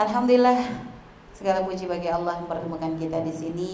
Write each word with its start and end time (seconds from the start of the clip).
Alhamdulillah 0.00 0.56
segala 1.36 1.60
puji 1.60 1.84
bagi 1.84 2.08
Allah 2.08 2.40
yang 2.40 2.48
pertemukan 2.48 2.96
kita 2.96 3.20
di 3.20 3.28
sini. 3.28 3.72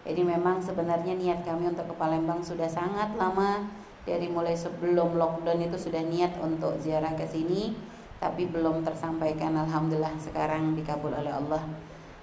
Jadi 0.00 0.24
memang 0.24 0.64
sebenarnya 0.64 1.12
niat 1.12 1.44
kami 1.44 1.68
untuk 1.68 1.92
ke 1.92 1.94
Palembang 2.00 2.40
sudah 2.40 2.64
sangat 2.64 3.12
lama 3.20 3.60
dari 4.08 4.32
mulai 4.32 4.56
sebelum 4.56 5.12
lockdown 5.20 5.60
itu 5.60 5.76
sudah 5.76 6.00
niat 6.08 6.40
untuk 6.40 6.80
ziarah 6.80 7.12
ke 7.12 7.28
sini 7.28 7.76
tapi 8.16 8.48
belum 8.48 8.80
tersampaikan 8.80 9.52
alhamdulillah 9.68 10.16
sekarang 10.16 10.72
dikabul 10.72 11.12
oleh 11.12 11.28
Allah. 11.28 11.60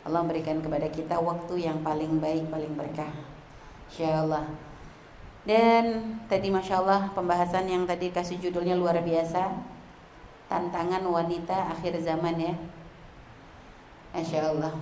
Allah 0.09 0.19
memberikan 0.25 0.57
kepada 0.65 0.89
kita 0.89 1.21
waktu 1.21 1.69
yang 1.69 1.85
paling 1.85 2.17
baik, 2.17 2.49
paling 2.49 2.73
berkah. 2.73 3.13
Insyaallah. 3.93 4.49
Dan 5.45 6.17
tadi 6.25 6.49
Masya 6.49 6.81
Allah 6.81 7.13
pembahasan 7.13 7.69
yang 7.69 7.85
tadi 7.85 8.09
kasih 8.09 8.41
judulnya 8.41 8.73
luar 8.73 8.97
biasa 9.05 9.53
Tantangan 10.49 11.05
wanita 11.05 11.77
akhir 11.77 12.01
zaman 12.01 12.33
ya 12.41 12.57
Masya 14.09 14.41
Allah 14.49 14.73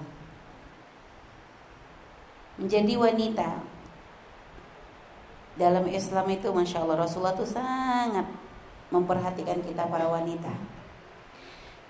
Menjadi 2.55 2.93
wanita 2.95 3.49
Dalam 5.59 5.85
Islam 5.91 6.25
itu 6.31 6.47
Masya 6.47 6.87
Allah 6.87 6.97
Rasulullah 7.03 7.35
itu 7.35 7.47
sangat 7.47 8.27
Memperhatikan 8.87 9.59
kita 9.67 9.83
para 9.91 10.07
wanita. 10.07 10.55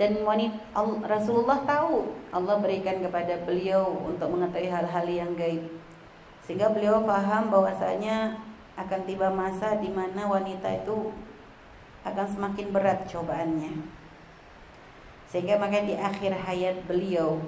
Dan 0.02 0.17
wanita, 0.26 0.57
Rasulullah 1.05 1.62
tahu 1.62 2.09
Allah 2.34 2.57
berikan 2.57 3.05
kepada 3.05 3.45
beliau 3.45 4.01
Untuk 4.09 4.34
mengetahui 4.34 4.73
hal-hal 4.73 5.05
yang 5.05 5.38
gaib. 5.38 5.62
Sehingga 6.41 6.73
beliau 6.73 7.05
paham 7.05 7.54
bahwasanya 7.54 8.41
Akan 8.73 9.05
tiba 9.05 9.29
masa 9.29 9.77
di 9.77 9.93
mana 9.93 10.26
wanita 10.26 10.81
itu 10.81 11.13
Akan 12.01 12.26
semakin 12.26 12.73
berat 12.73 13.05
cobaannya 13.05 13.96
sehingga 15.27 15.59
makanya 15.59 15.86
di 15.91 15.95
akhir 15.99 16.31
hayat 16.48 16.88
beliau 16.88 17.44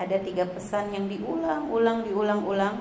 ada 0.00 0.16
tiga 0.16 0.48
pesan 0.48 0.96
yang 0.96 1.04
diulang-ulang, 1.12 2.08
diulang-ulang 2.08 2.80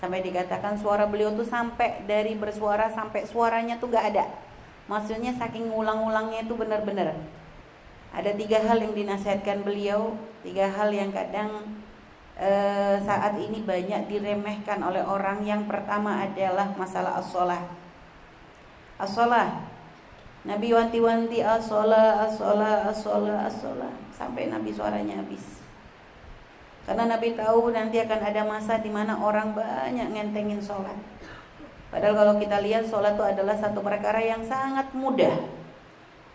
sampai 0.00 0.24
dikatakan 0.24 0.80
suara 0.80 1.04
beliau 1.04 1.36
tuh 1.36 1.44
sampai 1.44 2.08
dari 2.08 2.32
bersuara 2.40 2.88
sampai 2.88 3.28
suaranya 3.28 3.76
tuh 3.76 3.92
gak 3.92 4.16
ada. 4.16 4.24
Maksudnya 4.88 5.36
saking 5.36 5.68
ulang-ulangnya 5.68 6.44
itu 6.48 6.56
benar-benar. 6.56 7.12
Ada 8.16 8.32
tiga 8.32 8.64
hal 8.64 8.80
yang 8.80 8.96
dinasihatkan 8.96 9.60
beliau, 9.60 10.16
tiga 10.40 10.72
hal 10.72 10.88
yang 10.92 11.12
kadang 11.12 11.80
e, 12.36 12.48
saat 13.04 13.36
ini 13.36 13.60
banyak 13.64 14.08
diremehkan 14.08 14.80
oleh 14.80 15.04
orang. 15.04 15.44
Yang 15.44 15.68
pertama 15.68 16.20
adalah 16.24 16.72
masalah 16.80 17.20
as-sholah. 17.20 17.60
As-sholah 18.96 19.73
Nabi 20.44 20.76
wanti-wanti 20.76 21.40
asola 21.40 22.28
asola 22.28 22.84
asola 22.92 23.48
asola 23.48 23.88
sampai 24.12 24.52
Nabi 24.52 24.76
suaranya 24.76 25.24
habis. 25.24 25.64
Karena 26.84 27.16
Nabi 27.16 27.32
tahu 27.32 27.72
nanti 27.72 27.96
akan 27.96 28.20
ada 28.20 28.44
masa 28.44 28.76
di 28.76 28.92
mana 28.92 29.16
orang 29.16 29.56
banyak 29.56 30.04
ngentengin 30.12 30.60
sholat. 30.60 31.00
Padahal 31.88 32.12
kalau 32.12 32.34
kita 32.36 32.60
lihat 32.60 32.84
sholat 32.84 33.16
itu 33.16 33.24
adalah 33.24 33.56
satu 33.56 33.80
perkara 33.80 34.20
yang 34.20 34.44
sangat 34.44 34.92
mudah, 34.92 35.32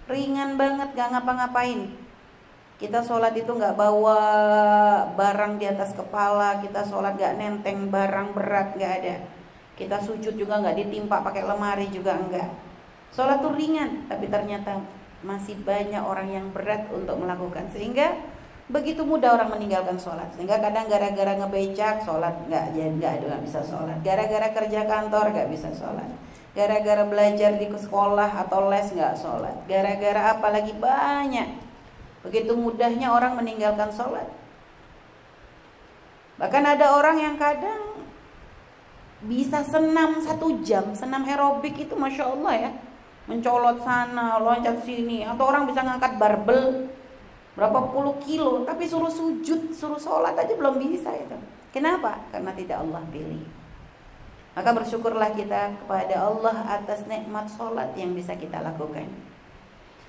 ringan 0.10 0.58
banget, 0.58 0.90
gak 0.98 1.14
ngapa-ngapain. 1.14 1.94
Kita 2.82 3.06
sholat 3.06 3.38
itu 3.38 3.52
nggak 3.52 3.78
bawa 3.78 4.18
barang 5.14 5.62
di 5.62 5.70
atas 5.70 5.94
kepala, 5.94 6.58
kita 6.66 6.82
sholat 6.82 7.14
gak 7.14 7.38
nenteng 7.38 7.94
barang 7.94 8.34
berat 8.34 8.74
nggak 8.74 8.94
ada. 9.06 9.16
Kita 9.78 10.02
sujud 10.02 10.34
juga 10.34 10.58
nggak 10.58 10.82
ditimpa 10.82 11.22
pakai 11.22 11.46
lemari 11.46 11.94
juga 11.94 12.18
enggak 12.18 12.69
Sholat 13.10 13.42
itu 13.42 13.50
ringan, 13.54 14.06
tapi 14.06 14.30
ternyata 14.30 14.80
masih 15.26 15.60
banyak 15.66 16.00
orang 16.00 16.30
yang 16.30 16.46
berat 16.54 16.88
untuk 16.94 17.20
melakukan. 17.20 17.68
Sehingga 17.74 18.16
begitu 18.70 19.02
mudah 19.02 19.36
orang 19.36 19.50
meninggalkan 19.58 19.98
sholat. 19.98 20.30
Sehingga 20.38 20.62
kadang 20.62 20.86
gara-gara 20.86 21.34
ngebecak 21.42 22.06
sholat 22.06 22.36
nggak 22.46 22.66
jadi 22.78 22.94
nggak 22.96 23.14
nggak 23.26 23.42
bisa 23.44 23.60
sholat. 23.66 23.98
Gara-gara 24.06 24.48
kerja 24.54 24.82
kantor 24.86 25.26
nggak 25.34 25.50
bisa 25.50 25.70
sholat. 25.74 26.10
Gara-gara 26.54 27.04
belajar 27.06 27.52
di 27.58 27.68
sekolah 27.70 28.30
atau 28.46 28.70
les 28.70 28.88
nggak 28.94 29.16
sholat. 29.18 29.56
Gara-gara 29.66 30.38
apa 30.38 30.48
lagi 30.54 30.74
banyak. 30.78 31.50
Begitu 32.24 32.54
mudahnya 32.54 33.10
orang 33.10 33.36
meninggalkan 33.36 33.90
sholat. 33.90 34.28
Bahkan 36.40 36.64
ada 36.64 36.96
orang 36.96 37.20
yang 37.20 37.36
kadang 37.36 38.00
bisa 39.20 39.60
senam 39.68 40.24
satu 40.24 40.64
jam 40.64 40.96
senam 40.96 41.28
aerobik 41.28 41.76
itu 41.76 41.92
masya 41.92 42.32
Allah 42.32 42.54
ya 42.56 42.72
mencolot 43.30 43.78
sana, 43.86 44.42
loncat 44.42 44.82
sini, 44.82 45.22
atau 45.22 45.46
orang 45.46 45.70
bisa 45.70 45.86
ngangkat 45.86 46.18
barbel 46.18 46.90
berapa 47.54 47.80
puluh 47.94 48.18
kilo, 48.26 48.66
tapi 48.66 48.90
suruh 48.90 49.12
sujud, 49.12 49.70
suruh 49.76 50.02
sholat 50.02 50.34
aja 50.34 50.58
belum 50.58 50.82
bisa 50.82 51.14
itu. 51.14 51.38
Kenapa? 51.70 52.18
Karena 52.34 52.50
tidak 52.58 52.82
Allah 52.82 53.06
pilih. 53.14 53.46
Maka 54.58 54.74
bersyukurlah 54.74 55.38
kita 55.38 55.78
kepada 55.86 56.16
Allah 56.26 56.56
atas 56.82 57.06
nikmat 57.06 57.46
sholat 57.54 57.94
yang 57.94 58.18
bisa 58.18 58.34
kita 58.34 58.58
lakukan. 58.60 59.06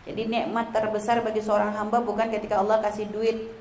Jadi 0.09 0.26
nikmat 0.26 0.72
terbesar 0.72 1.20
bagi 1.20 1.44
seorang 1.44 1.76
hamba 1.76 2.00
bukan 2.00 2.32
ketika 2.32 2.56
Allah 2.56 2.80
kasih 2.80 3.12
duit, 3.12 3.53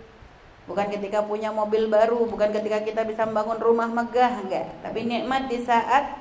bukan 0.69 0.88
ketika 0.88 1.19
punya 1.25 1.52
mobil 1.52 1.92
baru, 1.92 2.24
bukan 2.31 2.56
ketika 2.56 2.80
kita 2.80 3.02
bisa 3.03 3.28
membangun 3.28 3.59
rumah 3.59 3.92
megah, 3.92 4.40
enggak. 4.40 4.72
Tapi 4.80 5.03
nikmat 5.03 5.52
di 5.52 5.59
saat 5.59 6.16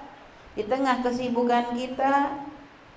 di 0.58 0.66
tengah 0.66 1.06
kesibukan 1.06 1.78
kita, 1.78 2.34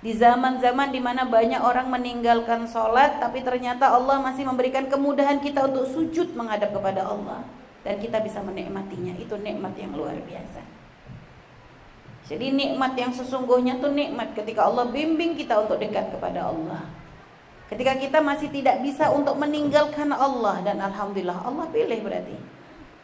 di 0.02 0.10
zaman-zaman 0.18 0.90
di 0.90 0.98
mana 0.98 1.22
banyak 1.22 1.62
orang 1.62 1.86
meninggalkan 1.86 2.66
sholat 2.66 3.22
Tapi 3.22 3.38
ternyata 3.46 3.94
Allah 3.94 4.18
masih 4.18 4.42
memberikan 4.42 4.90
kemudahan 4.90 5.38
kita 5.38 5.70
untuk 5.70 5.86
sujud 5.86 6.34
menghadap 6.34 6.74
kepada 6.74 7.06
Allah. 7.06 7.46
Dan 7.86 8.02
kita 8.02 8.18
bisa 8.18 8.42
menikmatinya. 8.42 9.14
Itu 9.14 9.38
nikmat 9.38 9.78
yang 9.78 9.94
luar 9.94 10.18
biasa. 10.18 10.62
Jadi 12.26 12.50
nikmat 12.50 12.98
yang 12.98 13.14
sesungguhnya 13.14 13.78
itu 13.78 13.88
nikmat 13.90 14.34
ketika 14.34 14.66
Allah 14.66 14.90
bimbing 14.90 15.38
kita 15.38 15.62
untuk 15.62 15.78
dekat 15.78 16.10
kepada 16.10 16.50
Allah. 16.50 16.82
Ketika 17.70 17.94
kita 17.98 18.18
masih 18.18 18.50
tidak 18.50 18.84
bisa 18.84 19.08
untuk 19.08 19.32
meninggalkan 19.40 20.12
Allah 20.12 20.60
Dan 20.60 20.76
Alhamdulillah 20.82 21.46
Allah 21.46 21.66
pilih 21.70 22.02
berarti. 22.02 22.36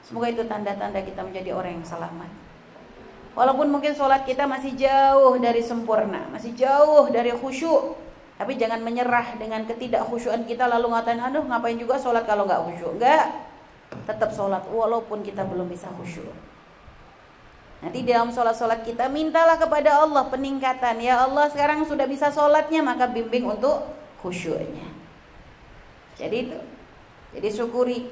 Semoga 0.03 0.35
itu 0.35 0.43
tanda-tanda 0.47 0.99
kita 1.03 1.23
menjadi 1.23 1.55
orang 1.55 1.83
yang 1.83 1.87
selamat 1.87 2.48
Walaupun 3.39 3.71
mungkin 3.71 3.95
sholat 3.95 4.27
kita 4.27 4.51
masih 4.51 4.75
jauh 4.75 5.39
dari 5.39 5.63
sempurna, 5.63 6.27
masih 6.35 6.59
jauh 6.59 7.07
dari 7.07 7.31
khusyuk. 7.31 7.95
Tapi 8.35 8.59
jangan 8.59 8.83
menyerah 8.83 9.39
dengan 9.39 9.63
ketidakkhusyuan 9.63 10.43
kita 10.43 10.67
lalu 10.67 10.91
ngatain, 10.91 11.23
aduh 11.23 11.47
ngapain 11.47 11.79
juga 11.79 12.03
sholat 12.03 12.27
kalau 12.27 12.51
nggak 12.51 12.67
khusyuk. 12.67 12.99
Enggak, 12.99 13.31
tetap 14.11 14.35
sholat 14.35 14.67
walaupun 14.67 15.23
kita 15.23 15.47
belum 15.47 15.71
bisa 15.71 15.87
khusyuk. 15.95 16.35
Nanti 17.79 18.03
dalam 18.03 18.35
sholat-sholat 18.35 18.83
kita 18.83 19.07
mintalah 19.07 19.55
kepada 19.55 20.03
Allah 20.03 20.27
peningkatan. 20.27 20.99
Ya 20.99 21.23
Allah 21.23 21.47
sekarang 21.47 21.87
sudah 21.87 22.11
bisa 22.11 22.35
sholatnya 22.35 22.83
maka 22.83 23.07
bimbing 23.07 23.47
untuk 23.47 23.87
khusyuknya. 24.19 24.91
Jadi 26.19 26.37
itu. 26.51 26.59
Jadi 27.39 27.49
syukuri 27.55 28.11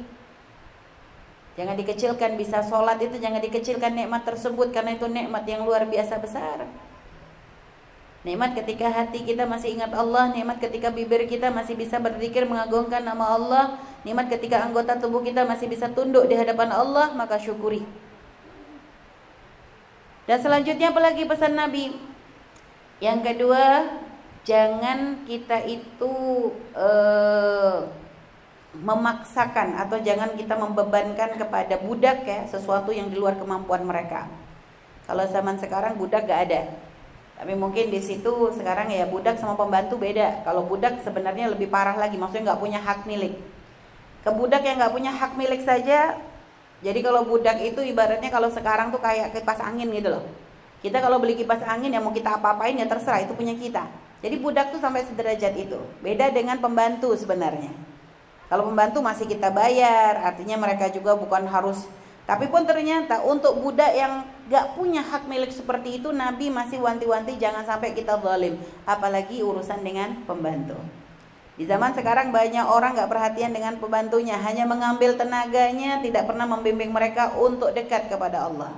Jangan 1.56 1.72
dikecilkan 1.72 2.36
bisa 2.36 2.60
sholat 2.60 3.00
itu 3.00 3.16
jangan 3.16 3.40
dikecilkan 3.40 3.96
nikmat 3.96 4.28
tersebut 4.28 4.76
karena 4.76 4.92
itu 4.92 5.08
nikmat 5.08 5.48
yang 5.48 5.64
luar 5.64 5.88
biasa 5.88 6.20
besar. 6.20 6.68
Nikmat 8.28 8.58
ketika 8.58 8.92
hati 8.92 9.24
kita 9.24 9.48
masih 9.48 9.78
ingat 9.78 9.94
Allah, 9.96 10.28
nikmat 10.34 10.60
ketika 10.60 10.92
bibir 10.92 11.24
kita 11.24 11.48
masih 11.48 11.78
bisa 11.78 11.96
berzikir 11.96 12.44
mengagungkan 12.44 13.00
nama 13.00 13.38
Allah, 13.38 13.64
nikmat 14.04 14.28
ketika 14.28 14.66
anggota 14.66 14.98
tubuh 15.00 15.24
kita 15.24 15.46
masih 15.48 15.70
bisa 15.70 15.88
tunduk 15.88 16.28
di 16.28 16.36
hadapan 16.36 16.74
Allah, 16.74 17.14
maka 17.16 17.40
syukuri. 17.40 17.86
Dan 20.26 20.42
selanjutnya 20.42 20.90
apalagi 20.90 21.22
pesan 21.22 21.54
Nabi? 21.54 21.94
Yang 22.98 23.20
kedua, 23.30 23.94
jangan 24.42 25.22
kita 25.22 25.62
itu 25.62 26.14
uh, 26.74 27.86
memaksakan 28.82 29.80
atau 29.80 29.96
jangan 30.00 30.36
kita 30.36 30.56
membebankan 30.56 31.36
kepada 31.38 31.80
budak 31.80 32.26
ya 32.26 32.44
sesuatu 32.48 32.92
yang 32.92 33.08
di 33.08 33.16
luar 33.16 33.36
kemampuan 33.40 33.84
mereka. 33.84 34.28
Kalau 35.06 35.22
zaman 35.28 35.56
sekarang 35.56 35.94
budak 35.96 36.26
gak 36.26 36.50
ada. 36.50 36.60
Tapi 37.36 37.52
mungkin 37.52 37.92
di 37.92 38.00
situ 38.00 38.32
sekarang 38.56 38.88
ya 38.88 39.04
budak 39.04 39.36
sama 39.36 39.54
pembantu 39.60 40.00
beda. 40.00 40.42
Kalau 40.42 40.64
budak 40.64 41.04
sebenarnya 41.04 41.52
lebih 41.52 41.68
parah 41.68 41.92
lagi, 41.94 42.16
maksudnya 42.16 42.52
nggak 42.52 42.60
punya 42.64 42.80
hak 42.80 43.04
milik. 43.04 43.36
Ke 44.24 44.32
budak 44.32 44.64
yang 44.64 44.80
nggak 44.80 44.94
punya 44.96 45.12
hak 45.12 45.36
milik 45.36 45.60
saja, 45.60 46.16
jadi 46.80 46.98
kalau 47.04 47.28
budak 47.28 47.60
itu 47.60 47.80
ibaratnya 47.84 48.28
kalau 48.28 48.48
sekarang 48.48 48.88
tuh 48.88 49.00
kayak 49.00 49.36
kipas 49.36 49.60
angin 49.60 49.88
gitu 49.92 50.12
loh. 50.12 50.24
Kita 50.80 51.00
kalau 51.00 51.20
beli 51.20 51.36
kipas 51.36 51.64
angin 51.64 51.92
ya 51.92 52.00
mau 52.00 52.12
kita 52.12 52.36
apa-apain 52.40 52.76
ya 52.76 52.88
terserah 52.88 53.24
itu 53.24 53.32
punya 53.32 53.52
kita. 53.56 53.84
Jadi 54.20 54.36
budak 54.40 54.72
tuh 54.72 54.80
sampai 54.80 55.04
sederajat 55.04 55.52
itu. 55.56 55.76
Beda 56.00 56.32
dengan 56.32 56.56
pembantu 56.60 57.12
sebenarnya. 57.16 57.68
Kalau 58.46 58.70
pembantu 58.70 59.02
masih 59.02 59.26
kita 59.26 59.50
bayar, 59.50 60.22
artinya 60.22 60.54
mereka 60.54 60.86
juga 60.90 61.18
bukan 61.18 61.50
harus. 61.50 61.82
Tapi 62.26 62.50
pun 62.50 62.66
ternyata 62.66 63.22
untuk 63.22 63.58
budak 63.62 63.94
yang 63.94 64.26
gak 64.50 64.74
punya 64.74 65.02
hak 65.02 65.30
milik 65.30 65.50
seperti 65.54 66.02
itu, 66.02 66.10
Nabi 66.10 66.50
masih 66.50 66.82
wanti-wanti 66.82 67.38
jangan 67.38 67.66
sampai 67.66 67.94
kita 67.94 68.18
zalim. 68.18 68.58
Apalagi 68.86 69.42
urusan 69.42 69.82
dengan 69.82 70.22
pembantu. 70.26 70.78
Di 71.56 71.64
zaman 71.64 71.96
sekarang 71.96 72.36
banyak 72.36 72.68
orang 72.68 72.92
nggak 72.92 73.08
perhatian 73.08 73.48
dengan 73.48 73.80
pembantunya, 73.80 74.36
hanya 74.36 74.68
mengambil 74.68 75.16
tenaganya, 75.16 76.04
tidak 76.04 76.28
pernah 76.28 76.44
membimbing 76.44 76.92
mereka 76.92 77.32
untuk 77.32 77.72
dekat 77.72 78.12
kepada 78.12 78.44
Allah. 78.44 78.76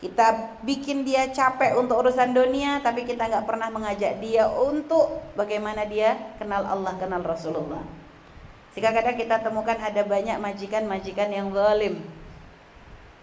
Kita 0.00 0.56
bikin 0.64 1.04
dia 1.04 1.28
capek 1.28 1.76
untuk 1.76 2.00
urusan 2.00 2.32
dunia, 2.32 2.80
tapi 2.80 3.04
kita 3.04 3.28
nggak 3.28 3.44
pernah 3.44 3.68
mengajak 3.68 4.16
dia 4.16 4.48
untuk 4.48 5.20
bagaimana 5.36 5.84
dia 5.84 6.16
kenal 6.40 6.64
Allah, 6.64 6.96
kenal 6.96 7.20
Rasulullah. 7.20 7.99
Sehingga 8.70 8.94
kadang 8.94 9.18
kita 9.18 9.42
temukan 9.42 9.74
ada 9.74 10.02
banyak 10.06 10.38
majikan-majikan 10.38 11.28
yang 11.30 11.50
zalim. 11.50 12.02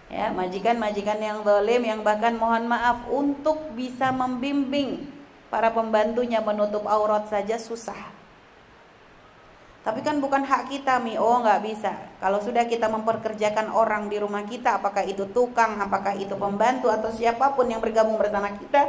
Ya, 0.08 0.32
majikan-majikan 0.32 1.20
yang 1.20 1.44
zalim 1.44 1.84
yang 1.84 2.00
bahkan 2.04 2.36
mohon 2.36 2.68
maaf 2.68 3.08
untuk 3.12 3.76
bisa 3.76 4.12
membimbing 4.12 5.08
para 5.48 5.72
pembantunya 5.72 6.44
menutup 6.44 6.84
aurat 6.88 7.28
saja 7.32 7.56
susah. 7.56 8.16
Tapi 9.88 10.04
kan 10.04 10.20
bukan 10.20 10.44
hak 10.44 10.68
kita 10.68 11.00
mi, 11.00 11.16
oh 11.16 11.40
nggak 11.40 11.64
bisa. 11.64 11.96
Kalau 12.20 12.44
sudah 12.44 12.68
kita 12.68 12.92
memperkerjakan 12.92 13.72
orang 13.72 14.12
di 14.12 14.20
rumah 14.20 14.44
kita, 14.44 14.84
apakah 14.84 15.08
itu 15.08 15.24
tukang, 15.32 15.80
apakah 15.80 16.12
itu 16.20 16.36
pembantu 16.36 16.92
atau 16.92 17.08
siapa 17.08 17.56
pun 17.56 17.72
yang 17.72 17.80
bergabung 17.80 18.20
bersama 18.20 18.52
kita, 18.52 18.84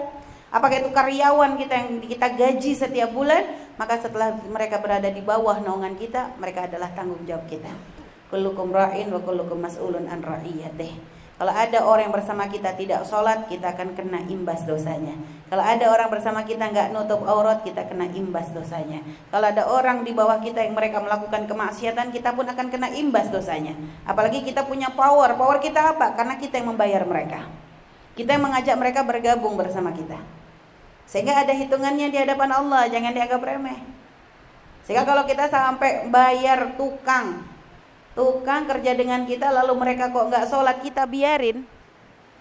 apakah 0.50 0.82
itu 0.82 0.90
karyawan 0.90 1.55
kita 1.55 1.75
yang 1.78 1.90
kita 2.02 2.26
gaji 2.34 2.72
setiap 2.75 3.14
bulan, 3.14 3.46
maka 3.79 3.95
setelah 3.97 4.35
mereka 4.51 4.83
berada 4.83 5.07
di 5.07 5.23
bawah 5.23 5.63
naungan 5.63 5.95
kita, 5.95 6.35
mereka 6.43 6.67
adalah 6.67 6.91
tanggung 6.93 7.23
jawab 7.23 7.47
kita. 7.47 7.71
Kullukum 8.29 8.75
ra'in 8.75 9.09
wa 9.09 9.23
kullukum 9.23 9.63
mas'ulun 9.63 10.11
an 10.11 10.21
ra'iyatih. 10.21 11.19
Kalau 11.39 11.55
ada 11.55 11.87
orang 11.87 12.11
yang 12.11 12.15
bersama 12.19 12.51
kita 12.51 12.75
tidak 12.75 13.07
sholat, 13.07 13.47
kita 13.47 13.71
akan 13.71 13.95
kena 13.95 14.27
imbas 14.27 14.67
dosanya. 14.67 15.15
Kalau 15.47 15.63
ada 15.63 15.87
orang 15.87 16.11
bersama 16.11 16.43
kita 16.43 16.67
nggak 16.67 16.91
nutup 16.91 17.23
aurat, 17.23 17.63
kita 17.63 17.87
kena 17.87 18.11
imbas 18.11 18.51
dosanya. 18.51 19.07
Kalau 19.31 19.47
ada 19.47 19.63
orang 19.71 20.03
di 20.03 20.11
bawah 20.11 20.43
kita 20.43 20.67
yang 20.67 20.75
mereka 20.75 20.99
melakukan 20.99 21.47
kemaksiatan, 21.47 22.11
kita 22.11 22.35
pun 22.35 22.43
akan 22.43 22.67
kena 22.75 22.91
imbas 22.91 23.31
dosanya. 23.31 23.79
Apalagi 24.03 24.43
kita 24.43 24.67
punya 24.67 24.91
power. 24.91 25.39
Power 25.39 25.63
kita 25.63 25.95
apa? 25.95 26.19
Karena 26.19 26.35
kita 26.43 26.59
yang 26.59 26.75
membayar 26.75 27.07
mereka. 27.07 27.47
Kita 28.19 28.35
yang 28.35 28.43
mengajak 28.43 28.75
mereka 28.75 29.07
bergabung 29.07 29.55
bersama 29.55 29.95
kita. 29.95 30.19
Sehingga 31.08 31.40
ada 31.40 31.56
hitungannya 31.56 32.12
di 32.12 32.19
hadapan 32.20 32.52
Allah, 32.52 32.84
jangan 32.93 33.16
dianggap 33.16 33.40
remeh. 33.40 33.81
Sehingga 34.84 35.08
kalau 35.08 35.25
kita 35.25 35.49
sampai 35.49 36.12
bayar 36.12 36.76
tukang 36.76 37.49
tukang 38.19 38.66
kerja 38.66 38.99
dengan 38.99 39.22
kita 39.25 39.52
lalu 39.52 39.78
mereka 39.78 40.10
kok 40.10 40.28
nggak 40.28 40.49
sholat 40.50 40.82
kita 40.84 41.08
biarin. 41.08 41.64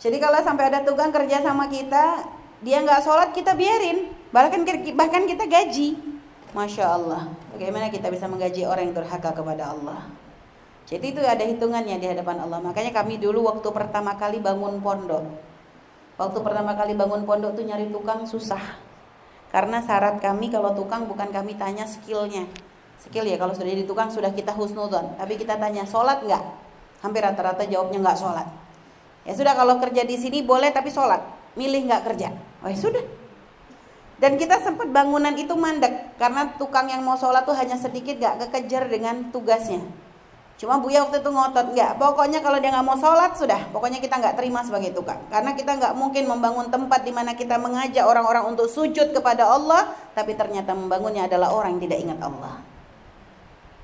Jadi 0.02 0.18
kalau 0.18 0.42
sampai 0.42 0.74
ada 0.74 0.82
tukang 0.82 1.14
kerja 1.14 1.44
sama 1.44 1.70
kita 1.70 2.26
dia 2.66 2.82
nggak 2.84 3.04
sholat 3.06 3.30
kita 3.32 3.54
biarin. 3.54 4.10
Bahkan 4.34 4.66
bahkan 4.98 5.24
kita 5.30 5.46
gaji. 5.46 5.96
Masya 6.56 6.86
Allah. 6.88 7.30
Bagaimana 7.54 7.94
kita 7.94 8.10
bisa 8.10 8.26
menggaji 8.26 8.66
orang 8.66 8.90
yang 8.90 8.96
durhaka 8.98 9.30
kepada 9.36 9.78
Allah? 9.78 10.10
Jadi 10.88 11.14
itu 11.14 11.20
ada 11.22 11.44
hitungannya 11.44 12.00
di 12.00 12.08
hadapan 12.08 12.48
Allah. 12.48 12.64
Makanya 12.64 12.96
kami 12.96 13.20
dulu 13.20 13.46
waktu 13.46 13.68
pertama 13.70 14.16
kali 14.16 14.40
bangun 14.40 14.80
pondok 14.80 15.47
waktu 16.18 16.40
pertama 16.42 16.74
kali 16.74 16.98
bangun 16.98 17.24
pondok 17.24 17.54
tuh 17.56 17.64
nyari 17.64 17.88
tukang 17.94 18.26
susah. 18.26 18.62
Karena 19.48 19.80
syarat 19.80 20.20
kami 20.20 20.52
kalau 20.52 20.76
tukang 20.76 21.08
bukan 21.08 21.32
kami 21.32 21.56
tanya 21.56 21.88
skillnya. 21.88 22.44
Skill 22.98 23.30
ya 23.30 23.38
kalau 23.38 23.54
sudah 23.54 23.70
jadi 23.70 23.86
tukang 23.86 24.10
sudah 24.10 24.34
kita 24.34 24.58
husnudon 24.58 25.22
tapi 25.22 25.38
kita 25.38 25.56
tanya 25.56 25.86
sholat 25.86 26.26
nggak? 26.26 26.44
Hampir 27.06 27.22
rata-rata 27.22 27.64
jawabnya 27.70 28.02
nggak 28.02 28.18
sholat. 28.18 28.48
Ya 29.24 29.38
sudah 29.38 29.54
kalau 29.54 29.78
kerja 29.78 30.02
di 30.04 30.18
sini 30.18 30.42
boleh 30.42 30.74
tapi 30.74 30.90
sholat. 30.90 31.22
Milih 31.54 31.86
nggak 31.86 32.04
kerja? 32.10 32.34
Oh 32.66 32.70
ya 32.70 32.76
sudah. 32.76 33.06
Dan 34.18 34.42
kita 34.42 34.58
sempat 34.66 34.90
bangunan 34.90 35.32
itu 35.38 35.54
mandek 35.54 36.18
karena 36.18 36.58
tukang 36.58 36.90
yang 36.90 37.06
mau 37.06 37.16
sholat 37.22 37.46
tuh 37.46 37.54
hanya 37.54 37.78
sedikit 37.78 38.18
nggak 38.18 38.50
kekejar 38.50 38.90
dengan 38.90 39.30
tugasnya 39.30 40.07
cuma 40.58 40.82
Buya 40.82 41.06
waktu 41.06 41.22
itu 41.22 41.30
ngotot 41.30 41.78
nggak 41.78 42.02
pokoknya 42.02 42.42
kalau 42.42 42.58
dia 42.58 42.74
nggak 42.74 42.86
mau 42.86 42.98
sholat 42.98 43.38
sudah 43.38 43.70
pokoknya 43.70 44.02
kita 44.02 44.18
nggak 44.18 44.36
terima 44.42 44.66
sebagai 44.66 44.90
tukang 44.98 45.22
karena 45.30 45.54
kita 45.54 45.78
nggak 45.78 45.94
mungkin 45.94 46.26
membangun 46.26 46.74
tempat 46.74 47.06
di 47.06 47.14
mana 47.14 47.38
kita 47.38 47.62
mengajak 47.62 48.02
orang-orang 48.02 48.58
untuk 48.58 48.66
sujud 48.66 49.14
kepada 49.14 49.46
Allah 49.46 49.94
tapi 50.18 50.34
ternyata 50.34 50.74
membangunnya 50.74 51.30
adalah 51.30 51.54
orang 51.54 51.78
yang 51.78 51.86
tidak 51.86 52.00
ingat 52.02 52.20
Allah 52.26 52.58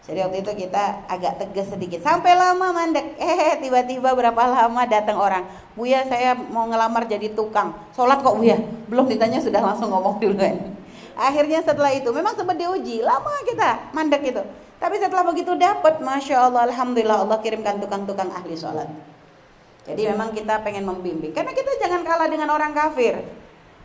jadi 0.04 0.20
waktu 0.28 0.44
itu 0.44 0.68
kita 0.68 1.08
agak 1.08 1.40
tegas 1.40 1.72
sedikit. 1.72 2.04
Sampai 2.04 2.36
lama 2.36 2.76
mandek. 2.76 3.16
Eh 3.16 3.56
tiba-tiba 3.64 4.12
berapa 4.12 4.36
lama 4.36 4.84
datang 4.84 5.16
orang. 5.16 5.48
Buya 5.80 6.04
saya 6.04 6.36
mau 6.36 6.68
ngelamar 6.68 7.08
jadi 7.08 7.32
tukang. 7.32 7.72
Sholat 7.96 8.20
kok 8.20 8.36
Buya? 8.36 8.60
Belum 8.92 9.08
ditanya 9.08 9.40
sudah 9.40 9.64
langsung 9.64 9.96
ngomong 9.96 10.20
duluan. 10.20 10.76
Akhirnya 11.16 11.64
setelah 11.64 11.96
itu 11.96 12.12
memang 12.12 12.36
sempat 12.36 12.60
diuji. 12.60 13.00
Lama 13.00 13.32
kita 13.48 13.96
mandek 13.96 14.28
itu. 14.28 14.44
Tapi 14.84 15.00
setelah 15.00 15.24
begitu 15.24 15.56
dapat, 15.56 16.04
masya 16.04 16.52
Allah, 16.52 16.68
alhamdulillah 16.68 17.24
Allah 17.24 17.40
kirimkan 17.40 17.80
tukang-tukang 17.80 18.28
ahli 18.36 18.52
sholat. 18.52 18.92
Jadi 19.88 20.12
memang 20.12 20.36
kita 20.36 20.60
pengen 20.60 20.84
membimbing. 20.84 21.32
Karena 21.32 21.56
kita 21.56 21.80
jangan 21.80 22.04
kalah 22.04 22.28
dengan 22.28 22.52
orang 22.52 22.76
kafir. 22.76 23.24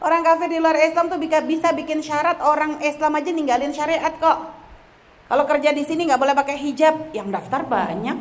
Orang 0.03 0.27
kafir 0.27 0.51
di 0.51 0.59
luar 0.59 0.75
Islam 0.75 1.07
tuh 1.07 1.23
bisa, 1.23 1.39
bisa 1.47 1.71
bikin 1.71 2.03
syarat 2.03 2.43
orang 2.43 2.83
Islam 2.83 3.15
aja 3.15 3.31
ninggalin 3.31 3.71
syariat 3.71 4.11
kok. 4.19 4.59
Kalau 5.31 5.45
kerja 5.47 5.71
di 5.71 5.87
sini 5.87 6.11
nggak 6.11 6.19
boleh 6.19 6.35
pakai 6.35 6.59
hijab, 6.59 7.15
yang 7.15 7.31
daftar 7.31 7.63
banyak. 7.63 8.19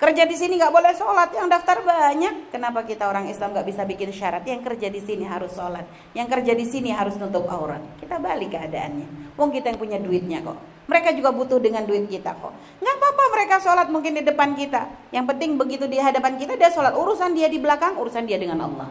Kerja 0.00 0.24
di 0.24 0.32
sini 0.32 0.56
nggak 0.56 0.72
boleh 0.72 0.96
sholat, 0.96 1.28
yang 1.36 1.52
daftar 1.52 1.84
banyak. 1.84 2.48
Kenapa 2.48 2.88
kita 2.88 3.04
orang 3.04 3.28
Islam 3.28 3.52
nggak 3.52 3.68
bisa 3.68 3.84
bikin 3.84 4.08
syarat? 4.16 4.40
Yang 4.48 4.72
kerja 4.72 4.88
di 4.88 4.96
sini 5.04 5.28
harus 5.28 5.52
sholat, 5.52 5.84
yang 6.16 6.24
kerja 6.24 6.56
di 6.56 6.64
sini 6.64 6.88
harus 6.88 7.20
nutup 7.20 7.44
aurat. 7.52 7.84
Kita 8.00 8.16
balik 8.16 8.56
keadaannya. 8.56 9.36
Wong 9.36 9.52
kita 9.52 9.68
yang 9.68 9.76
punya 9.76 10.00
duitnya 10.00 10.40
kok. 10.40 10.56
Mereka 10.88 11.12
juga 11.20 11.36
butuh 11.36 11.60
dengan 11.60 11.84
duit 11.84 12.08
kita 12.08 12.32
kok. 12.32 12.48
Nggak 12.80 12.94
apa-apa 12.96 13.24
mereka 13.28 13.54
sholat 13.60 13.92
mungkin 13.92 14.16
di 14.16 14.24
depan 14.24 14.56
kita. 14.56 14.88
Yang 15.12 15.36
penting 15.36 15.60
begitu 15.60 15.84
di 15.84 16.00
hadapan 16.00 16.40
kita 16.40 16.56
dia 16.56 16.72
sholat. 16.72 16.96
Urusan 16.96 17.36
dia 17.36 17.52
di 17.52 17.60
belakang, 17.60 18.00
urusan 18.00 18.24
dia 18.24 18.40
dengan 18.40 18.56
Allah. 18.64 18.88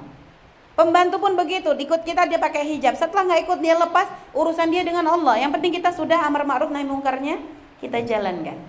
Pembantu 0.78 1.18
pun 1.18 1.34
begitu, 1.34 1.74
ikut 1.74 2.06
kita 2.06 2.30
dia 2.30 2.38
pakai 2.38 2.70
hijab. 2.70 2.94
Setelah 2.94 3.34
nggak 3.34 3.50
ikut 3.50 3.60
dia 3.66 3.74
lepas, 3.82 4.06
urusan 4.38 4.70
dia 4.70 4.86
dengan 4.86 5.10
Allah. 5.10 5.42
Yang 5.42 5.58
penting 5.58 5.74
kita 5.82 5.90
sudah 5.90 6.22
amar 6.22 6.46
ma'ruf 6.46 6.70
nahi 6.70 6.86
mungkarnya 6.86 7.42
kita 7.82 7.98
jalankan. 8.06 8.62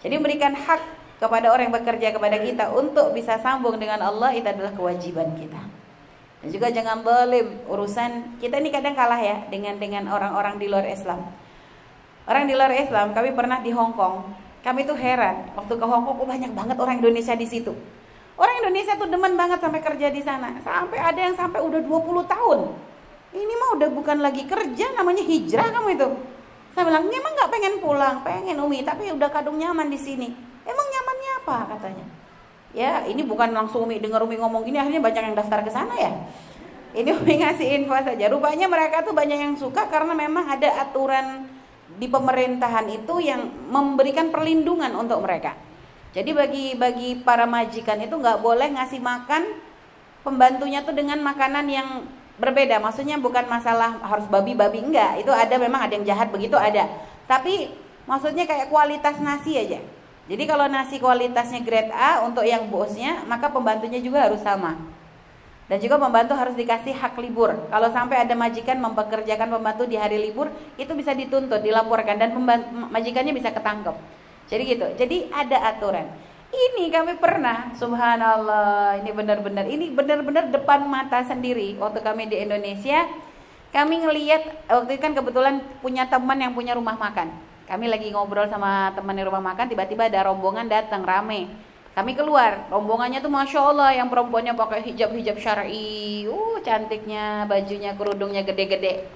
Jadi 0.00 0.14
memberikan 0.16 0.56
hak 0.56 1.03
kepada 1.18 1.50
orang 1.50 1.70
yang 1.70 1.76
bekerja 1.76 2.08
kepada 2.10 2.36
kita 2.42 2.64
untuk 2.74 3.14
bisa 3.14 3.38
sambung 3.38 3.78
dengan 3.78 4.02
Allah 4.02 4.34
itu 4.34 4.46
adalah 4.46 4.74
kewajiban 4.74 5.34
kita. 5.38 5.62
Dan 6.44 6.48
juga 6.52 6.68
jangan 6.68 7.00
belim 7.00 7.64
urusan 7.70 8.36
kita 8.36 8.60
ini 8.60 8.68
kadang 8.68 8.92
kalah 8.92 9.16
ya 9.16 9.48
dengan 9.48 9.80
dengan 9.80 10.10
orang-orang 10.12 10.60
di 10.60 10.68
luar 10.68 10.84
Islam. 10.84 11.24
Orang 12.24 12.44
di 12.48 12.56
luar 12.56 12.72
Islam, 12.72 13.12
kami 13.12 13.32
pernah 13.32 13.60
di 13.64 13.72
Hong 13.72 13.96
Kong. 13.96 14.28
Kami 14.64 14.88
tuh 14.88 14.96
heran 14.96 15.52
waktu 15.56 15.76
ke 15.76 15.84
Hong 15.84 16.08
Kong, 16.08 16.24
kok 16.24 16.28
banyak 16.28 16.52
banget 16.52 16.76
orang 16.80 17.00
Indonesia 17.00 17.36
di 17.36 17.44
situ. 17.48 17.72
Orang 18.34 18.60
Indonesia 18.64 18.96
tuh 18.98 19.06
demen 19.06 19.38
banget 19.38 19.62
sampai 19.62 19.80
kerja 19.80 20.08
di 20.10 20.20
sana. 20.24 20.56
Sampai 20.60 20.98
ada 20.98 21.20
yang 21.20 21.36
sampai 21.36 21.60
udah 21.62 21.80
20 21.80 22.24
tahun. 22.26 22.60
Ini 23.34 23.52
mah 23.60 23.70
udah 23.78 23.88
bukan 23.92 24.18
lagi 24.20 24.44
kerja, 24.46 24.94
namanya 24.94 25.22
hijrah 25.24 25.68
kamu 25.68 25.88
itu. 25.96 26.08
Saya 26.74 26.84
bilang, 26.90 27.06
emang 27.06 27.32
nggak 27.38 27.50
pengen 27.50 27.74
pulang, 27.78 28.16
pengen 28.26 28.56
Umi, 28.58 28.82
tapi 28.82 29.08
udah 29.14 29.30
kadung 29.30 29.56
nyaman 29.56 29.88
di 29.88 29.98
sini. 29.98 30.28
Emang 30.64 30.86
nyamannya 30.88 31.32
apa 31.44 31.56
katanya? 31.76 32.06
Ya, 32.74 33.06
ini 33.06 33.22
bukan 33.22 33.54
langsung 33.54 33.86
Umi 33.86 34.02
dengar 34.02 34.24
Umi 34.26 34.34
ngomong 34.34 34.66
gini, 34.66 34.82
akhirnya 34.82 34.98
banyak 34.98 35.22
yang 35.30 35.36
daftar 35.38 35.62
ke 35.62 35.70
sana 35.70 35.94
ya. 35.94 36.12
Ini 36.94 37.10
Umi 37.14 37.38
ngasih 37.38 37.66
info 37.80 37.94
saja. 37.94 38.26
Rupanya 38.26 38.66
mereka 38.66 39.06
tuh 39.06 39.14
banyak 39.14 39.38
yang 39.38 39.54
suka 39.54 39.86
karena 39.86 40.10
memang 40.10 40.50
ada 40.50 40.82
aturan 40.82 41.46
di 41.94 42.10
pemerintahan 42.10 42.90
itu 42.90 43.22
yang 43.22 43.46
memberikan 43.70 44.34
perlindungan 44.34 44.90
untuk 44.98 45.22
mereka. 45.22 45.54
Jadi 46.14 46.30
bagi 46.30 46.66
bagi 46.78 47.18
para 47.22 47.46
majikan 47.46 47.98
itu 47.98 48.14
nggak 48.14 48.38
boleh 48.38 48.70
ngasih 48.78 49.02
makan 49.02 49.58
pembantunya 50.22 50.82
tuh 50.86 50.94
dengan 50.94 51.18
makanan 51.22 51.66
yang 51.66 52.06
berbeda. 52.38 52.78
Maksudnya 52.78 53.18
bukan 53.18 53.46
masalah 53.46 53.98
harus 54.02 54.26
babi-babi 54.30 54.82
enggak. 54.82 55.22
Itu 55.22 55.30
ada 55.30 55.54
memang 55.58 55.86
ada 55.86 55.94
yang 55.94 56.06
jahat 56.06 56.30
begitu 56.30 56.54
ada. 56.54 56.86
Tapi 57.26 57.70
maksudnya 58.06 58.46
kayak 58.46 58.70
kualitas 58.70 59.18
nasi 59.18 59.58
aja. 59.58 59.82
Jadi 60.24 60.48
kalau 60.48 60.64
nasi 60.72 60.96
kualitasnya 60.96 61.60
grade 61.60 61.92
A 61.92 62.24
untuk 62.24 62.48
yang 62.48 62.72
bosnya, 62.72 63.20
maka 63.28 63.52
pembantunya 63.52 64.00
juga 64.00 64.24
harus 64.24 64.40
sama. 64.40 64.80
Dan 65.64 65.80
juga 65.80 65.96
pembantu 65.96 66.36
harus 66.36 66.56
dikasih 66.56 66.92
hak 66.96 67.16
libur. 67.20 67.52
Kalau 67.72 67.88
sampai 67.88 68.24
ada 68.24 68.36
majikan 68.36 68.80
mempekerjakan 68.80 69.48
pembantu 69.48 69.84
di 69.88 69.96
hari 69.96 70.20
libur, 70.20 70.52
itu 70.76 70.92
bisa 70.92 71.16
dituntut, 71.16 71.60
dilaporkan 71.60 72.20
dan 72.20 72.36
majikannya 72.92 73.32
bisa 73.32 73.52
ketangkep. 73.52 73.96
Jadi 74.48 74.62
gitu. 74.76 74.86
Jadi 74.96 75.16
ada 75.32 75.72
aturan. 75.72 76.08
Ini 76.54 76.86
kami 76.92 77.18
pernah, 77.18 77.74
subhanallah, 77.74 79.02
ini 79.02 79.10
benar-benar, 79.10 79.64
ini 79.66 79.90
benar-benar 79.90 80.54
depan 80.54 80.86
mata 80.86 81.24
sendiri 81.26 81.74
waktu 81.80 81.98
kami 82.04 82.30
di 82.30 82.38
Indonesia. 82.38 83.08
Kami 83.74 84.06
ngelihat 84.06 84.70
waktu 84.70 84.94
itu 84.94 85.02
kan 85.02 85.12
kebetulan 85.18 85.54
punya 85.82 86.06
teman 86.06 86.38
yang 86.38 86.54
punya 86.54 86.78
rumah 86.78 86.94
makan. 86.94 87.34
Kami 87.64 87.88
lagi 87.88 88.12
ngobrol 88.12 88.44
sama 88.46 88.92
teman 88.92 89.16
di 89.16 89.24
rumah 89.24 89.40
makan, 89.40 89.72
tiba-tiba 89.72 90.06
ada 90.06 90.28
rombongan 90.28 90.68
datang 90.68 91.00
rame. 91.00 91.48
Kami 91.94 92.12
keluar, 92.12 92.68
rombongannya 92.68 93.22
tuh 93.22 93.30
masya 93.30 93.60
Allah 93.70 93.90
yang 93.94 94.10
perempuannya 94.10 94.52
pakai 94.58 94.82
hijab-hijab 94.92 95.38
syari, 95.38 96.26
uh 96.26 96.58
cantiknya, 96.60 97.46
bajunya, 97.46 97.94
kerudungnya 97.94 98.42
gede-gede. 98.42 99.06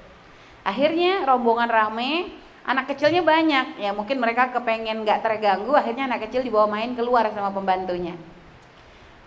Akhirnya 0.62 1.26
rombongan 1.26 1.68
rame, 1.68 2.38
Anak 2.68 2.92
kecilnya 2.92 3.24
banyak, 3.24 3.80
ya 3.80 3.96
mungkin 3.96 4.20
mereka 4.20 4.52
kepengen 4.52 5.00
nggak 5.00 5.24
terganggu, 5.24 5.72
akhirnya 5.72 6.04
anak 6.04 6.28
kecil 6.28 6.44
dibawa 6.44 6.68
main 6.68 6.92
keluar 6.92 7.24
sama 7.32 7.48
pembantunya. 7.48 8.12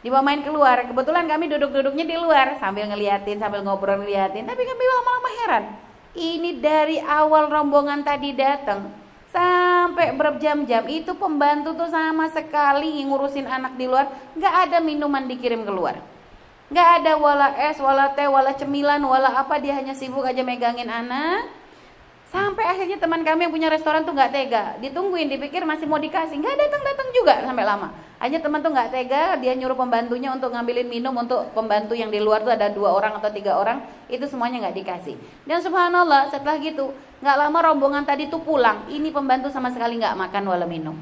Dibawa 0.06 0.22
main 0.22 0.46
keluar, 0.46 0.86
kebetulan 0.86 1.26
kami 1.26 1.50
duduk-duduknya 1.50 2.06
di 2.06 2.22
luar 2.22 2.62
sambil 2.62 2.86
ngeliatin, 2.86 3.42
sambil 3.42 3.66
ngobrol 3.66 3.98
ngeliatin, 3.98 4.46
tapi 4.46 4.62
kami 4.62 4.84
lama-lama 4.86 5.30
heran. 5.42 5.64
Ini 6.14 6.62
dari 6.62 7.02
awal 7.02 7.50
rombongan 7.50 8.06
tadi 8.06 8.30
datang 8.38 9.01
sampai 9.32 10.12
berjam-jam 10.14 10.84
itu 10.92 11.16
pembantu 11.16 11.74
tuh 11.74 11.90
sama 11.90 12.28
sekali 12.30 13.02
ngurusin 13.08 13.48
anak 13.48 13.80
di 13.80 13.88
luar, 13.88 14.12
nggak 14.36 14.56
ada 14.68 14.78
minuman 14.84 15.26
dikirim 15.26 15.64
keluar. 15.64 15.98
Nggak 16.72 16.88
ada 17.04 17.12
wala 17.20 17.48
es, 17.68 17.80
wala 17.80 18.16
teh, 18.16 18.28
wala 18.28 18.56
cemilan, 18.56 19.04
wala 19.04 19.36
apa 19.36 19.60
dia 19.60 19.76
hanya 19.76 19.92
sibuk 19.92 20.24
aja 20.24 20.40
megangin 20.44 20.88
anak 20.88 21.61
Sampai 22.32 22.64
akhirnya 22.64 22.96
teman 22.96 23.28
kami 23.28 23.44
yang 23.44 23.52
punya 23.52 23.68
restoran 23.68 24.08
tuh 24.08 24.16
nggak 24.16 24.32
tega, 24.32 24.80
ditungguin, 24.80 25.28
dipikir 25.28 25.68
masih 25.68 25.84
mau 25.84 26.00
dikasih, 26.00 26.40
nggak 26.40 26.56
datang 26.56 26.80
datang 26.80 27.08
juga 27.12 27.44
sampai 27.44 27.68
lama. 27.68 27.92
Hanya 28.24 28.40
teman 28.40 28.64
tuh 28.64 28.72
nggak 28.72 28.88
tega, 28.88 29.36
dia 29.36 29.52
nyuruh 29.52 29.76
pembantunya 29.76 30.32
untuk 30.32 30.56
ngambilin 30.56 30.88
minum 30.88 31.12
untuk 31.12 31.52
pembantu 31.52 31.92
yang 31.92 32.08
di 32.08 32.24
luar 32.24 32.40
tuh 32.40 32.56
ada 32.56 32.72
dua 32.72 32.96
orang 32.96 33.20
atau 33.20 33.28
tiga 33.36 33.60
orang, 33.60 33.84
itu 34.08 34.24
semuanya 34.32 34.64
nggak 34.64 34.80
dikasih. 34.80 35.20
Dan 35.44 35.60
subhanallah 35.60 36.32
setelah 36.32 36.56
gitu, 36.64 36.96
nggak 37.20 37.36
lama 37.36 37.60
rombongan 37.68 38.08
tadi 38.08 38.32
tuh 38.32 38.40
pulang, 38.40 38.88
ini 38.88 39.12
pembantu 39.12 39.52
sama 39.52 39.68
sekali 39.68 40.00
nggak 40.00 40.16
makan 40.16 40.44
wala 40.48 40.64
minum. 40.64 40.96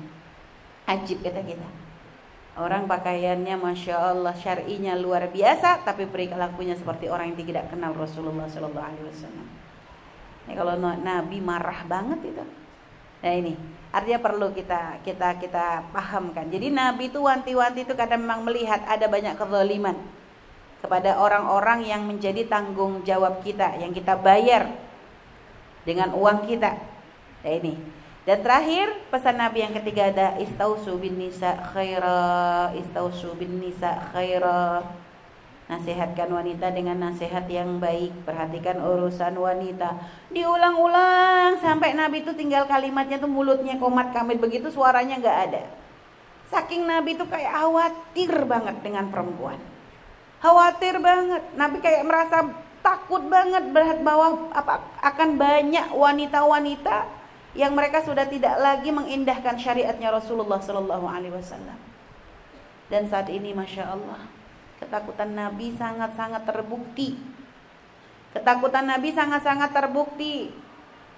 Ajib 0.89 1.21
kata 1.21 1.45
kita. 1.45 1.69
Orang 2.57 2.89
pakaiannya 2.89 3.53
masya 3.53 4.17
Allah 4.17 4.33
syar'inya 4.33 4.98
luar 4.98 5.29
biasa, 5.29 5.86
tapi 5.86 6.09
perilakunya 6.09 6.74
seperti 6.74 7.05
orang 7.05 7.29
yang 7.31 7.38
tidak 7.45 7.69
kenal 7.69 7.93
Rasulullah 7.93 8.50
Shallallahu 8.50 8.81
Alaihi 8.81 9.05
Wasallam. 9.05 9.68
Ini 10.50 10.58
kalau 10.58 10.74
Nabi 10.82 11.38
marah 11.38 11.86
banget 11.86 12.34
itu. 12.34 12.44
Nah 13.22 13.34
ini 13.38 13.53
artinya 13.94 14.18
perlu 14.18 14.50
kita 14.50 14.98
kita 15.06 15.38
kita 15.38 15.94
pahamkan. 15.94 16.50
Jadi 16.50 16.74
Nabi 16.74 17.13
itu 17.13 17.22
wanti-wanti 17.22 17.86
itu 17.86 17.94
kadang 17.94 18.25
memang 18.25 18.41
melihat 18.41 18.82
ada 18.89 19.06
banyak 19.06 19.38
kezaliman 19.38 19.94
kepada 20.82 21.22
orang-orang 21.22 21.86
yang 21.86 22.01
menjadi 22.01 22.50
tanggung 22.50 23.06
jawab 23.06 23.46
kita, 23.46 23.77
yang 23.77 23.94
kita 23.94 24.18
bayar 24.18 24.74
dengan 25.86 26.18
uang 26.18 26.50
kita. 26.50 26.82
Nah 27.46 27.53
ini. 27.53 27.77
Dan 28.25 28.46
terakhir 28.46 28.94
pesan 29.10 29.41
Nabi 29.41 29.65
yang 29.65 29.74
ketiga 29.77 30.10
ada 30.10 30.27
istausu 30.38 30.98
bin 30.98 31.18
nisa 31.18 31.62
khaira, 31.74 32.70
istausu 32.77 33.34
bin 33.38 33.58
nisa 33.62 34.10
khaira 34.13 34.86
Nasihatkan 35.69 36.33
wanita 36.33 36.73
dengan 36.73 36.97
nasihat 36.97 37.45
yang 37.45 37.77
baik. 37.77 38.25
Perhatikan 38.25 38.81
urusan 38.81 39.38
wanita. 39.38 40.01
Diulang-ulang 40.33 41.61
sampai 41.61 41.93
Nabi 41.93 42.25
itu 42.25 42.33
tinggal 42.33 42.65
kalimatnya 42.65 43.21
tuh 43.21 43.29
mulutnya 43.29 43.77
komat 43.77 44.09
kamit 44.09 44.41
begitu 44.41 44.73
suaranya 44.73 45.21
nggak 45.21 45.38
ada. 45.45 45.63
Saking 46.49 46.89
Nabi 46.89 47.13
itu 47.13 47.29
kayak 47.29 47.53
khawatir 47.53 48.33
banget 48.49 48.81
dengan 48.81 49.13
perempuan. 49.13 49.61
Khawatir 50.41 50.97
banget. 50.97 51.45
Nabi 51.53 51.77
kayak 51.85 52.01
merasa 52.01 52.49
takut 52.81 53.21
banget 53.29 53.69
berat 53.69 54.01
bahwa 54.01 54.49
apa 54.49 54.81
akan 55.05 55.38
banyak 55.38 55.93
wanita-wanita 55.93 57.05
yang 57.53 57.77
mereka 57.77 58.01
sudah 58.01 58.25
tidak 58.25 58.57
lagi 58.57 58.89
mengindahkan 58.89 59.57
syariatnya 59.57 60.09
Rasulullah 60.09 60.57
Shallallahu 60.57 61.05
Alaihi 61.05 61.33
Wasallam. 61.33 61.77
Dan 62.89 63.05
saat 63.05 63.29
ini, 63.29 63.53
masya 63.53 63.85
Allah, 63.85 64.25
Ketakutan 64.79 65.36
Nabi 65.36 65.75
sangat-sangat 65.75 66.48
terbukti. 66.48 67.19
Ketakutan 68.31 68.88
Nabi 68.88 69.12
sangat-sangat 69.12 69.75
terbukti. 69.75 70.55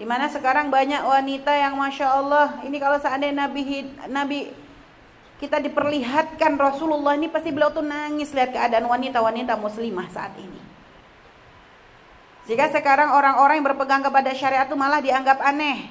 Di 0.02 0.06
mana 0.10 0.26
sekarang 0.26 0.74
banyak 0.74 1.06
wanita 1.06 1.54
yang 1.54 1.78
masya 1.78 2.10
Allah, 2.10 2.58
ini 2.66 2.82
kalau 2.82 2.98
seandainya 2.98 3.46
Nabi 3.46 3.86
Nabi 4.10 4.40
kita 5.38 5.62
diperlihatkan 5.62 6.58
Rasulullah 6.58 7.18
ini 7.18 7.30
pasti 7.30 7.54
beliau 7.54 7.74
tuh 7.74 7.86
nangis 7.86 8.34
lihat 8.34 8.54
keadaan 8.54 8.90
wanita-wanita 8.90 9.58
muslimah 9.62 10.10
saat 10.10 10.34
ini. 10.42 10.62
Jika 12.50 12.74
sekarang 12.74 13.14
orang-orang 13.14 13.62
yang 13.62 13.68
berpegang 13.74 14.02
kepada 14.02 14.34
syariat 14.34 14.66
itu 14.66 14.78
malah 14.78 15.02
dianggap 15.02 15.38
aneh. 15.42 15.90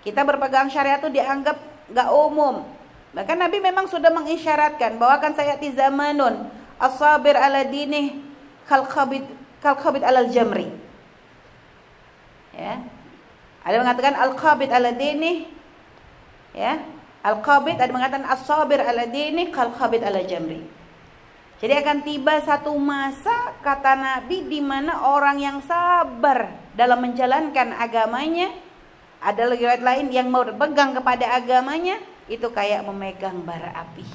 Kita 0.00 0.24
berpegang 0.24 0.72
syariat 0.72 0.96
itu 0.96 1.12
dianggap 1.12 1.60
gak 1.92 2.08
umum, 2.08 2.64
Bahkan 3.10 3.36
Nabi 3.36 3.58
memang 3.58 3.90
sudah 3.90 4.10
mengisyaratkan 4.14 4.94
bahwa 4.94 5.18
akan 5.18 5.32
saya 5.34 5.58
di 5.58 5.74
zamanun 5.74 6.46
asabir 6.78 7.34
ala 7.34 7.66
dinih 7.66 8.14
kal 8.70 8.86
khabid 8.86 9.26
kal 9.58 9.74
khabid 9.74 10.06
alal 10.06 10.30
jamri. 10.30 10.70
Ya. 12.54 12.86
Ada 13.66 13.76
mengatakan 13.82 14.14
al 14.14 14.32
khabid 14.38 14.70
ala 14.70 14.94
dinih 14.94 15.50
ya. 16.54 16.78
Al 17.20 17.42
khabid 17.42 17.76
ada 17.82 17.90
mengatakan 17.90 18.24
asabir 18.30 18.78
ala 18.78 19.04
dinih 19.10 19.50
kal 19.50 19.74
khabid 19.74 20.06
ala 20.06 20.22
jamri. 20.22 20.62
Jadi 21.60 21.76
akan 21.76 21.98
tiba 22.06 22.40
satu 22.40 22.72
masa 22.80 23.52
kata 23.60 23.92
Nabi 23.92 24.48
di 24.48 24.64
mana 24.64 25.04
orang 25.12 25.36
yang 25.36 25.58
sabar 25.60 26.48
dalam 26.72 27.04
menjalankan 27.04 27.76
agamanya 27.76 28.48
ada 29.20 29.44
riwayat 29.52 29.84
lain 29.84 30.08
yang 30.08 30.32
mau 30.32 30.40
berpegang 30.40 30.96
kepada 30.96 31.28
agamanya 31.36 32.00
itu 32.30 32.46
kayak 32.54 32.86
memegang 32.86 33.42
bara 33.42 33.74
api. 33.74 34.06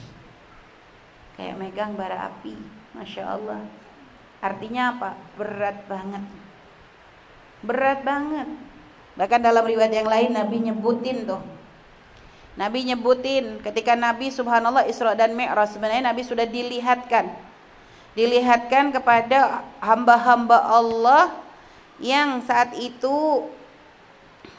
Kayak 1.35 1.55
megang 1.59 1.99
bara 1.99 2.31
api. 2.31 2.55
Masya 2.95 3.23
Allah. 3.27 3.59
Artinya 4.39 4.95
apa? 4.95 5.19
Berat 5.35 5.83
banget. 5.91 6.23
Berat 7.59 7.99
banget. 8.07 8.47
Bahkan 9.19 9.39
dalam 9.43 9.67
riwayat 9.67 9.91
yang 9.91 10.07
lain 10.07 10.31
Nabi 10.31 10.63
nyebutin 10.63 11.27
tuh. 11.27 11.43
Nabi 12.55 12.87
nyebutin 12.87 13.59
ketika 13.59 13.99
Nabi 13.99 14.31
subhanallah 14.31 14.87
Isra 14.87 15.11
dan 15.11 15.35
Mi'raj 15.35 15.75
sebenarnya 15.75 16.07
Nabi 16.07 16.23
sudah 16.23 16.47
dilihatkan. 16.47 17.27
Dilihatkan 18.15 18.95
kepada 18.95 19.67
hamba-hamba 19.83 20.63
Allah 20.63 21.35
yang 21.99 22.39
saat 22.47 22.71
itu 22.79 23.43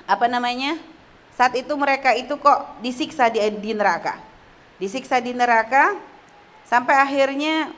apa 0.04 0.28
namanya 0.28 0.76
saat 1.36 1.52
itu 1.52 1.76
mereka 1.76 2.16
itu 2.16 2.40
kok 2.40 2.80
disiksa 2.80 3.28
di, 3.28 3.44
di 3.60 3.76
neraka. 3.76 4.16
Disiksa 4.80 5.20
di 5.20 5.36
neraka 5.36 5.92
sampai 6.64 6.96
akhirnya 6.96 7.68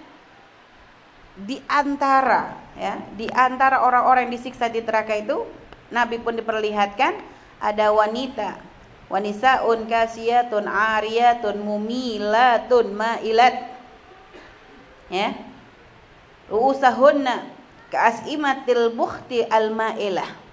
di 1.34 1.58
antara 1.66 2.54
ya, 2.78 3.02
di 3.18 3.26
antara 3.34 3.82
orang-orang 3.82 4.30
yang 4.30 4.34
disiksa 4.38 4.70
di 4.70 4.78
neraka 4.78 5.18
itu 5.18 5.42
Nabi 5.90 6.22
pun 6.22 6.38
diperlihatkan 6.38 7.18
ada 7.58 7.90
wanita. 7.90 8.62
Wanisaun 9.10 9.90
kasiyatun 9.90 10.70
ariyatun 10.70 11.58
mumilatun 11.58 12.94
mailat. 12.94 13.74
Ya. 15.10 15.34
Ruusahunna 16.46 17.48
ka'as'imatil 17.90 18.94
bukhti 18.94 19.48
al-ma'ilah 19.48 20.47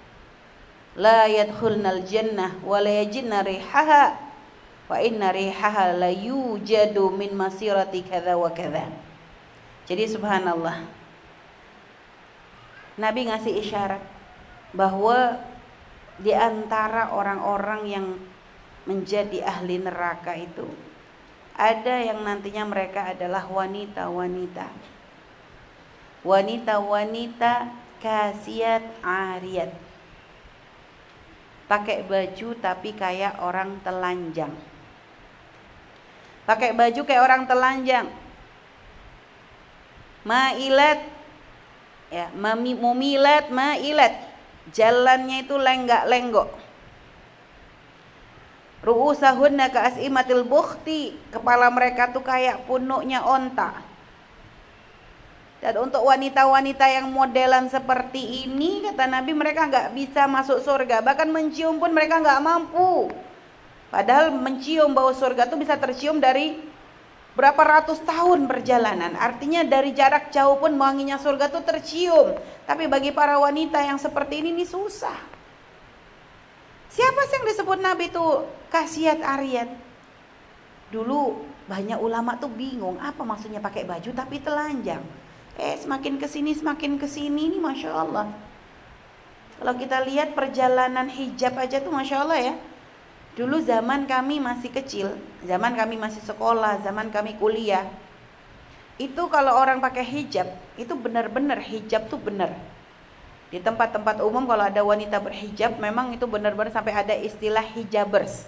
la 0.96 1.28
yadkhulnal 1.28 2.02
jannah 2.08 2.56
wa 2.64 2.80
la 2.80 3.04
yajidna 3.04 3.44
rihaha 3.44 4.16
wa 4.88 4.96
inna 4.96 5.28
rihaha 5.28 5.92
la 5.92 6.08
yujadu 6.08 7.12
min 7.12 7.36
masirati 7.36 8.00
kadza 8.00 8.32
wa 8.34 8.48
kadza. 8.48 8.88
Jadi 9.86 10.04
subhanallah. 10.08 10.82
Nabi 12.96 13.28
ngasih 13.28 13.60
isyarat 13.60 14.00
bahwa 14.72 15.36
di 16.16 16.32
antara 16.32 17.12
orang-orang 17.12 17.82
yang 17.84 18.06
menjadi 18.88 19.44
ahli 19.44 19.76
neraka 19.76 20.32
itu 20.32 20.64
ada 21.56 22.00
yang 22.00 22.24
nantinya 22.24 22.64
mereka 22.64 23.12
adalah 23.12 23.44
wanita-wanita. 23.48 24.68
Wanita-wanita 26.24 27.52
kasiat 28.00 28.84
ariyat 29.04 29.85
pakai 31.66 32.02
baju 32.06 32.48
tapi 32.58 32.94
kayak 32.94 33.42
orang 33.42 33.78
telanjang. 33.82 34.54
Pakai 36.46 36.74
baju 36.74 37.00
kayak 37.02 37.22
orang 37.22 37.42
telanjang. 37.46 38.06
Mailat 40.26 41.02
ya, 42.10 42.30
mumilat 42.34 43.50
mailat. 43.50 44.14
Jalannya 44.74 45.46
itu 45.46 45.54
lenggak-lenggok. 45.54 46.50
Ru'usahunna 48.82 49.70
ka 49.70 49.94
as'imatil 49.94 50.42
bukhti. 50.42 51.14
Kepala 51.30 51.70
mereka 51.70 52.10
tuh 52.10 52.22
kayak 52.22 52.66
punuknya 52.66 53.22
onta. 53.22 53.85
Dan 55.66 55.90
untuk 55.90 56.06
wanita-wanita 56.06 56.86
yang 56.86 57.10
modelan 57.10 57.66
seperti 57.66 58.46
ini, 58.46 58.86
kata 58.86 59.10
Nabi 59.10 59.34
mereka 59.34 59.66
nggak 59.66 59.98
bisa 59.98 60.30
masuk 60.30 60.62
surga. 60.62 61.02
Bahkan 61.02 61.26
mencium 61.26 61.82
pun 61.82 61.90
mereka 61.90 62.22
nggak 62.22 62.38
mampu. 62.38 63.10
Padahal 63.90 64.30
mencium 64.30 64.94
bau 64.94 65.10
surga 65.10 65.50
itu 65.50 65.58
bisa 65.58 65.74
tercium 65.74 66.22
dari 66.22 66.54
berapa 67.34 67.58
ratus 67.58 67.98
tahun 68.06 68.46
perjalanan. 68.46 69.18
Artinya 69.18 69.66
dari 69.66 69.90
jarak 69.90 70.30
jauh 70.30 70.54
pun 70.54 70.70
wanginya 70.78 71.18
surga 71.18 71.50
itu 71.50 71.58
tercium. 71.66 72.38
Tapi 72.62 72.86
bagi 72.86 73.10
para 73.10 73.34
wanita 73.34 73.82
yang 73.82 73.98
seperti 73.98 74.46
ini 74.46 74.54
ini 74.54 74.62
susah. 74.62 75.18
Siapa 76.94 77.26
sih 77.26 77.42
yang 77.42 77.46
disebut 77.50 77.78
Nabi 77.82 78.06
itu 78.14 78.26
kasiat 78.70 79.18
Ariat? 79.18 79.74
Dulu 80.94 81.42
banyak 81.66 81.98
ulama 81.98 82.38
tuh 82.38 82.54
bingung 82.54 83.02
apa 83.02 83.26
maksudnya 83.26 83.58
pakai 83.58 83.82
baju 83.82 84.14
tapi 84.14 84.38
telanjang. 84.38 85.25
Eh 85.56 85.76
semakin 85.80 86.20
ke 86.20 86.28
sini 86.28 86.52
semakin 86.52 87.00
ke 87.00 87.08
sini 87.08 87.52
ini 87.52 87.58
masya 87.60 87.92
Allah. 87.92 88.28
Kalau 89.56 89.74
kita 89.76 90.04
lihat 90.04 90.36
perjalanan 90.36 91.08
hijab 91.08 91.56
aja 91.56 91.80
tuh 91.80 91.92
masya 91.92 92.24
Allah 92.24 92.38
ya. 92.52 92.54
Dulu 93.36 93.60
zaman 93.64 94.08
kami 94.08 94.40
masih 94.40 94.72
kecil, 94.72 95.12
zaman 95.44 95.76
kami 95.76 96.00
masih 96.00 96.24
sekolah, 96.24 96.80
zaman 96.80 97.12
kami 97.12 97.36
kuliah. 97.36 97.84
Itu 98.96 99.28
kalau 99.28 99.52
orang 99.56 99.80
pakai 99.80 100.04
hijab, 100.04 100.48
itu 100.80 100.96
benar-benar 100.96 101.60
hijab 101.60 102.08
tuh 102.08 102.16
benar 102.16 102.56
di 103.46 103.62
tempat-tempat 103.62 104.18
umum 104.26 104.42
kalau 104.42 104.66
ada 104.66 104.82
wanita 104.82 105.22
berhijab 105.22 105.78
memang 105.78 106.10
itu 106.10 106.26
benar-benar 106.26 106.74
sampai 106.74 106.92
ada 106.92 107.14
istilah 107.14 107.62
hijabers. 107.62 108.42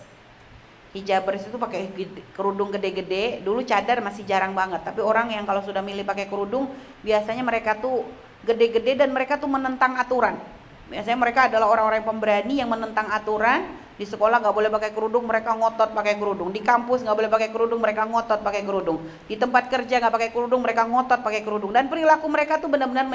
Hijabers 0.97 1.45
itu 1.45 1.61
pakai 1.61 1.93
kerudung 2.33 2.73
gede-gede. 2.73 3.45
Dulu 3.45 3.61
cadar 3.69 4.01
masih 4.01 4.25
jarang 4.25 4.57
banget, 4.57 4.81
tapi 4.89 5.05
orang 5.05 5.29
yang 5.33 5.45
kalau 5.45 5.61
sudah 5.61 5.85
milih 5.85 6.07
pakai 6.09 6.25
kerudung 6.27 6.73
biasanya 7.05 7.45
mereka 7.45 7.77
tuh 7.77 8.09
gede-gede 8.47 8.97
dan 9.05 9.13
mereka 9.13 9.37
tuh 9.37 9.53
menentang 9.53 10.01
aturan. 10.01 10.41
Biasanya 10.89 11.21
mereka 11.21 11.53
adalah 11.53 11.69
orang-orang 11.69 12.01
pemberani 12.01 12.65
yang 12.65 12.73
menentang 12.73 13.13
aturan. 13.13 13.69
Di 13.99 14.07
sekolah 14.07 14.39
nggak 14.39 14.55
boleh 14.55 14.71
pakai 14.71 14.91
kerudung, 14.95 15.27
mereka 15.27 15.59
ngotot 15.59 15.91
pakai 15.91 16.15
kerudung. 16.17 16.55
Di 16.55 16.63
kampus 16.63 17.03
nggak 17.03 17.17
boleh 17.19 17.31
pakai 17.35 17.49
kerudung, 17.51 17.83
mereka 17.83 18.07
ngotot 18.07 18.41
pakai 18.47 18.63
kerudung. 18.63 19.03
Di 19.27 19.35
tempat 19.35 19.67
kerja 19.67 19.99
nggak 19.99 20.15
pakai 20.15 20.31
kerudung, 20.31 20.63
mereka 20.63 20.87
ngotot 20.87 21.21
pakai 21.21 21.43
kerudung. 21.43 21.75
Dan 21.75 21.91
perilaku 21.91 22.31
mereka 22.31 22.63
tuh 22.63 22.71
benar-benar 22.71 23.11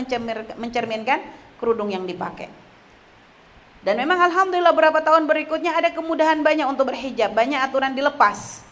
mencerminkan 0.59 1.23
kerudung 1.55 1.87
yang 1.87 2.03
dipakai. 2.03 2.51
Dan 3.83 3.99
memang 3.99 4.15
alhamdulillah 4.31 4.71
beberapa 4.71 5.03
tahun 5.03 5.27
berikutnya 5.27 5.75
ada 5.75 5.91
kemudahan 5.91 6.39
banyak 6.39 6.63
untuk 6.63 6.87
berhijab, 6.87 7.35
banyak 7.35 7.59
aturan 7.59 7.91
dilepas. 7.91 8.63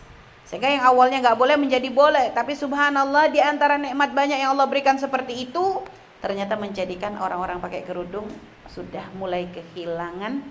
Sehingga 0.47 0.71
yang 0.71 0.83
awalnya 0.87 1.19
nggak 1.19 1.39
boleh 1.39 1.59
menjadi 1.59 1.91
boleh, 1.91 2.31
tapi 2.31 2.55
subhanallah 2.55 3.27
di 3.27 3.43
antara 3.43 3.75
nikmat 3.75 4.15
banyak 4.15 4.39
yang 4.39 4.55
Allah 4.55 4.67
berikan 4.71 4.95
seperti 4.95 5.51
itu, 5.51 5.83
ternyata 6.23 6.55
menjadikan 6.55 7.19
orang-orang 7.19 7.59
pakai 7.59 7.83
kerudung 7.83 8.27
sudah 8.71 9.03
mulai 9.19 9.51
kehilangan 9.51 10.43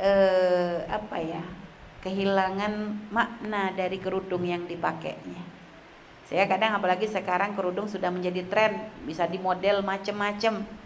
eh, 0.00 0.84
apa 0.88 1.16
ya? 1.20 1.44
Kehilangan 2.02 2.72
makna 3.12 3.70
dari 3.76 4.00
kerudung 4.00 4.48
yang 4.48 4.64
dipakainya. 4.64 5.44
Saya 6.26 6.48
kadang 6.48 6.74
apalagi 6.74 7.06
sekarang 7.06 7.52
kerudung 7.52 7.86
sudah 7.86 8.08
menjadi 8.08 8.42
tren, 8.48 8.72
bisa 9.04 9.28
dimodel 9.28 9.84
macem-macem. 9.84 10.81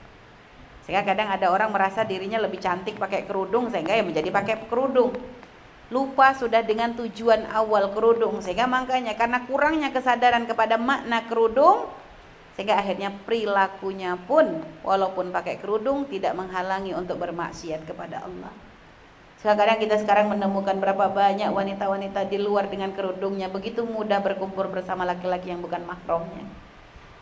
Sehingga 0.86 1.02
kadang 1.02 1.26
ada 1.34 1.50
orang 1.50 1.74
merasa 1.74 2.06
dirinya 2.06 2.38
lebih 2.38 2.62
cantik 2.62 2.94
pakai 2.94 3.26
kerudung 3.26 3.66
sehingga 3.74 3.90
ya 3.90 4.06
menjadi 4.06 4.30
pakai 4.30 4.70
kerudung. 4.70 5.10
Lupa 5.90 6.30
sudah 6.34 6.62
dengan 6.62 6.94
tujuan 6.94 7.50
awal 7.50 7.90
kerudung 7.90 8.38
sehingga 8.38 8.70
makanya 8.70 9.18
karena 9.18 9.42
kurangnya 9.50 9.90
kesadaran 9.90 10.46
kepada 10.46 10.78
makna 10.78 11.26
kerudung 11.26 11.90
sehingga 12.54 12.78
akhirnya 12.78 13.10
perilakunya 13.26 14.14
pun 14.30 14.62
walaupun 14.86 15.34
pakai 15.34 15.58
kerudung 15.58 16.06
tidak 16.06 16.38
menghalangi 16.38 16.94
untuk 16.94 17.18
bermaksiat 17.18 17.82
kepada 17.82 18.22
Allah. 18.22 18.54
Sekarang 19.42 19.78
kita 19.78 20.00
sekarang 20.00 20.32
menemukan 20.32 20.74
berapa 20.80 21.10
banyak 21.12 21.50
wanita-wanita 21.50 22.30
di 22.30 22.38
luar 22.40 22.70
dengan 22.70 22.94
kerudungnya 22.94 23.50
begitu 23.50 23.82
mudah 23.84 24.22
berkumpul 24.22 24.70
bersama 24.70 25.02
laki-laki 25.02 25.50
yang 25.50 25.60
bukan 25.60 25.82
mahramnya. 25.82 26.65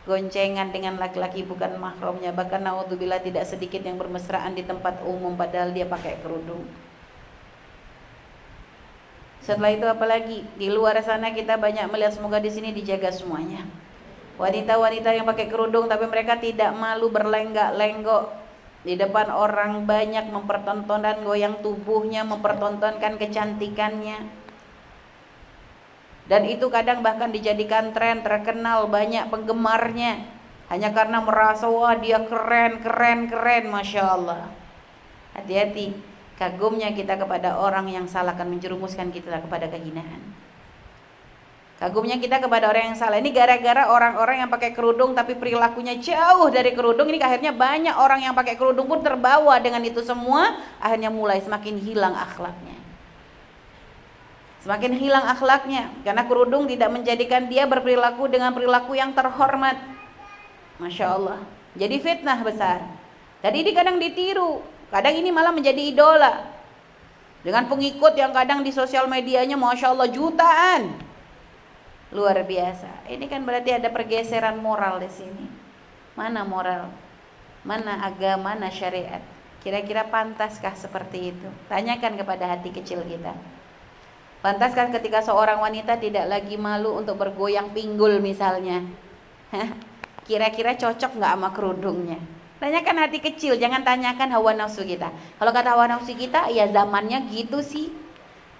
Goncengan 0.05 0.69
dengan 0.69 1.01
laki-laki 1.01 1.41
bukan 1.41 1.81
mahramnya, 1.81 2.29
bahkan 2.29 2.61
naudzubillah 2.61 3.25
tidak 3.25 3.49
sedikit 3.49 3.81
yang 3.81 3.97
bermesraan 3.97 4.53
di 4.53 4.61
tempat 4.61 5.01
umum 5.01 5.33
padahal 5.33 5.73
dia 5.73 5.89
pakai 5.89 6.21
kerudung. 6.21 6.61
Setelah 9.41 9.73
itu 9.73 9.85
apalagi 9.85 10.41
di 10.57 10.69
luar 10.69 10.97
sana 11.01 11.33
kita 11.33 11.57
banyak 11.57 11.89
melihat 11.89 12.17
semoga 12.17 12.37
di 12.37 12.49
sini 12.53 12.69
dijaga 12.73 13.09
semuanya. 13.13 13.65
Wanita-wanita 14.41 15.09
yang 15.13 15.25
pakai 15.25 15.49
kerudung 15.49 15.89
tapi 15.89 16.05
mereka 16.05 16.37
tidak 16.37 16.73
malu 16.77 17.09
berlenggak-lenggok 17.13 18.45
di 18.85 18.93
depan 18.93 19.33
orang 19.33 19.89
banyak 19.89 20.29
mempertontonkan 20.29 21.25
goyang 21.25 21.57
tubuhnya, 21.65 22.21
mempertontonkan 22.21 23.17
kecantikannya. 23.17 24.44
Dan 26.25 26.49
itu 26.49 26.65
kadang 26.73 27.05
bahkan 27.05 27.29
dijadikan 27.29 27.93
tren, 27.93 28.25
terkenal 28.25 28.89
banyak 28.89 29.29
penggemarnya. 29.29 30.25
Hanya 30.73 30.89
karena 30.89 31.21
merasa 31.21 31.69
wah 31.69 31.93
dia 31.93 32.25
keren, 32.25 32.81
keren, 32.81 33.29
keren, 33.29 33.69
masya 33.69 34.01
Allah. 34.01 34.49
Hati-hati, 35.37 35.93
kagumnya 36.41 36.89
kita 36.97 37.21
kepada 37.21 37.61
orang 37.61 37.85
yang 37.93 38.09
salah 38.09 38.33
akan 38.33 38.57
menjerumuskan 38.57 39.13
kita 39.13 39.45
kepada 39.45 39.69
kehinaan. 39.69 40.33
Kagumnya 41.75 42.15
kita 42.15 42.39
kepada 42.39 42.71
orang 42.71 42.95
yang 42.95 42.97
salah. 42.97 43.19
Ini 43.19 43.35
gara-gara 43.35 43.91
orang-orang 43.91 44.47
yang 44.47 44.49
pakai 44.49 44.71
kerudung 44.71 45.11
tapi 45.11 45.35
perilakunya 45.35 45.99
jauh 45.99 46.47
dari 46.47 46.71
kerudung. 46.71 47.11
Ini 47.11 47.19
akhirnya 47.19 47.51
banyak 47.51 47.95
orang 47.99 48.23
yang 48.23 48.31
pakai 48.31 48.55
kerudung 48.55 48.87
pun 48.87 49.03
terbawa 49.03 49.59
dengan 49.59 49.83
itu 49.83 49.99
semua. 49.99 50.55
Akhirnya 50.79 51.11
mulai 51.11 51.43
semakin 51.43 51.75
hilang 51.83 52.15
akhlaknya. 52.15 52.84
Semakin 54.65 54.97
hilang 54.97 55.29
akhlaknya. 55.29 55.93
Karena 56.01 56.25
kerudung 56.25 56.65
tidak 56.65 56.89
menjadikan 56.89 57.45
dia 57.45 57.69
berperilaku 57.69 58.25
dengan 58.25 58.49
perilaku 58.49 58.97
yang 58.97 59.13
terhormat. 59.13 59.77
Masya 60.81 61.05
Allah. 61.05 61.39
Jadi 61.77 62.01
fitnah 62.01 62.41
besar. 62.41 62.81
Dan 63.45 63.53
ini 63.53 63.69
kadang 63.77 64.01
ditiru. 64.01 64.65
Kadang 64.89 65.13
ini 65.13 65.29
malah 65.29 65.53
menjadi 65.53 65.77
idola. 65.77 66.49
Dengan 67.45 67.69
pengikut 67.69 68.17
yang 68.17 68.33
kadang 68.33 68.65
di 68.65 68.73
sosial 68.73 69.05
medianya 69.05 69.53
Masya 69.53 69.93
Allah 69.93 70.09
jutaan 70.09 70.97
luar 72.09 72.41
biasa. 72.41 73.05
Ini 73.05 73.29
kan 73.29 73.45
berarti 73.45 73.69
ada 73.69 73.93
pergeseran 73.93 74.57
moral 74.57 74.97
di 74.97 75.13
sini. 75.13 75.45
Mana 76.17 76.41
moral? 76.41 76.89
Mana 77.61 78.01
agama, 78.01 78.57
mana 78.57 78.73
syariat? 78.73 79.21
Kira-kira 79.61 80.09
pantaskah 80.09 80.73
seperti 80.73 81.37
itu? 81.37 81.49
Tanyakan 81.69 82.17
kepada 82.17 82.49
hati 82.49 82.73
kecil 82.73 83.05
kita. 83.05 83.33
Pantaskah 84.45 84.93
ketika 84.93 85.25
seorang 85.25 85.57
wanita 85.57 85.97
tidak 85.97 86.29
lagi 86.29 86.53
malu 86.53 87.01
untuk 87.01 87.17
bergoyang 87.17 87.73
pinggul 87.73 88.21
misalnya? 88.21 88.85
Kira-kira 90.29 90.77
cocok 90.77 91.17
nggak 91.17 91.33
sama 91.33 91.49
kerudungnya? 91.49 92.21
Tanyakan 92.61 93.09
hati 93.09 93.25
kecil, 93.25 93.57
jangan 93.57 93.81
tanyakan 93.81 94.29
hawa 94.29 94.53
nafsu 94.53 94.85
kita. 94.85 95.09
Kalau 95.41 95.49
kata 95.49 95.73
hawa 95.73 95.89
nafsu 95.89 96.13
kita, 96.13 96.53
ya 96.53 96.69
zamannya 96.69 97.25
gitu 97.33 97.65
sih 97.65 97.89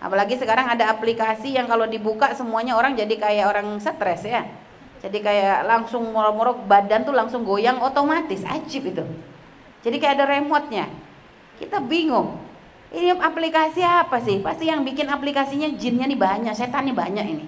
Apalagi 0.06 0.38
sekarang 0.38 0.70
ada 0.70 0.94
aplikasi 0.94 1.58
yang 1.58 1.66
kalau 1.66 1.90
dibuka 1.90 2.30
semuanya 2.38 2.78
orang 2.78 2.94
jadi 2.94 3.18
kayak 3.18 3.46
orang 3.50 3.82
stres 3.82 4.22
ya. 4.22 4.46
Jadi 5.02 5.18
kayak 5.18 5.66
langsung 5.66 6.06
morok-morok 6.14 6.62
badan 6.70 7.02
tuh 7.02 7.18
langsung 7.18 7.42
goyang 7.42 7.82
otomatis, 7.82 8.46
ajib 8.46 8.86
itu. 8.86 9.02
Jadi 9.82 9.98
kayak 9.98 10.22
ada 10.22 10.26
remote-nya. 10.30 10.86
Kita 11.58 11.82
bingung. 11.82 12.38
Ini 12.96 13.20
aplikasi 13.20 13.84
apa 13.84 14.24
sih? 14.24 14.40
Pasti 14.40 14.72
yang 14.72 14.88
bikin 14.88 15.12
aplikasinya 15.12 15.68
jinnya 15.76 16.08
nih 16.08 16.16
banyak, 16.16 16.56
setan 16.56 16.88
nih 16.88 16.96
banyak 16.96 17.26
ini. 17.28 17.46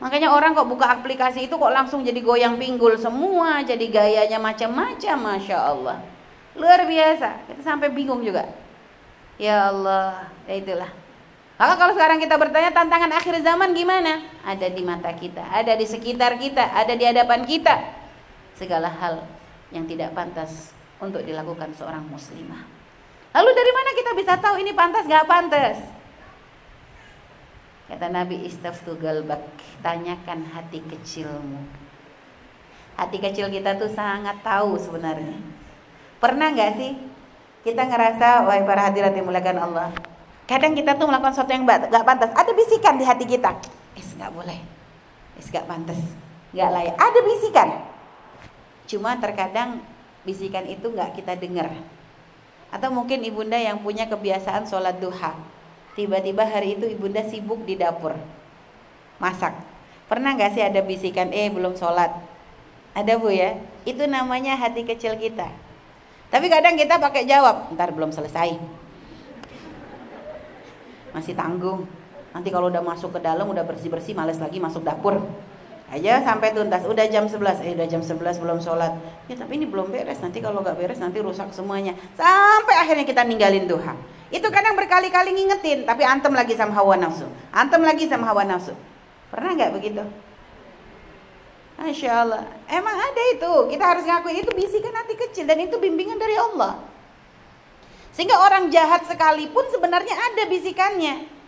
Makanya 0.00 0.32
orang 0.32 0.56
kok 0.56 0.64
buka 0.64 0.88
aplikasi 0.88 1.44
itu 1.44 1.60
kok 1.60 1.68
langsung 1.68 2.00
jadi 2.00 2.16
goyang 2.24 2.56
pinggul 2.56 2.96
semua, 2.96 3.60
jadi 3.60 3.84
gayanya 3.92 4.40
macam-macam, 4.40 5.16
masya 5.20 5.58
Allah. 5.60 6.00
Luar 6.56 6.88
biasa. 6.88 7.44
Kita 7.44 7.60
sampai 7.60 7.92
bingung 7.92 8.24
juga. 8.24 8.48
Ya 9.36 9.68
Allah, 9.68 10.32
ya 10.48 10.56
itulah. 10.56 10.88
Maka 11.60 11.76
kalau 11.76 11.92
sekarang 11.92 12.16
kita 12.16 12.40
bertanya 12.40 12.72
tantangan 12.72 13.12
akhir 13.12 13.44
zaman 13.44 13.76
gimana? 13.76 14.24
Ada 14.48 14.72
di 14.72 14.80
mata 14.80 15.12
kita, 15.12 15.44
ada 15.44 15.76
di 15.76 15.84
sekitar 15.84 16.40
kita, 16.40 16.72
ada 16.72 16.96
di 16.96 17.04
hadapan 17.04 17.44
kita. 17.44 17.76
Segala 18.56 18.88
hal 18.88 19.28
yang 19.68 19.84
tidak 19.84 20.16
pantas 20.16 20.72
untuk 20.96 21.20
dilakukan 21.20 21.76
seorang 21.76 22.08
muslimah. 22.08 22.79
Lalu 23.30 23.50
dari 23.54 23.72
mana 23.74 23.90
kita 23.94 24.10
bisa 24.18 24.32
tahu 24.42 24.58
ini 24.58 24.74
pantas 24.74 25.06
gak 25.06 25.26
pantas? 25.30 25.78
Kata 27.90 28.06
Nabi 28.06 28.46
istaftu 28.46 28.94
galbak, 28.98 29.42
tanyakan 29.82 30.46
hati 30.50 30.78
kecilmu. 30.82 31.58
Hati 32.94 33.18
kecil 33.18 33.50
kita 33.50 33.74
tuh 33.78 33.90
sangat 33.90 34.38
tahu 34.46 34.78
sebenarnya. 34.78 35.38
Pernah 36.22 36.54
nggak 36.54 36.72
sih 36.78 36.92
kita 37.66 37.90
ngerasa, 37.90 38.46
wahai 38.46 38.62
para 38.62 38.88
hadirat 38.88 39.10
yang 39.10 39.26
Allah, 39.58 39.90
Kadang 40.50 40.74
kita 40.74 40.98
tuh 40.98 41.06
melakukan 41.06 41.30
sesuatu 41.30 41.54
yang 41.54 41.62
gak 41.62 42.02
pantas. 42.02 42.30
Ada 42.34 42.50
bisikan 42.50 42.98
di 42.98 43.06
hati 43.06 43.22
kita. 43.22 43.54
Es 43.94 44.10
gak 44.18 44.34
boleh. 44.34 44.58
Es 45.38 45.46
gak 45.46 45.70
pantas. 45.70 46.02
Gak 46.50 46.70
layak. 46.74 46.98
Ada 46.98 47.18
bisikan. 47.22 47.68
Cuma 48.90 49.14
terkadang 49.22 49.78
bisikan 50.26 50.66
itu 50.66 50.90
gak 50.90 51.14
kita 51.14 51.38
dengar. 51.38 51.70
Atau 52.70 52.94
mungkin 52.94 53.22
ibunda 53.26 53.58
yang 53.58 53.82
punya 53.82 54.06
kebiasaan 54.06 54.66
sholat 54.66 55.02
duha. 55.02 55.34
Tiba-tiba 55.98 56.46
hari 56.46 56.78
itu 56.78 56.86
ibunda 56.86 57.22
sibuk 57.26 57.66
di 57.66 57.74
dapur. 57.74 58.14
Masak. 59.18 59.52
Pernah 60.06 60.34
gak 60.38 60.54
sih 60.54 60.62
ada 60.62 60.82
bisikan, 60.82 61.30
eh 61.30 61.50
belum 61.50 61.74
sholat. 61.74 62.10
Ada 62.94 63.18
bu 63.18 63.30
ya. 63.30 63.58
Itu 63.86 64.06
namanya 64.06 64.58
hati 64.58 64.86
kecil 64.86 65.18
kita. 65.18 65.50
Tapi 66.30 66.46
kadang 66.46 66.78
kita 66.78 67.02
pakai 67.02 67.26
jawab, 67.26 67.74
ntar 67.74 67.90
belum 67.90 68.14
selesai 68.14 68.80
masih 71.10 71.34
tanggung. 71.34 71.86
Nanti 72.30 72.48
kalau 72.54 72.70
udah 72.70 72.82
masuk 72.82 73.18
ke 73.18 73.20
dalam 73.22 73.46
udah 73.50 73.66
bersih-bersih 73.66 74.14
males 74.14 74.38
lagi 74.38 74.62
masuk 74.62 74.86
dapur. 74.86 75.18
Aja 75.90 76.22
sampai 76.22 76.54
tuntas. 76.54 76.86
Udah 76.86 77.02
jam 77.10 77.26
11. 77.26 77.66
Eh 77.66 77.74
udah 77.74 77.86
jam 77.90 77.98
11 77.98 78.38
belum 78.38 78.62
sholat. 78.62 78.94
Ya 79.26 79.34
tapi 79.34 79.58
ini 79.58 79.66
belum 79.66 79.90
beres. 79.90 80.22
Nanti 80.22 80.38
kalau 80.38 80.62
nggak 80.62 80.78
beres 80.78 81.02
nanti 81.02 81.18
rusak 81.18 81.50
semuanya. 81.50 81.98
Sampai 82.14 82.78
akhirnya 82.78 83.02
kita 83.02 83.26
ninggalin 83.26 83.66
Tuhan. 83.66 83.98
Itu 84.30 84.46
kadang 84.54 84.78
berkali-kali 84.78 85.34
ngingetin, 85.34 85.82
tapi 85.82 86.06
antem 86.06 86.30
lagi 86.30 86.54
sama 86.54 86.70
hawa 86.78 86.94
nafsu. 86.94 87.26
Antem 87.50 87.82
lagi 87.82 88.06
sama 88.06 88.30
hawa 88.30 88.46
nafsu. 88.46 88.70
Pernah 89.34 89.58
nggak 89.58 89.72
begitu? 89.74 90.06
Masya 91.74 92.10
Allah. 92.22 92.46
Emang 92.70 92.94
ada 92.94 93.22
itu. 93.34 93.74
Kita 93.74 93.84
harus 93.90 94.06
ngakuin 94.06 94.46
itu 94.46 94.52
bisikan 94.54 94.94
hati 94.94 95.18
kecil 95.18 95.50
dan 95.50 95.58
itu 95.58 95.74
bimbingan 95.82 96.22
dari 96.22 96.38
Allah. 96.38 96.78
Sehingga 98.14 98.38
orang 98.38 98.70
jahat 98.70 99.10
sekalipun 99.10 99.66
sebenarnya 99.74 100.14
ada 100.14 100.46
bisikannya. 100.46 101.39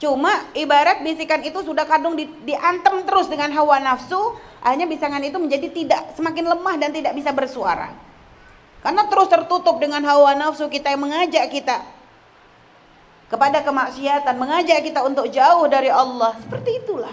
Cuma 0.00 0.48
ibarat 0.56 1.04
bisikan 1.04 1.44
itu 1.44 1.60
sudah 1.60 1.84
kadung 1.84 2.16
di, 2.16 2.24
diantem 2.48 3.04
terus 3.04 3.28
dengan 3.28 3.52
hawa 3.52 3.76
nafsu, 3.84 4.16
akhirnya 4.64 4.88
bisikan 4.88 5.20
itu 5.20 5.36
menjadi 5.36 5.68
tidak 5.68 6.16
semakin 6.16 6.48
lemah 6.56 6.80
dan 6.80 6.88
tidak 6.88 7.12
bisa 7.12 7.36
bersuara. 7.36 7.92
Karena 8.80 9.04
terus 9.12 9.28
tertutup 9.28 9.76
dengan 9.76 10.00
hawa 10.08 10.32
nafsu 10.32 10.72
kita 10.72 10.88
yang 10.96 11.04
mengajak 11.04 11.52
kita 11.52 11.84
kepada 13.28 13.60
kemaksiatan, 13.60 14.40
mengajak 14.40 14.80
kita 14.80 15.04
untuk 15.04 15.28
jauh 15.28 15.68
dari 15.68 15.92
Allah. 15.92 16.32
Seperti 16.40 16.80
itulah. 16.80 17.12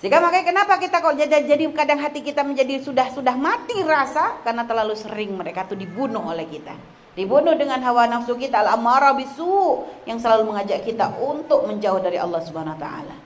Sehingga 0.00 0.24
makanya 0.24 0.48
kenapa 0.48 0.80
kita 0.80 1.02
kok 1.04 1.12
jadi, 1.12 1.44
jadi 1.44 1.64
kadang 1.76 2.00
hati 2.00 2.24
kita 2.24 2.40
menjadi 2.40 2.80
sudah 2.80 3.12
sudah 3.12 3.36
mati 3.36 3.84
rasa 3.84 4.40
karena 4.46 4.64
terlalu 4.64 4.94
sering 4.96 5.36
mereka 5.36 5.68
tuh 5.68 5.76
dibunuh 5.76 6.24
oleh 6.24 6.48
kita. 6.48 6.72
Dibunuh 7.18 7.58
dengan 7.58 7.82
hawa 7.82 8.06
nafsu 8.06 8.38
kita 8.38 8.62
al-amarah 8.62 9.18
bisu 9.18 9.82
yang 10.06 10.22
selalu 10.22 10.54
mengajak 10.54 10.86
kita 10.86 11.18
untuk 11.18 11.66
menjauh 11.66 11.98
dari 11.98 12.14
Allah 12.14 12.38
Subhanahu 12.38 12.78
wa 12.78 12.82
taala. 12.86 13.16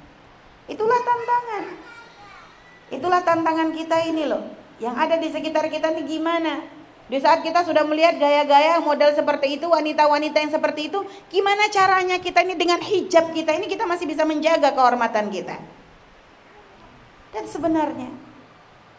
Itulah 0.65 0.97
tantangan. 1.05 1.65
Itulah 2.89 3.21
tantangan 3.21 3.69
kita 3.77 4.01
ini 4.09 4.25
loh. 4.25 4.49
Yang 4.81 4.97
ada 4.97 5.17
di 5.21 5.29
sekitar 5.29 5.69
kita 5.69 5.93
ini 5.93 6.09
gimana? 6.09 6.65
Di 7.05 7.21
saat 7.21 7.45
kita 7.45 7.69
sudah 7.69 7.85
melihat 7.85 8.17
gaya-gaya 8.17 8.81
model 8.81 9.13
seperti 9.13 9.61
itu, 9.61 9.69
wanita-wanita 9.69 10.41
yang 10.41 10.53
seperti 10.57 10.89
itu, 10.89 11.05
gimana 11.29 11.69
caranya 11.69 12.17
kita 12.17 12.41
ini 12.49 12.57
dengan 12.57 12.81
hijab 12.81 13.37
kita 13.37 13.53
ini 13.61 13.69
kita 13.69 13.85
masih 13.85 14.09
bisa 14.09 14.25
menjaga 14.25 14.73
kehormatan 14.73 15.29
kita. 15.29 15.61
Dan 17.37 17.45
sebenarnya 17.45 18.09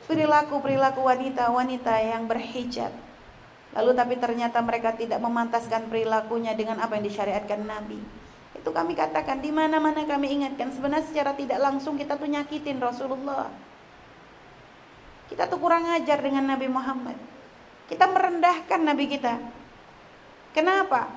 perilaku-perilaku 0.05 1.01
wanita-wanita 1.01 1.93
yang 2.05 2.29
berhijab 2.29 2.93
lalu 3.73 3.91
tapi 3.97 4.15
ternyata 4.21 4.61
mereka 4.61 4.93
tidak 4.93 5.17
memantaskan 5.17 5.89
perilakunya 5.89 6.53
dengan 6.53 6.77
apa 6.79 6.97
yang 6.97 7.05
disyariatkan 7.09 7.65
Nabi. 7.65 7.97
Itu 8.53 8.69
kami 8.69 8.93
katakan 8.93 9.41
di 9.41 9.49
mana-mana 9.49 10.05
kami 10.05 10.29
ingatkan 10.39 10.71
sebenarnya 10.71 11.09
secara 11.09 11.33
tidak 11.33 11.59
langsung 11.59 11.97
kita 11.97 12.15
tuh 12.15 12.29
nyakitin 12.29 12.77
Rasulullah. 12.77 13.49
Kita 15.27 15.49
tuh 15.49 15.57
kurang 15.57 15.89
ajar 15.89 16.21
dengan 16.21 16.45
Nabi 16.45 16.69
Muhammad. 16.69 17.17
Kita 17.89 18.05
merendahkan 18.05 18.79
Nabi 18.79 19.05
kita. 19.09 19.33
Kenapa? 20.53 21.09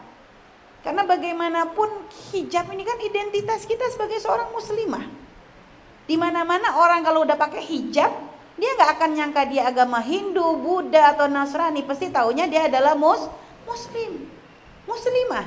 Karena 0.80 1.04
bagaimanapun 1.04 2.08
hijab 2.32 2.72
ini 2.72 2.82
kan 2.86 2.98
identitas 3.02 3.68
kita 3.68 3.84
sebagai 3.92 4.16
seorang 4.22 4.50
muslimah. 4.54 5.06
Di 6.06 6.14
mana-mana 6.14 6.78
orang 6.78 7.02
kalau 7.02 7.26
udah 7.26 7.34
pakai 7.34 7.60
hijab, 7.62 8.10
dia 8.56 8.70
nggak 8.76 8.90
akan 8.96 9.10
nyangka 9.12 9.42
dia 9.48 9.62
agama 9.68 10.00
Hindu, 10.00 10.56
Buddha 10.60 11.12
atau 11.12 11.28
Nasrani. 11.28 11.84
Pasti 11.84 12.08
taunya 12.08 12.48
dia 12.48 12.68
adalah 12.68 12.96
mus 12.96 13.28
muslim, 13.68 14.24
muslimah. 14.88 15.44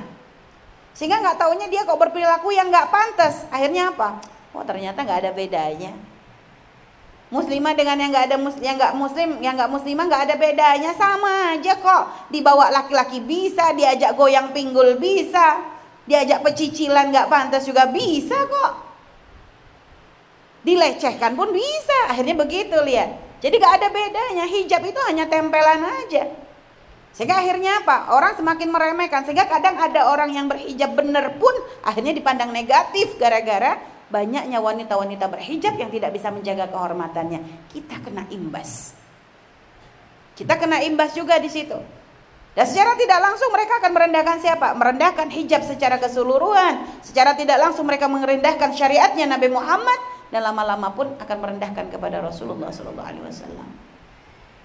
Sehingga 0.94 1.18
nggak 1.18 1.38
taunya 1.38 1.66
dia 1.66 1.82
kok 1.82 1.98
berperilaku 1.98 2.54
yang 2.54 2.70
nggak 2.70 2.90
pantas. 2.90 3.46
Akhirnya 3.50 3.90
apa? 3.90 4.22
Oh 4.54 4.62
ternyata 4.62 5.02
nggak 5.02 5.26
ada 5.26 5.30
bedanya 5.34 5.94
muslimah 7.30 7.78
dengan 7.78 7.96
yang 7.96 8.10
nggak 8.10 8.26
ada 8.26 8.36
mus 8.42 8.58
yang 8.58 8.74
nggak 8.74 8.94
muslim 8.98 9.38
yang 9.38 9.54
nggak 9.54 9.70
muslimah 9.70 10.04
nggak 10.10 10.24
ada 10.26 10.34
bedanya 10.34 10.90
sama 10.98 11.54
aja 11.54 11.78
kok 11.78 12.04
dibawa 12.34 12.74
laki-laki 12.74 13.22
bisa 13.22 13.70
diajak 13.78 14.18
goyang 14.18 14.50
pinggul 14.50 14.98
bisa 14.98 15.62
diajak 16.10 16.42
pecicilan 16.42 17.14
nggak 17.14 17.30
pantas 17.30 17.62
juga 17.70 17.86
bisa 17.86 18.34
kok 18.34 18.89
dilecehkan 20.64 21.34
pun 21.36 21.52
bisa 21.52 21.98
akhirnya 22.12 22.36
begitu 22.36 22.76
lihat 22.84 23.40
jadi 23.40 23.56
nggak 23.56 23.74
ada 23.80 23.88
bedanya 23.88 24.44
hijab 24.44 24.82
itu 24.84 25.00
hanya 25.08 25.24
tempelan 25.30 25.80
aja 25.84 26.28
sehingga 27.10 27.42
akhirnya 27.42 27.82
apa 27.82 28.14
orang 28.14 28.38
semakin 28.38 28.68
meremehkan 28.70 29.26
sehingga 29.26 29.50
kadang 29.50 29.74
ada 29.80 30.12
orang 30.12 30.30
yang 30.30 30.46
berhijab 30.46 30.94
bener 30.94 31.36
pun 31.40 31.52
akhirnya 31.82 32.14
dipandang 32.14 32.54
negatif 32.54 33.18
gara-gara 33.18 33.80
banyaknya 34.10 34.58
wanita-wanita 34.58 35.30
berhijab 35.30 35.78
yang 35.78 35.88
tidak 35.88 36.10
bisa 36.10 36.28
menjaga 36.34 36.66
kehormatannya. 36.68 37.70
Kita 37.70 38.02
kena 38.02 38.26
imbas. 38.28 38.92
Kita 40.34 40.58
kena 40.58 40.82
imbas 40.82 41.14
juga 41.14 41.38
di 41.38 41.46
situ. 41.46 41.78
Dan 42.50 42.66
secara 42.66 42.98
tidak 42.98 43.22
langsung 43.22 43.54
mereka 43.54 43.78
akan 43.78 43.92
merendahkan 43.94 44.36
siapa? 44.42 44.74
Merendahkan 44.74 45.30
hijab 45.30 45.62
secara 45.62 46.02
keseluruhan. 46.02 46.82
Secara 47.06 47.38
tidak 47.38 47.62
langsung 47.62 47.86
mereka 47.86 48.10
merendahkan 48.10 48.74
syariatnya 48.74 49.30
Nabi 49.30 49.46
Muhammad 49.46 50.19
dan 50.30 50.40
lama-lama 50.46 50.94
pun 50.94 51.18
akan 51.18 51.38
merendahkan 51.42 51.90
kepada 51.90 52.22
Rasulullah 52.22 52.70
Sallallahu 52.70 53.08
Alaihi 53.10 53.24
Wasallam. 53.26 53.68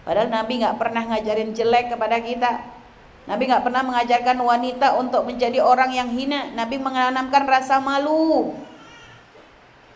Padahal 0.06 0.30
Nabi 0.30 0.62
nggak 0.62 0.78
pernah 0.78 1.04
ngajarin 1.10 1.50
jelek 1.58 1.98
kepada 1.98 2.22
kita. 2.22 2.52
Nabi 3.26 3.50
nggak 3.50 3.66
pernah 3.66 3.82
mengajarkan 3.82 4.38
wanita 4.38 4.88
untuk 5.02 5.26
menjadi 5.26 5.58
orang 5.66 5.90
yang 5.90 6.14
hina. 6.14 6.54
Nabi 6.54 6.78
menanamkan 6.78 7.50
rasa 7.50 7.82
malu. 7.82 8.54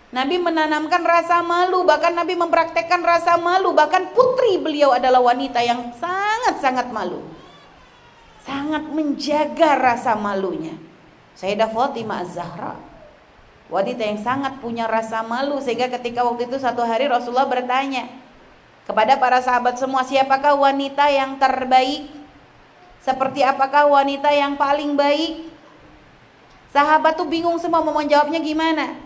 Nabi 0.09 0.41
menanamkan 0.41 1.05
rasa 1.05 1.45
malu, 1.45 1.85
bahkan 1.85 2.17
Nabi 2.17 2.33
mempraktekkan 2.33 3.05
rasa 3.05 3.37
malu, 3.37 3.77
bahkan 3.77 4.09
putri 4.17 4.57
beliau 4.57 4.89
adalah 4.89 5.21
wanita 5.21 5.61
yang 5.61 5.93
sangat-sangat 5.93 6.89
malu. 6.89 7.21
Sangat 8.41 8.89
menjaga 8.89 9.77
rasa 9.77 10.17
malunya. 10.17 10.73
Sayyidah 11.37 11.69
Fatimah 11.69 12.25
Az-Zahra. 12.25 12.88
Wanita 13.69 14.01
yang 14.01 14.17
sangat 14.25 14.57
punya 14.57 14.89
rasa 14.89 15.21
malu 15.21 15.61
sehingga 15.61 15.93
ketika 15.93 16.25
waktu 16.25 16.49
itu 16.49 16.57
satu 16.57 16.81
hari 16.81 17.05
Rasulullah 17.05 17.45
bertanya 17.45 18.09
kepada 18.89 19.21
para 19.21 19.37
sahabat 19.37 19.77
semua, 19.77 20.01
siapakah 20.01 20.57
wanita 20.57 21.05
yang 21.13 21.37
terbaik? 21.37 22.09
Seperti 23.05 23.45
apakah 23.45 23.85
wanita 23.85 24.33
yang 24.33 24.57
paling 24.57 24.97
baik? 24.97 25.45
Sahabat 26.73 27.13
tuh 27.13 27.29
bingung 27.29 27.61
semua 27.61 27.85
mau 27.85 27.93
menjawabnya 27.93 28.41
gimana. 28.41 28.97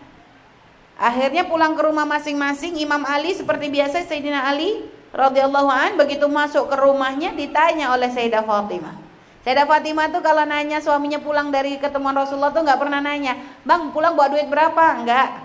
Akhirnya 0.95 1.43
pulang 1.43 1.75
ke 1.75 1.83
rumah 1.83 2.07
masing-masing 2.07 2.79
Imam 2.79 3.03
Ali 3.03 3.35
seperti 3.35 3.67
biasa 3.67 4.07
Sayyidina 4.07 4.47
Ali 4.47 4.87
radhiyallahu 5.11 5.67
an 5.67 5.99
begitu 5.99 6.31
masuk 6.31 6.71
ke 6.71 6.79
rumahnya 6.79 7.35
ditanya 7.35 7.91
oleh 7.91 8.07
Sayyidah 8.07 8.47
Fatimah. 8.47 9.02
Sayyidah 9.43 9.67
Fatimah 9.67 10.07
tuh 10.07 10.23
kalau 10.23 10.47
nanya 10.47 10.79
suaminya 10.79 11.19
pulang 11.19 11.51
dari 11.51 11.75
ketemuan 11.75 12.15
Rasulullah 12.15 12.55
tuh 12.55 12.63
nggak 12.63 12.79
pernah 12.79 13.03
nanya, 13.03 13.35
"Bang, 13.67 13.91
pulang 13.91 14.15
bawa 14.15 14.31
duit 14.31 14.47
berapa?" 14.47 15.03
Enggak. 15.03 15.43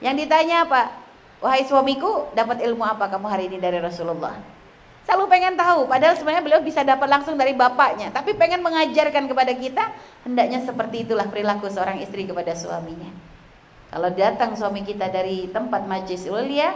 Yang 0.00 0.24
ditanya 0.24 0.64
apa? 0.64 0.82
"Wahai 1.44 1.68
suamiku, 1.68 2.32
dapat 2.32 2.64
ilmu 2.64 2.80
apa 2.80 3.12
kamu 3.12 3.26
hari 3.28 3.44
ini 3.52 3.60
dari 3.60 3.76
Rasulullah?" 3.76 4.40
Selalu 5.04 5.24
pengen 5.30 5.54
tahu, 5.54 5.86
padahal 5.86 6.18
sebenarnya 6.18 6.42
beliau 6.42 6.60
bisa 6.64 6.82
dapat 6.82 7.06
langsung 7.06 7.38
dari 7.38 7.54
bapaknya, 7.54 8.10
tapi 8.10 8.34
pengen 8.34 8.58
mengajarkan 8.58 9.30
kepada 9.30 9.52
kita 9.54 9.84
hendaknya 10.26 10.66
seperti 10.66 11.06
itulah 11.06 11.30
perilaku 11.30 11.70
seorang 11.70 12.02
istri 12.02 12.26
kepada 12.26 12.56
suaminya. 12.58 13.12
Kalau 13.92 14.10
datang 14.10 14.58
suami 14.58 14.82
kita 14.82 15.06
dari 15.06 15.46
tempat 15.54 15.86
majlis 15.86 16.26
ulia, 16.26 16.74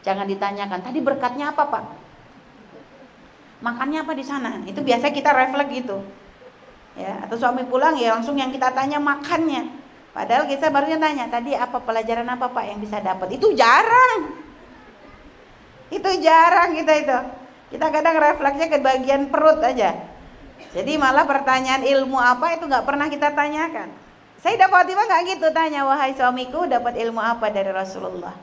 jangan 0.00 0.24
ditanyakan, 0.24 0.80
tadi 0.80 0.98
berkatnya 1.04 1.52
apa 1.52 1.68
pak? 1.68 1.84
Makannya 3.58 4.06
apa 4.06 4.12
di 4.14 4.22
sana? 4.22 4.62
Itu 4.62 4.86
biasa 4.86 5.10
kita 5.10 5.34
refleks 5.34 5.72
gitu. 5.74 5.98
Ya, 6.98 7.22
atau 7.22 7.38
suami 7.38 7.62
pulang 7.66 7.94
ya 7.94 8.14
langsung 8.18 8.34
yang 8.34 8.50
kita 8.50 8.74
tanya 8.74 8.98
makannya. 8.98 9.70
Padahal 10.10 10.50
kita 10.50 10.66
barunya 10.74 10.98
tanya, 10.98 11.30
tadi 11.30 11.54
apa 11.54 11.78
pelajaran 11.78 12.26
apa 12.26 12.50
pak 12.50 12.64
yang 12.66 12.82
bisa 12.82 12.98
dapat? 12.98 13.38
Itu 13.38 13.54
jarang. 13.54 14.34
Itu 15.94 16.10
jarang 16.18 16.74
kita 16.74 16.92
itu. 16.98 17.18
Kita 17.76 17.86
kadang 17.92 18.16
refleksnya 18.18 18.66
ke 18.66 18.78
bagian 18.82 19.30
perut 19.30 19.62
aja. 19.62 19.94
Jadi 20.74 20.98
malah 20.98 21.22
pertanyaan 21.22 21.86
ilmu 21.86 22.18
apa 22.18 22.58
itu 22.58 22.66
nggak 22.66 22.82
pernah 22.82 23.06
kita 23.06 23.30
tanyakan. 23.30 23.94
Sayyidah 24.42 24.70
Fatimah 24.70 25.06
nggak 25.06 25.22
gitu 25.38 25.46
tanya, 25.50 25.82
wahai 25.86 26.14
suamiku 26.14 26.66
dapat 26.66 26.98
ilmu 26.98 27.18
apa 27.18 27.50
dari 27.50 27.70
Rasulullah? 27.70 28.34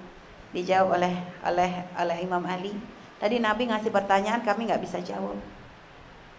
Dijawab 0.52 0.96
oleh 0.96 1.14
oleh 1.44 1.72
oleh 2.00 2.18
Imam 2.24 2.44
Ali. 2.48 2.95
Tadi 3.20 3.40
Nabi 3.40 3.72
ngasih 3.72 3.92
pertanyaan 3.92 4.44
kami 4.44 4.68
nggak 4.68 4.84
bisa 4.84 5.00
jawab. 5.00 5.40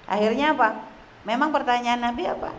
Akhirnya 0.06 0.52
apa? 0.52 0.86
Memang 1.26 1.50
pertanyaan 1.50 1.98
Nabi 1.98 2.28
apa? 2.28 2.52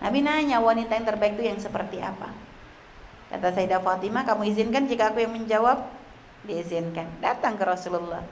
Nabi 0.00 0.24
nanya 0.24 0.62
wanita 0.62 0.96
yang 0.96 1.06
terbaik 1.08 1.36
itu 1.36 1.44
yang 1.48 1.60
seperti 1.60 2.00
apa? 2.00 2.30
Kata 3.30 3.54
Sayyidah 3.54 3.82
Fatimah, 3.82 4.26
kamu 4.26 4.42
izinkan 4.50 4.90
jika 4.90 5.14
aku 5.14 5.22
yang 5.22 5.30
menjawab? 5.30 5.86
Diizinkan. 6.46 7.06
Datang 7.22 7.54
ke 7.54 7.62
Rasulullah. 7.62 8.24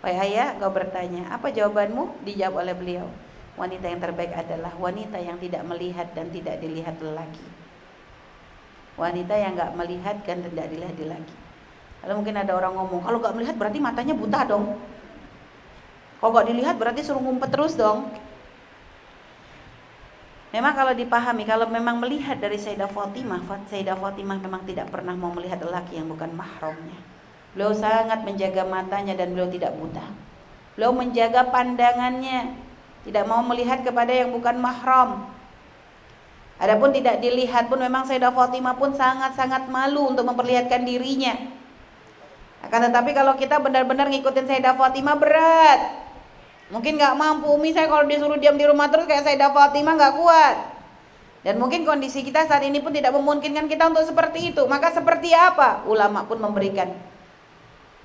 Wahai 0.00 0.32
ayah, 0.32 0.54
kau 0.56 0.70
bertanya, 0.70 1.28
apa 1.28 1.50
jawabanmu? 1.50 2.24
Dijawab 2.24 2.62
oleh 2.62 2.74
beliau. 2.76 3.06
Wanita 3.56 3.88
yang 3.88 4.00
terbaik 4.00 4.32
adalah 4.36 4.72
wanita 4.76 5.16
yang 5.16 5.40
tidak 5.40 5.64
melihat 5.64 6.08
dan 6.12 6.28
tidak 6.28 6.60
dilihat 6.60 7.00
lelaki. 7.00 7.46
Wanita 8.96 9.34
yang 9.36 9.56
nggak 9.56 9.72
melihat 9.76 10.16
dan 10.24 10.44
tidak 10.44 10.66
dilihat 10.72 10.96
lelaki. 10.96 11.36
Lalu 12.06 12.22
mungkin 12.22 12.38
ada 12.38 12.54
orang 12.54 12.72
ngomong, 12.78 13.02
kalau 13.02 13.18
nggak 13.18 13.34
melihat 13.34 13.54
berarti 13.58 13.78
matanya 13.82 14.14
buta 14.14 14.46
dong. 14.46 14.78
Kalau 16.22 16.30
nggak 16.30 16.46
dilihat 16.54 16.74
berarti 16.78 17.02
suruh 17.02 17.18
ngumpet 17.18 17.50
terus 17.50 17.74
dong. 17.74 18.06
Memang 20.54 20.72
kalau 20.72 20.94
dipahami, 20.94 21.42
kalau 21.42 21.66
memang 21.66 21.98
melihat 21.98 22.38
dari 22.38 22.56
Sayyidah 22.56 22.88
Fatimah, 22.88 23.42
Sayyidah 23.66 23.98
Fatimah 23.98 24.38
memang 24.38 24.62
tidak 24.64 24.88
pernah 24.94 25.12
mau 25.18 25.34
melihat 25.34 25.58
lelaki 25.58 25.98
yang 25.98 26.06
bukan 26.06 26.30
mahramnya. 26.32 26.96
Beliau 27.52 27.74
sangat 27.74 28.22
menjaga 28.22 28.62
matanya 28.62 29.18
dan 29.18 29.34
beliau 29.34 29.50
tidak 29.50 29.74
buta. 29.74 30.06
Beliau 30.78 30.94
menjaga 30.94 31.50
pandangannya, 31.50 32.54
tidak 33.02 33.24
mau 33.26 33.42
melihat 33.42 33.82
kepada 33.82 34.14
yang 34.14 34.30
bukan 34.30 34.56
mahram. 34.62 35.26
Adapun 36.56 36.94
tidak 36.94 37.20
dilihat 37.20 37.68
pun 37.68 37.82
memang 37.82 38.06
Sayyidah 38.06 38.32
Fatimah 38.32 38.78
pun 38.78 38.94
sangat-sangat 38.94 39.68
malu 39.68 40.14
untuk 40.14 40.24
memperlihatkan 40.24 40.86
dirinya. 40.86 41.34
Akan 42.66 42.82
tetapi 42.82 43.14
kalau 43.14 43.38
kita 43.38 43.62
benar-benar 43.62 44.10
ngikutin 44.10 44.50
Sayyidah 44.50 44.74
Fatimah 44.74 45.14
berat. 45.14 45.80
Mungkin 46.74 46.98
nggak 46.98 47.14
mampu 47.14 47.46
Umi 47.54 47.70
saya 47.70 47.86
kalau 47.86 48.10
disuruh 48.10 48.42
diam 48.42 48.58
di 48.58 48.66
rumah 48.66 48.90
terus 48.90 49.06
kayak 49.06 49.22
Sayyidah 49.22 49.54
Fatimah 49.54 49.94
nggak 49.94 50.14
kuat. 50.18 50.56
Dan 51.46 51.62
mungkin 51.62 51.86
kondisi 51.86 52.26
kita 52.26 52.42
saat 52.50 52.66
ini 52.66 52.82
pun 52.82 52.90
tidak 52.90 53.14
memungkinkan 53.14 53.70
kita 53.70 53.86
untuk 53.86 54.02
seperti 54.02 54.50
itu. 54.50 54.66
Maka 54.66 54.90
seperti 54.90 55.30
apa? 55.30 55.86
Ulama 55.86 56.26
pun 56.26 56.42
memberikan 56.42 56.90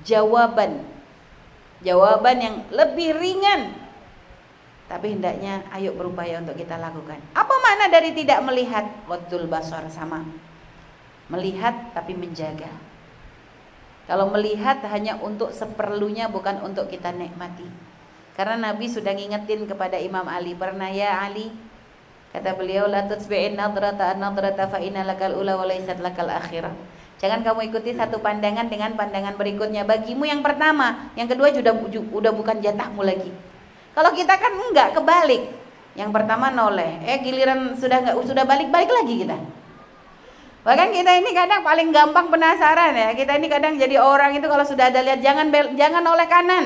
jawaban. 0.06 0.86
Jawaban 1.82 2.38
yang 2.38 2.56
lebih 2.70 3.18
ringan. 3.18 3.74
Tapi 4.86 5.18
hendaknya 5.18 5.66
ayo 5.74 5.98
berupaya 5.98 6.38
untuk 6.38 6.54
kita 6.54 6.78
lakukan. 6.78 7.18
Apa 7.34 7.56
makna 7.66 7.90
dari 7.90 8.14
tidak 8.14 8.46
melihat? 8.46 8.86
Wadul 9.10 9.50
basar 9.50 9.90
sama. 9.90 10.22
Melihat 11.34 11.98
tapi 11.98 12.14
menjaga. 12.14 12.91
Kalau 14.12 14.28
melihat 14.28 14.84
hanya 14.92 15.16
untuk 15.24 15.56
seperlunya 15.56 16.28
bukan 16.28 16.60
untuk 16.68 16.92
kita 16.92 17.16
nikmati. 17.16 17.64
Karena 18.36 18.60
Nabi 18.60 18.92
sudah 18.92 19.16
ngingetin 19.16 19.64
kepada 19.64 19.96
Imam 19.96 20.28
Ali, 20.28 20.52
pernah 20.52 20.92
ya 20.92 21.24
Ali? 21.24 21.48
Kata 22.36 22.60
beliau, 22.60 22.92
la 22.92 23.08
tutsbi'in 23.08 23.56
nadrata 23.56 24.12
an-nadrata 24.12 24.68
fa 24.68 24.84
inna 24.84 25.08
lakal 25.08 25.32
ula 25.40 25.56
wa 25.56 25.64
laysat 25.64 26.04
lakal 26.04 26.28
akhirah. 26.28 26.76
Jangan 27.24 27.40
kamu 27.40 27.72
ikuti 27.72 27.96
satu 27.96 28.20
pandangan 28.20 28.68
dengan 28.68 29.00
pandangan 29.00 29.40
berikutnya. 29.40 29.88
Bagimu 29.88 30.28
yang 30.28 30.44
pertama, 30.44 31.08
yang 31.16 31.32
kedua 31.32 31.56
sudah 31.56 31.72
udah 32.12 32.32
bukan 32.36 32.60
jatahmu 32.60 33.08
lagi. 33.08 33.32
Kalau 33.96 34.12
kita 34.12 34.36
kan 34.36 34.52
enggak 34.60 34.92
kebalik. 34.92 35.56
Yang 35.96 36.12
pertama 36.12 36.52
noleh, 36.52 37.00
eh 37.08 37.24
giliran 37.24 37.80
sudah 37.80 38.04
enggak 38.04 38.16
sudah 38.28 38.44
balik-balik 38.44 38.92
lagi 38.92 39.24
kita. 39.24 39.40
Bahkan 40.62 40.94
kita 40.94 41.12
ini 41.18 41.34
kadang 41.34 41.66
paling 41.66 41.90
gampang 41.90 42.30
penasaran 42.30 42.94
ya. 42.94 43.10
Kita 43.18 43.34
ini 43.34 43.50
kadang 43.50 43.82
jadi 43.82 43.98
orang 43.98 44.38
itu 44.38 44.46
kalau 44.46 44.62
sudah 44.62 44.94
ada 44.94 45.02
lihat 45.02 45.26
jangan 45.26 45.50
bel, 45.50 45.74
jangan 45.74 46.06
oleh 46.06 46.28
kanan. 46.30 46.66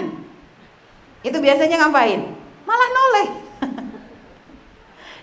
Itu 1.23 1.39
biasanya 1.39 1.79
ngapain? 1.79 2.21
Malah 2.67 2.89
noleh. 2.91 3.27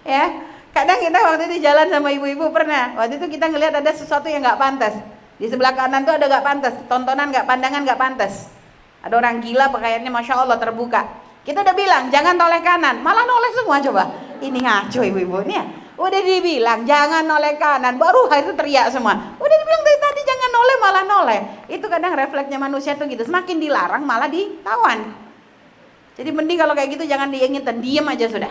ya. 0.16 0.24
Kadang 0.72 1.04
kita 1.04 1.18
waktu 1.20 1.52
itu 1.52 1.56
jalan 1.60 1.92
sama 1.92 2.08
ibu-ibu 2.16 2.48
pernah. 2.48 2.96
Waktu 2.96 3.20
itu 3.20 3.36
kita 3.36 3.52
ngelihat 3.52 3.76
ada 3.76 3.92
sesuatu 3.92 4.24
yang 4.32 4.40
nggak 4.40 4.56
pantas. 4.56 4.96
Di 5.36 5.52
sebelah 5.52 5.76
kanan 5.76 6.08
tuh 6.08 6.16
ada 6.16 6.24
nggak 6.32 6.44
pantas, 6.44 6.74
tontonan 6.88 7.28
nggak 7.28 7.44
pandangan 7.44 7.84
nggak 7.84 8.00
pantas. 8.00 8.48
Ada 9.04 9.20
orang 9.20 9.44
gila 9.44 9.68
pakaiannya 9.68 10.08
masya 10.08 10.40
Allah 10.40 10.56
terbuka. 10.56 11.04
Kita 11.44 11.60
udah 11.60 11.74
bilang 11.76 12.08
jangan 12.08 12.40
noleh 12.40 12.64
kanan, 12.64 13.04
malah 13.04 13.28
noleh 13.28 13.50
semua 13.52 13.84
coba. 13.84 14.04
Ini 14.40 14.58
ngaco 14.64 15.00
ibu-ibu 15.04 15.44
nih 15.44 15.56
ya. 15.60 15.64
Udah 16.02 16.18
dibilang 16.18 16.82
jangan 16.82 17.22
noleh 17.22 17.54
kanan, 17.62 17.94
baru 17.94 18.26
itu 18.34 18.58
teriak 18.58 18.90
semua. 18.90 19.38
Udah 19.38 19.56
dibilang 19.62 19.82
dari 19.86 19.98
tadi 20.02 20.20
jangan 20.26 20.50
noleh 20.50 20.76
malah 20.82 21.04
noleh. 21.06 21.40
Itu 21.70 21.86
kadang 21.86 22.18
refleksnya 22.18 22.58
manusia 22.58 22.98
tuh 22.98 23.06
gitu. 23.06 23.22
Semakin 23.22 23.62
dilarang 23.62 24.02
malah 24.02 24.26
ditawan. 24.26 25.14
Jadi 26.18 26.30
mending 26.34 26.58
kalau 26.58 26.74
kayak 26.74 26.98
gitu 26.98 27.06
jangan 27.06 27.30
diingetin, 27.30 27.78
diam 27.78 28.10
aja 28.10 28.26
sudah. 28.26 28.50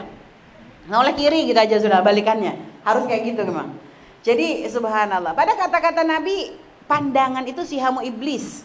Noleh 0.88 1.12
kiri 1.12 1.52
gitu 1.52 1.60
aja 1.60 1.76
sudah 1.76 2.00
balikannya. 2.00 2.56
Harus 2.88 3.04
kayak 3.04 3.36
gitu 3.36 3.44
memang. 3.44 3.76
Jadi 4.24 4.64
subhanallah. 4.72 5.36
Pada 5.36 5.52
kata-kata 5.60 6.08
Nabi, 6.08 6.56
pandangan 6.88 7.44
itu 7.44 7.68
sihamu 7.68 8.00
iblis. 8.00 8.64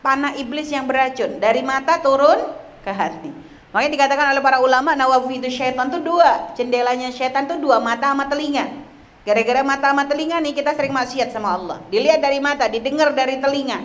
Panah 0.00 0.32
iblis 0.38 0.72
yang 0.72 0.88
beracun 0.88 1.36
dari 1.42 1.60
mata 1.60 2.00
turun 2.00 2.56
ke 2.80 2.90
hati. 2.94 3.47
Makanya 3.78 3.94
dikatakan 3.94 4.26
oleh 4.34 4.42
para 4.42 4.58
ulama 4.58 4.98
nawafi 4.98 5.38
itu 5.38 5.54
syaitan 5.54 5.86
tuh 5.86 6.02
dua, 6.02 6.50
jendelanya 6.58 7.14
syaitan 7.14 7.46
tuh 7.46 7.62
dua, 7.62 7.78
mata 7.78 8.10
sama 8.10 8.26
telinga. 8.26 8.66
Gara-gara 9.22 9.62
mata 9.62 9.94
sama 9.94 10.02
telinga 10.02 10.42
nih 10.42 10.50
kita 10.50 10.74
sering 10.74 10.90
maksiat 10.90 11.30
sama 11.30 11.54
Allah. 11.54 11.78
Dilihat 11.86 12.18
dari 12.18 12.42
mata, 12.42 12.66
didengar 12.66 13.14
dari 13.14 13.38
telinga. 13.38 13.78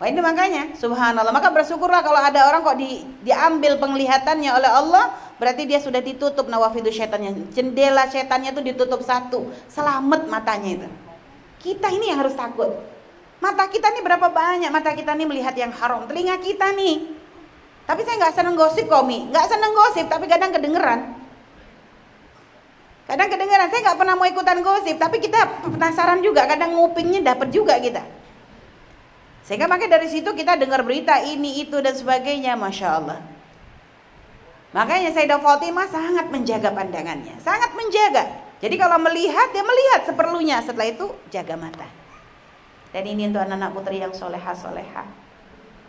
Wah 0.00 0.08
ini 0.08 0.24
makanya 0.24 0.72
subhanallah. 0.72 1.36
Maka 1.36 1.52
bersyukurlah 1.52 2.00
kalau 2.00 2.16
ada 2.16 2.48
orang 2.48 2.64
kok 2.64 2.80
di, 2.80 3.04
diambil 3.20 3.76
penglihatannya 3.76 4.56
oleh 4.56 4.70
Allah, 4.72 5.12
berarti 5.36 5.68
dia 5.68 5.84
sudah 5.84 6.00
ditutup 6.00 6.48
nawafidu 6.48 6.88
syaitannya. 6.88 7.52
Jendela 7.52 8.08
syaitannya 8.08 8.56
tuh 8.56 8.64
ditutup 8.64 9.04
satu, 9.04 9.52
selamat 9.68 10.32
matanya 10.32 10.80
itu. 10.80 10.88
Kita 11.60 11.92
ini 11.92 12.08
yang 12.08 12.24
harus 12.24 12.32
takut. 12.32 12.72
Mata 13.44 13.68
kita 13.68 13.92
nih 13.92 14.00
berapa 14.00 14.32
banyak 14.32 14.72
mata 14.72 14.96
kita 14.96 15.12
nih 15.12 15.28
melihat 15.28 15.52
yang 15.60 15.76
haram. 15.76 16.08
Telinga 16.08 16.40
kita 16.40 16.72
nih 16.72 17.19
tapi 17.90 18.06
saya 18.06 18.22
nggak 18.22 18.34
seneng 18.38 18.54
gosip 18.54 18.86
komi, 18.86 19.26
nggak 19.34 19.50
seneng 19.50 19.74
gosip, 19.74 20.06
tapi 20.06 20.30
kadang 20.30 20.54
kedengeran. 20.54 21.10
Kadang 23.10 23.26
kedengeran, 23.26 23.66
saya 23.66 23.82
nggak 23.82 23.98
pernah 23.98 24.14
mau 24.14 24.30
ikutan 24.30 24.62
gosip, 24.62 24.94
tapi 24.94 25.18
kita 25.18 25.66
penasaran 25.66 26.22
juga, 26.22 26.46
kadang 26.46 26.78
ngupingnya 26.78 27.34
dapat 27.34 27.50
juga 27.50 27.74
kita. 27.82 28.06
Sehingga 29.42 29.66
makanya 29.66 29.98
dari 29.98 30.06
situ 30.06 30.30
kita 30.30 30.54
dengar 30.54 30.86
berita 30.86 31.18
ini, 31.18 31.66
itu, 31.66 31.82
dan 31.82 31.90
sebagainya, 31.90 32.54
Masya 32.54 32.88
Allah. 32.94 33.18
Makanya 34.70 35.10
Sayyidah 35.10 35.42
Fatimah 35.42 35.90
sangat 35.90 36.30
menjaga 36.30 36.70
pandangannya, 36.70 37.42
sangat 37.42 37.74
menjaga. 37.74 38.54
Jadi 38.62 38.78
kalau 38.78 39.02
melihat, 39.02 39.50
dia 39.50 39.66
melihat 39.66 40.06
seperlunya, 40.06 40.62
setelah 40.62 40.94
itu 40.94 41.10
jaga 41.34 41.58
mata. 41.58 41.90
Dan 42.94 43.02
ini 43.02 43.26
untuk 43.26 43.42
anak-anak 43.42 43.74
putri 43.74 43.98
yang 43.98 44.14
soleha-soleha 44.14 45.29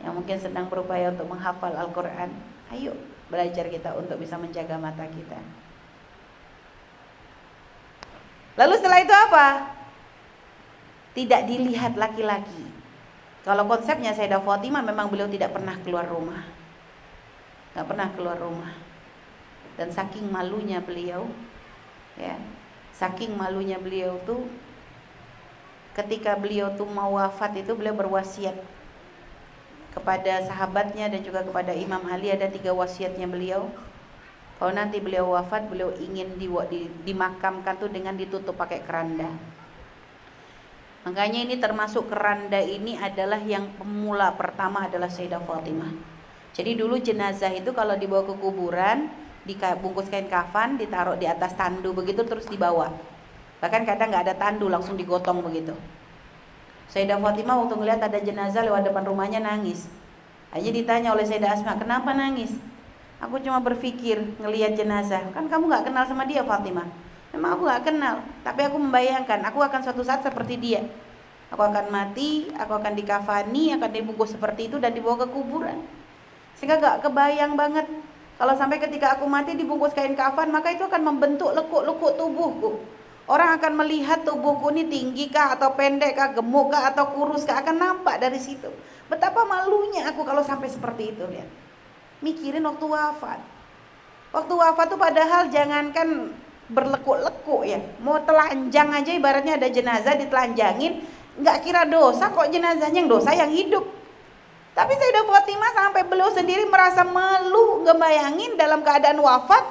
yang 0.01 0.13
mungkin 0.17 0.37
sedang 0.37 0.67
berupaya 0.67 1.13
untuk 1.13 1.29
menghafal 1.29 1.73
Al-Quran. 1.73 2.29
Ayo 2.73 2.93
belajar 3.31 3.69
kita 3.71 3.95
untuk 3.95 4.19
bisa 4.19 4.35
menjaga 4.35 4.75
mata 4.75 5.07
kita. 5.07 5.39
Lalu 8.59 8.73
setelah 8.77 8.99
itu 8.99 9.15
apa? 9.15 9.47
tidak 11.11 11.43
dilihat 11.43 11.99
laki-laki. 11.99 12.71
Kalau 13.43 13.67
konsepnya 13.67 14.15
Sayyidah 14.15 14.39
Fatimah 14.39 14.79
memang 14.79 15.11
beliau 15.11 15.27
tidak 15.27 15.51
pernah 15.51 15.75
keluar 15.83 16.07
rumah. 16.07 16.39
Nggak 17.75 17.87
pernah 17.87 18.07
keluar 18.15 18.37
rumah. 18.39 18.71
Dan 19.75 19.91
saking 19.91 20.31
malunya 20.31 20.79
beliau 20.79 21.27
ya 22.19 22.35
saking 22.91 23.33
malunya 23.33 23.79
beliau 23.79 24.19
tuh 24.27 24.45
ketika 25.95 26.35
beliau 26.35 26.71
tuh 26.75 26.87
mau 26.87 27.15
wafat 27.15 27.63
itu 27.63 27.71
beliau 27.73 27.95
berwasiat 27.95 28.55
kepada 29.91 30.43
sahabatnya 30.47 31.11
dan 31.11 31.21
juga 31.21 31.43
kepada 31.43 31.75
Imam 31.75 32.01
Ali 32.07 32.31
ada 32.31 32.47
tiga 32.47 32.71
wasiatnya 32.71 33.27
beliau. 33.27 33.67
Kalau 34.61 34.71
nanti 34.77 35.01
beliau 35.01 35.33
wafat, 35.33 35.67
beliau 35.67 35.89
ingin 35.97 36.37
di, 36.37 36.45
di, 36.69 36.79
dimakamkan 37.03 37.81
tuh 37.81 37.89
dengan 37.89 38.13
ditutup 38.13 38.53
pakai 38.53 38.85
keranda. 38.85 39.27
Makanya 41.01 41.49
ini 41.49 41.57
termasuk 41.57 42.13
keranda 42.13 42.61
ini 42.61 42.93
adalah 42.93 43.41
yang 43.41 43.73
pemula 43.73 44.37
pertama 44.37 44.85
adalah 44.85 45.09
Sayyidah 45.09 45.41
Fatimah. 45.41 45.89
Jadi 46.53 46.77
dulu 46.77 47.01
jenazah 47.01 47.49
itu 47.57 47.73
kalau 47.73 47.97
dibawa 47.97 48.21
ke 48.21 48.37
kuburan, 48.37 49.09
dibungkus 49.49 50.13
kain 50.13 50.29
kafan, 50.29 50.77
ditaruh 50.77 51.17
di 51.17 51.25
atas 51.25 51.57
tandu 51.57 51.89
begitu 51.97 52.21
terus 52.21 52.45
dibawa. 52.45 52.93
Bahkan 53.65 53.81
kadang 53.81 54.13
nggak 54.13 54.23
ada 54.29 54.35
tandu 54.37 54.69
langsung 54.69 54.93
digotong 54.93 55.41
begitu. 55.41 55.73
Sayyidah 56.91 57.23
Fatimah 57.23 57.55
waktu 57.63 57.75
ngeliat 57.79 58.03
ada 58.03 58.19
jenazah 58.19 58.67
lewat 58.67 58.83
depan 58.83 59.07
rumahnya 59.07 59.39
nangis. 59.39 59.87
Aja 60.51 60.67
ditanya 60.67 61.15
oleh 61.15 61.23
Sayyidah 61.23 61.55
Asma, 61.55 61.79
kenapa 61.79 62.11
nangis? 62.11 62.51
Aku 63.23 63.39
cuma 63.39 63.63
berpikir 63.63 64.19
ngelihat 64.43 64.75
jenazah. 64.75 65.23
Kan 65.31 65.47
kamu 65.47 65.71
nggak 65.71 65.87
kenal 65.87 66.03
sama 66.03 66.27
dia 66.27 66.43
Fatimah. 66.43 66.91
Memang 67.31 67.55
aku 67.55 67.63
nggak 67.63 67.83
kenal, 67.87 68.15
tapi 68.43 68.67
aku 68.67 68.75
membayangkan 68.75 69.39
aku 69.47 69.63
akan 69.63 69.79
suatu 69.87 70.03
saat 70.03 70.19
seperti 70.19 70.59
dia. 70.59 70.83
Aku 71.47 71.63
akan 71.63 71.87
mati, 71.87 72.51
aku 72.59 72.75
akan 72.75 72.91
dikafani, 72.91 73.75
akan 73.79 73.89
dibungkus 73.91 74.35
seperti 74.35 74.67
itu 74.67 74.75
dan 74.79 74.91
dibawa 74.91 75.23
ke 75.23 75.27
kuburan. 75.31 75.83
Sehingga 76.59 76.79
gak 76.79 77.07
kebayang 77.07 77.55
banget 77.55 77.87
kalau 78.41 78.57
sampai 78.57 78.81
ketika 78.81 79.19
aku 79.19 79.29
mati 79.29 79.53
dibungkus 79.53 79.93
kain 79.93 80.17
kafan, 80.17 80.49
maka 80.49 80.73
itu 80.73 80.81
akan 80.81 81.13
membentuk 81.13 81.53
lekuk-lekuk 81.53 82.17
tubuhku. 82.17 82.81
Orang 83.31 83.55
akan 83.55 83.79
melihat 83.79 84.27
tubuhku 84.27 84.75
ini 84.75 84.91
tinggi 84.91 85.31
kah 85.31 85.55
atau 85.55 85.71
pendek 85.71 86.19
kah, 86.19 86.35
gemuk 86.35 86.67
kah 86.67 86.91
atau 86.91 87.15
kurus 87.15 87.47
kah 87.47 87.63
akan 87.63 87.79
nampak 87.79 88.19
dari 88.19 88.35
situ. 88.35 88.67
Betapa 89.07 89.47
malunya 89.47 90.03
aku 90.11 90.27
kalau 90.27 90.43
sampai 90.43 90.67
seperti 90.67 91.15
itu 91.15 91.23
lihat. 91.23 91.47
Mikirin 92.19 92.67
waktu 92.67 92.83
wafat. 92.83 93.39
Waktu 94.35 94.51
wafat 94.51 94.85
tuh 94.91 94.99
padahal 94.99 95.47
jangankan 95.47 96.35
berlekuk-lekuk 96.75 97.71
ya. 97.71 97.79
Mau 98.03 98.19
telanjang 98.19 98.91
aja 98.99 99.11
ibaratnya 99.15 99.55
ada 99.55 99.71
jenazah 99.71 100.19
ditelanjangin, 100.19 100.99
nggak 101.39 101.57
kira 101.63 101.87
dosa 101.87 102.35
kok 102.35 102.51
jenazahnya 102.51 102.99
yang 102.99 103.11
dosa 103.11 103.31
yang 103.31 103.47
hidup. 103.47 103.87
Tapi 104.75 104.91
Sayyidah 104.91 105.23
Fatimah 105.23 105.71
sampai 105.71 106.03
beliau 106.03 106.31
sendiri 106.35 106.67
merasa 106.67 107.07
malu 107.07 107.87
ngebayangin 107.87 108.59
dalam 108.59 108.83
keadaan 108.83 109.23
wafat 109.23 109.63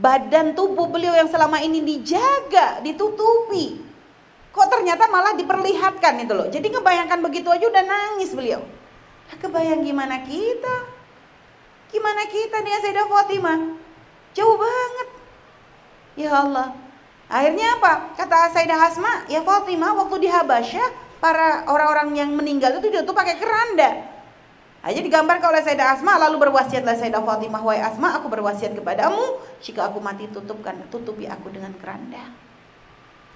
badan 0.00 0.56
tubuh 0.56 0.88
beliau 0.88 1.12
yang 1.12 1.28
selama 1.28 1.60
ini 1.60 1.84
dijaga, 1.84 2.80
ditutupi. 2.80 3.84
Kok 4.50 4.66
ternyata 4.66 5.06
malah 5.06 5.36
diperlihatkan 5.36 6.24
itu 6.26 6.32
loh. 6.34 6.48
Jadi 6.48 6.72
ngebayangkan 6.72 7.20
begitu 7.22 7.52
aja 7.52 7.68
udah 7.68 7.84
nangis 7.86 8.34
beliau. 8.34 8.64
Nah, 9.30 9.36
kebayang 9.38 9.86
gimana 9.86 10.26
kita? 10.26 10.76
Gimana 11.92 12.26
kita 12.26 12.56
nih 12.64 12.82
Sayyidah 12.82 13.06
Fatimah? 13.06 13.60
Jauh 14.34 14.56
banget. 14.58 15.08
Ya 16.18 16.34
Allah. 16.34 16.74
Akhirnya 17.30 17.78
apa? 17.78 18.18
Kata 18.18 18.50
Sayyidah 18.50 18.90
Asma, 18.90 19.30
ya 19.30 19.46
Fatimah 19.46 19.94
waktu 20.02 20.26
di 20.26 20.28
Habasyah 20.32 20.88
para 21.22 21.62
orang-orang 21.70 22.16
yang 22.18 22.30
meninggal 22.34 22.82
itu 22.82 22.90
dia 22.90 23.06
tuh 23.06 23.14
pakai 23.14 23.38
keranda. 23.38 24.02
Aja 24.80 24.96
digambarkan 25.04 25.52
oleh 25.52 25.60
Sayyidah 25.60 26.00
Asma 26.00 26.16
lalu 26.16 26.48
berwasiatlah 26.48 26.96
Sayyidah 26.96 27.20
Fatimah 27.20 27.60
wahai 27.60 27.84
Asma 27.84 28.16
aku 28.16 28.32
berwasiat 28.32 28.72
kepadamu 28.72 29.36
jika 29.60 29.92
aku 29.92 30.00
mati 30.00 30.24
tutupkan 30.32 30.72
tutupi 30.88 31.28
aku 31.28 31.52
dengan 31.52 31.76
keranda. 31.76 32.32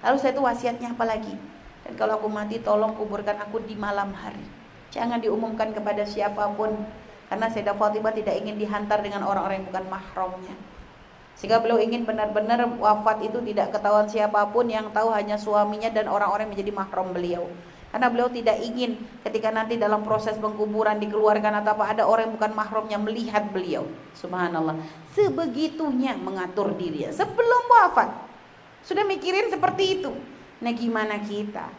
Lalu 0.00 0.16
saya 0.16 0.32
itu 0.32 0.40
wasiatnya 0.40 0.96
apa 0.96 1.04
lagi? 1.04 1.36
Dan 1.84 2.00
kalau 2.00 2.16
aku 2.16 2.32
mati 2.32 2.64
tolong 2.64 2.96
kuburkan 2.96 3.36
aku 3.44 3.60
di 3.60 3.76
malam 3.76 4.16
hari. 4.16 4.40
Jangan 4.88 5.20
diumumkan 5.20 5.76
kepada 5.76 6.08
siapa 6.08 6.48
pun 6.56 6.72
karena 7.28 7.46
Sayyidah 7.52 7.76
Fatimah 7.76 8.16
tidak 8.16 8.40
ingin 8.40 8.56
dihantar 8.56 9.04
dengan 9.04 9.28
orang-orang 9.28 9.60
yang 9.60 9.68
bukan 9.68 9.84
mahramnya. 9.92 10.56
Sehingga 11.36 11.60
beliau 11.60 11.76
ingin 11.76 12.08
benar-benar 12.08 12.64
wafat 12.80 13.20
itu 13.20 13.44
tidak 13.52 13.74
ketahuan 13.76 14.08
siapa 14.08 14.48
pun 14.48 14.64
yang 14.64 14.88
tahu 14.96 15.12
hanya 15.12 15.36
suaminya 15.36 15.92
dan 15.92 16.08
orang-orang 16.08 16.48
yang 16.48 16.52
menjadi 16.56 16.72
mahram 16.72 17.12
beliau. 17.12 17.44
Karena 17.94 18.10
beliau 18.10 18.26
tidak 18.26 18.58
ingin 18.58 18.98
ketika 19.22 19.54
nanti 19.54 19.78
dalam 19.78 20.02
proses 20.02 20.34
pengkuburan 20.42 20.98
dikeluarkan 20.98 21.62
atau 21.62 21.78
apa 21.78 21.94
ada 21.94 22.02
orang 22.02 22.26
yang 22.26 22.34
bukan 22.34 22.50
mahramnya 22.58 22.98
melihat 22.98 23.46
beliau. 23.54 23.86
Subhanallah. 24.18 24.74
Sebegitunya 25.14 26.18
mengatur 26.18 26.74
diri 26.74 27.06
sebelum 27.14 27.62
wafat. 27.70 28.10
Sudah 28.82 29.06
mikirin 29.06 29.46
seperti 29.46 30.02
itu. 30.02 30.10
Nah 30.58 30.74
gimana 30.74 31.22
kita? 31.22 31.70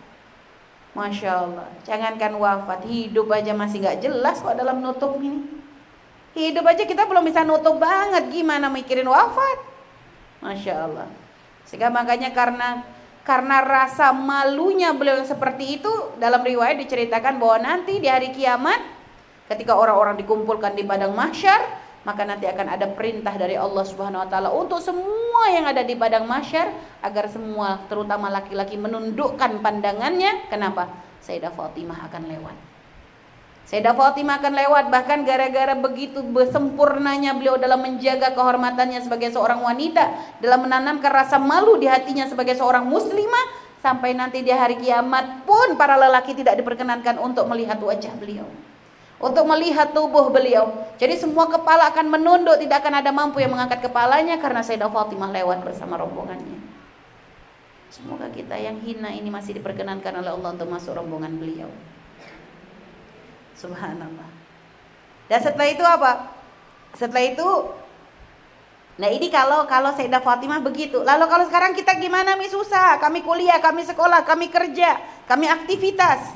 Masya 0.96 1.32
Allah. 1.36 1.68
Jangankan 1.84 2.40
wafat, 2.40 2.88
hidup 2.88 3.28
aja 3.36 3.52
masih 3.52 3.84
nggak 3.84 4.00
jelas 4.00 4.40
kok 4.40 4.56
dalam 4.56 4.80
nutup 4.80 5.20
ini. 5.20 5.44
Hidup 6.32 6.64
aja 6.64 6.88
kita 6.88 7.04
belum 7.12 7.28
bisa 7.28 7.44
nutup 7.44 7.76
banget 7.76 8.32
gimana 8.32 8.72
mikirin 8.72 9.12
wafat. 9.12 9.60
Masya 10.40 10.80
Allah. 10.80 11.12
Sehingga 11.68 11.92
makanya 11.92 12.32
karena 12.32 12.88
karena 13.26 13.66
rasa 13.66 14.14
malunya 14.14 14.94
beliau 14.94 15.18
yang 15.18 15.28
seperti 15.28 15.82
itu 15.82 15.92
dalam 16.22 16.46
riwayat 16.46 16.78
diceritakan 16.78 17.42
bahwa 17.42 17.58
nanti 17.58 17.98
di 17.98 18.06
hari 18.06 18.30
kiamat 18.30 18.78
ketika 19.50 19.74
orang-orang 19.74 20.14
dikumpulkan 20.22 20.78
di 20.78 20.86
padang 20.86 21.18
mahsyar 21.18 21.84
maka 22.06 22.22
nanti 22.22 22.46
akan 22.46 22.78
ada 22.78 22.86
perintah 22.94 23.34
dari 23.34 23.58
Allah 23.58 23.82
Subhanahu 23.82 24.22
wa 24.22 24.30
taala 24.30 24.54
untuk 24.54 24.78
semua 24.78 25.50
yang 25.50 25.66
ada 25.66 25.82
di 25.82 25.98
padang 25.98 26.30
mahsyar 26.30 26.70
agar 27.02 27.26
semua 27.34 27.82
terutama 27.90 28.30
laki-laki 28.30 28.78
menundukkan 28.78 29.58
pandangannya. 29.66 30.46
Kenapa? 30.54 30.86
Sayyidah 31.26 31.50
Fatimah 31.58 32.06
akan 32.06 32.30
lewat 32.30 32.75
Sayyidah 33.66 33.98
Fatimah 33.98 34.38
akan 34.38 34.54
lewat 34.54 34.86
bahkan 34.94 35.26
gara-gara 35.26 35.74
begitu 35.74 36.22
sempurnanya 36.54 37.34
beliau 37.34 37.58
dalam 37.58 37.82
menjaga 37.82 38.30
kehormatannya 38.38 39.02
sebagai 39.02 39.34
seorang 39.34 39.58
wanita, 39.58 40.38
dalam 40.38 40.70
menanamkan 40.70 41.10
rasa 41.10 41.42
malu 41.42 41.82
di 41.82 41.90
hatinya 41.90 42.30
sebagai 42.30 42.54
seorang 42.54 42.86
muslimah 42.86 43.66
sampai 43.82 44.14
nanti 44.14 44.46
di 44.46 44.54
hari 44.54 44.78
kiamat 44.78 45.50
pun 45.50 45.74
para 45.82 45.98
lelaki 45.98 46.38
tidak 46.38 46.62
diperkenankan 46.62 47.18
untuk 47.18 47.50
melihat 47.50 47.82
wajah 47.82 48.14
beliau. 48.22 48.46
Untuk 49.18 49.50
melihat 49.50 49.98
tubuh 49.98 50.30
beliau. 50.30 50.94
Jadi 51.02 51.18
semua 51.18 51.50
kepala 51.50 51.90
akan 51.90 52.14
menunduk, 52.14 52.62
tidak 52.62 52.86
akan 52.86 53.02
ada 53.02 53.10
mampu 53.10 53.42
yang 53.42 53.50
mengangkat 53.50 53.82
kepalanya 53.82 54.38
karena 54.38 54.62
Sayyidah 54.62 54.94
Fatimah 54.94 55.34
lewat 55.34 55.66
bersama 55.66 55.98
rombongannya. 55.98 56.62
Semoga 57.90 58.30
kita 58.30 58.60
yang 58.60 58.78
hina 58.84 59.10
ini 59.10 59.32
masih 59.34 59.58
diperkenankan 59.58 60.22
oleh 60.22 60.30
Allah 60.36 60.50
untuk 60.54 60.70
masuk 60.70 60.94
rombongan 60.94 61.40
beliau. 61.42 61.72
Subhanallah. 63.66 64.30
Dan 65.26 65.40
setelah 65.42 65.68
itu 65.74 65.82
apa? 65.82 66.12
Setelah 66.94 67.26
itu 67.26 67.50
Nah 68.96 69.12
ini 69.12 69.28
kalau 69.28 69.68
kalau 69.68 69.92
Sayyidah 69.92 70.24
Fatimah 70.24 70.64
begitu. 70.64 71.04
Lalu 71.04 71.28
kalau 71.28 71.44
sekarang 71.52 71.76
kita 71.76 72.00
gimana 72.00 72.40
mi 72.40 72.48
susah? 72.48 72.96
Kami 72.96 73.28
kuliah, 73.28 73.60
kami 73.60 73.84
sekolah, 73.84 74.24
kami 74.24 74.48
kerja, 74.48 74.96
kami 75.28 75.52
aktivitas. 75.52 76.32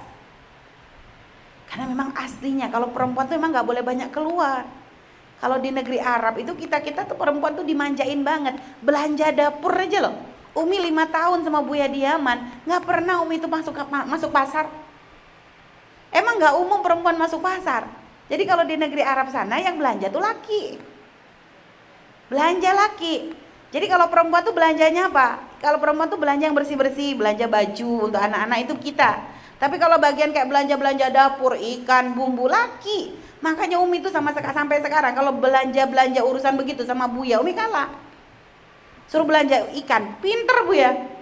Karena 1.72 1.88
memang 1.88 2.12
aslinya 2.20 2.68
kalau 2.68 2.92
perempuan 2.92 3.32
tuh 3.32 3.40
memang 3.40 3.56
nggak 3.56 3.64
boleh 3.64 3.80
banyak 3.80 4.10
keluar. 4.12 4.68
Kalau 5.40 5.56
di 5.56 5.72
negeri 5.72 6.04
Arab 6.04 6.36
itu 6.36 6.52
kita 6.52 6.84
kita 6.84 7.08
tuh 7.08 7.16
perempuan 7.16 7.56
tuh 7.56 7.64
dimanjain 7.64 8.20
banget. 8.28 8.60
Belanja 8.84 9.32
dapur 9.32 9.72
aja 9.80 10.12
loh. 10.12 10.16
Umi 10.60 10.84
lima 10.84 11.08
tahun 11.08 11.48
sama 11.48 11.64
Buya 11.64 11.88
Diaman 11.88 12.68
nggak 12.68 12.84
pernah 12.84 13.24
Umi 13.24 13.40
itu 13.40 13.48
masuk 13.48 13.72
masuk 13.88 14.36
pasar 14.36 14.68
Emang 16.10 16.42
nggak 16.42 16.58
umum 16.58 16.82
perempuan 16.82 17.18
masuk 17.18 17.42
pasar. 17.42 17.86
Jadi 18.30 18.44
kalau 18.46 18.66
di 18.66 18.78
negeri 18.78 19.02
Arab 19.02 19.30
sana 19.30 19.58
yang 19.62 19.78
belanja 19.78 20.10
tuh 20.10 20.22
laki. 20.22 20.78
Belanja 22.30 22.72
laki. 22.74 23.34
Jadi 23.70 23.86
kalau 23.86 24.10
perempuan 24.10 24.42
tuh 24.42 24.54
belanjanya 24.54 25.10
apa? 25.10 25.42
Kalau 25.62 25.78
perempuan 25.78 26.10
tuh 26.10 26.18
belanja 26.18 26.50
yang 26.50 26.58
bersih-bersih, 26.58 27.14
belanja 27.14 27.46
baju 27.46 28.10
untuk 28.10 28.22
anak-anak 28.22 28.66
itu 28.66 28.74
kita. 28.90 29.22
Tapi 29.62 29.76
kalau 29.78 30.02
bagian 30.02 30.34
kayak 30.34 30.50
belanja-belanja 30.50 31.14
dapur, 31.14 31.54
ikan, 31.54 32.18
bumbu 32.18 32.50
laki. 32.50 33.14
Makanya 33.46 33.78
Umi 33.78 34.02
itu 34.02 34.10
sama 34.10 34.34
sampai 34.34 34.82
sekarang 34.82 35.14
kalau 35.14 35.38
belanja-belanja 35.38 36.22
urusan 36.26 36.58
begitu 36.58 36.82
sama 36.86 37.06
Buya, 37.06 37.38
Umi 37.38 37.54
kalah. 37.54 37.94
Suruh 39.10 39.26
belanja 39.26 39.70
ikan, 39.74 40.18
pinter 40.22 40.66
Bu 40.66 40.74
ya 40.74 41.19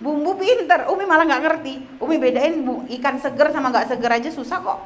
bumbu 0.00 0.34
pinter. 0.40 0.88
Umi 0.88 1.04
malah 1.04 1.28
nggak 1.28 1.42
ngerti. 1.44 1.74
Umi 2.00 2.16
bedain 2.16 2.64
ikan 2.98 3.20
seger 3.20 3.52
sama 3.52 3.68
nggak 3.70 3.86
seger 3.94 4.10
aja 4.10 4.30
susah 4.32 4.58
kok. 4.64 4.80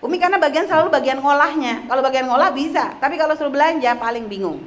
Umi 0.00 0.16
karena 0.16 0.40
bagian 0.40 0.64
selalu 0.66 0.88
bagian 0.90 1.20
ngolahnya. 1.20 1.86
Kalau 1.86 2.02
bagian 2.02 2.26
ngolah 2.26 2.50
bisa 2.50 2.96
tapi 2.98 3.20
kalau 3.20 3.36
suruh 3.36 3.52
belanja 3.52 3.94
paling 4.00 4.26
bingung. 4.26 4.64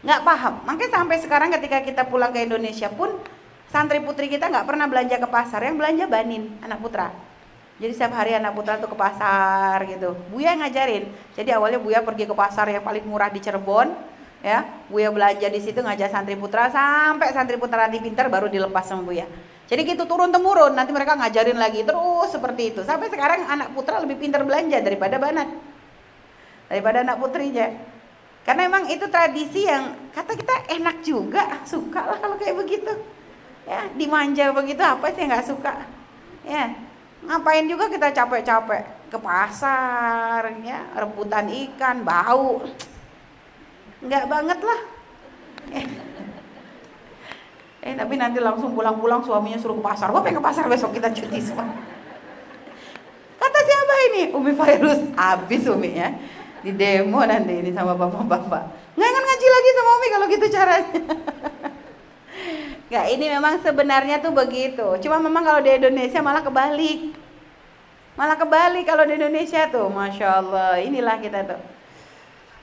Nggak 0.00 0.20
paham. 0.24 0.54
Makanya 0.64 0.90
sampai 0.96 1.16
sekarang 1.20 1.48
ketika 1.60 1.84
kita 1.84 2.02
pulang 2.08 2.32
ke 2.32 2.40
Indonesia 2.40 2.88
pun 2.88 3.20
santri 3.68 4.00
putri 4.00 4.32
kita 4.32 4.48
nggak 4.48 4.64
pernah 4.64 4.88
belanja 4.88 5.20
ke 5.20 5.28
pasar. 5.28 5.60
Yang 5.60 5.76
belanja 5.76 6.04
banin 6.08 6.42
anak 6.64 6.80
putra. 6.80 7.12
Jadi 7.80 7.96
setiap 7.96 8.12
hari 8.12 8.36
anak 8.36 8.52
putra 8.52 8.76
tuh 8.76 8.92
ke 8.92 8.96
pasar 8.96 9.84
gitu. 9.88 10.12
Buya 10.28 10.52
ngajarin. 10.52 11.08
Jadi 11.32 11.48
awalnya 11.52 11.80
Buya 11.80 12.04
pergi 12.04 12.28
ke 12.28 12.36
pasar 12.36 12.68
yang 12.68 12.84
paling 12.84 13.04
murah 13.08 13.32
di 13.32 13.40
Cirebon 13.40 13.88
ya 14.40 14.64
Buya 14.88 15.12
belanja 15.12 15.46
di 15.46 15.60
situ 15.60 15.78
ngajak 15.84 16.10
santri 16.10 16.34
putra 16.34 16.72
sampai 16.72 17.30
santri 17.30 17.60
putra 17.60 17.86
nanti 17.86 18.00
pintar 18.00 18.26
baru 18.32 18.48
dilepas 18.48 18.88
sama 18.88 19.04
Buya. 19.04 19.28
Jadi 19.70 19.86
gitu 19.86 20.02
turun 20.02 20.34
temurun 20.34 20.74
nanti 20.74 20.90
mereka 20.90 21.14
ngajarin 21.14 21.54
lagi 21.54 21.86
terus 21.86 22.34
seperti 22.34 22.74
itu. 22.74 22.82
Sampai 22.82 23.06
sekarang 23.06 23.46
anak 23.46 23.70
putra 23.70 24.02
lebih 24.02 24.18
pintar 24.18 24.42
belanja 24.42 24.82
daripada 24.82 25.22
banat 25.22 25.46
daripada 26.66 27.06
anak 27.06 27.16
putrinya. 27.22 27.70
Karena 28.42 28.66
memang 28.66 28.90
itu 28.90 29.06
tradisi 29.06 29.68
yang 29.68 30.10
kata 30.10 30.32
kita 30.34 30.54
enak 30.74 30.96
juga 31.06 31.62
suka 31.62 32.02
lah 32.02 32.18
kalau 32.18 32.34
kayak 32.34 32.58
begitu. 32.58 32.90
Ya 33.62 33.86
dimanja 33.94 34.50
begitu 34.50 34.82
apa 34.82 35.06
sih 35.14 35.22
nggak 35.22 35.46
suka? 35.46 35.86
Ya 36.42 36.74
ngapain 37.22 37.70
juga 37.70 37.86
kita 37.86 38.10
capek-capek? 38.10 39.06
Ke 39.06 39.18
pasar 39.22 40.50
ya 40.66 40.82
rebutan 40.98 41.46
ikan 41.46 42.02
bau 42.02 42.62
Enggak 44.00 44.24
banget 44.32 44.58
lah. 44.64 44.80
Eh. 45.76 45.86
eh 47.84 47.94
tapi 47.96 48.14
nanti 48.16 48.40
langsung 48.40 48.72
pulang-pulang 48.72 49.20
suaminya 49.20 49.60
suruh 49.60 49.76
ke 49.76 49.84
pasar. 49.84 50.08
Gue 50.08 50.24
pengen 50.24 50.40
ke 50.40 50.44
pasar 50.44 50.64
besok 50.68 50.96
kita 50.96 51.12
cuti 51.12 51.38
semua. 51.40 51.68
Kata 53.36 53.60
siapa 53.60 53.94
ini? 54.12 54.22
Umi 54.32 54.52
Fairuz. 54.56 55.00
Habis 55.16 55.68
Umi 55.68 56.00
ya. 56.00 56.16
Di 56.60 56.72
demo 56.72 57.20
nanti 57.24 57.60
ini 57.60 57.70
sama 57.76 57.96
bapak-bapak. 57.96 58.96
Nggak 58.96 59.08
akan 59.08 59.22
ngaji 59.24 59.46
lagi 59.48 59.70
sama 59.76 59.90
Umi 59.96 60.08
kalau 60.08 60.26
gitu 60.28 60.46
caranya. 60.48 61.00
Nggak, 62.90 63.06
ini 63.14 63.26
memang 63.30 63.54
sebenarnya 63.62 64.16
tuh 64.18 64.34
begitu. 64.34 64.82
Cuma 65.06 65.22
memang 65.22 65.46
kalau 65.46 65.60
di 65.62 65.70
Indonesia 65.70 66.18
malah 66.18 66.42
kebalik. 66.42 67.14
Malah 68.18 68.34
kebalik 68.34 68.82
kalau 68.82 69.06
di 69.06 69.14
Indonesia 69.14 69.70
tuh. 69.70 69.86
Masya 69.86 70.26
Allah. 70.42 70.82
Inilah 70.82 71.16
kita 71.22 71.46
tuh 71.46 71.60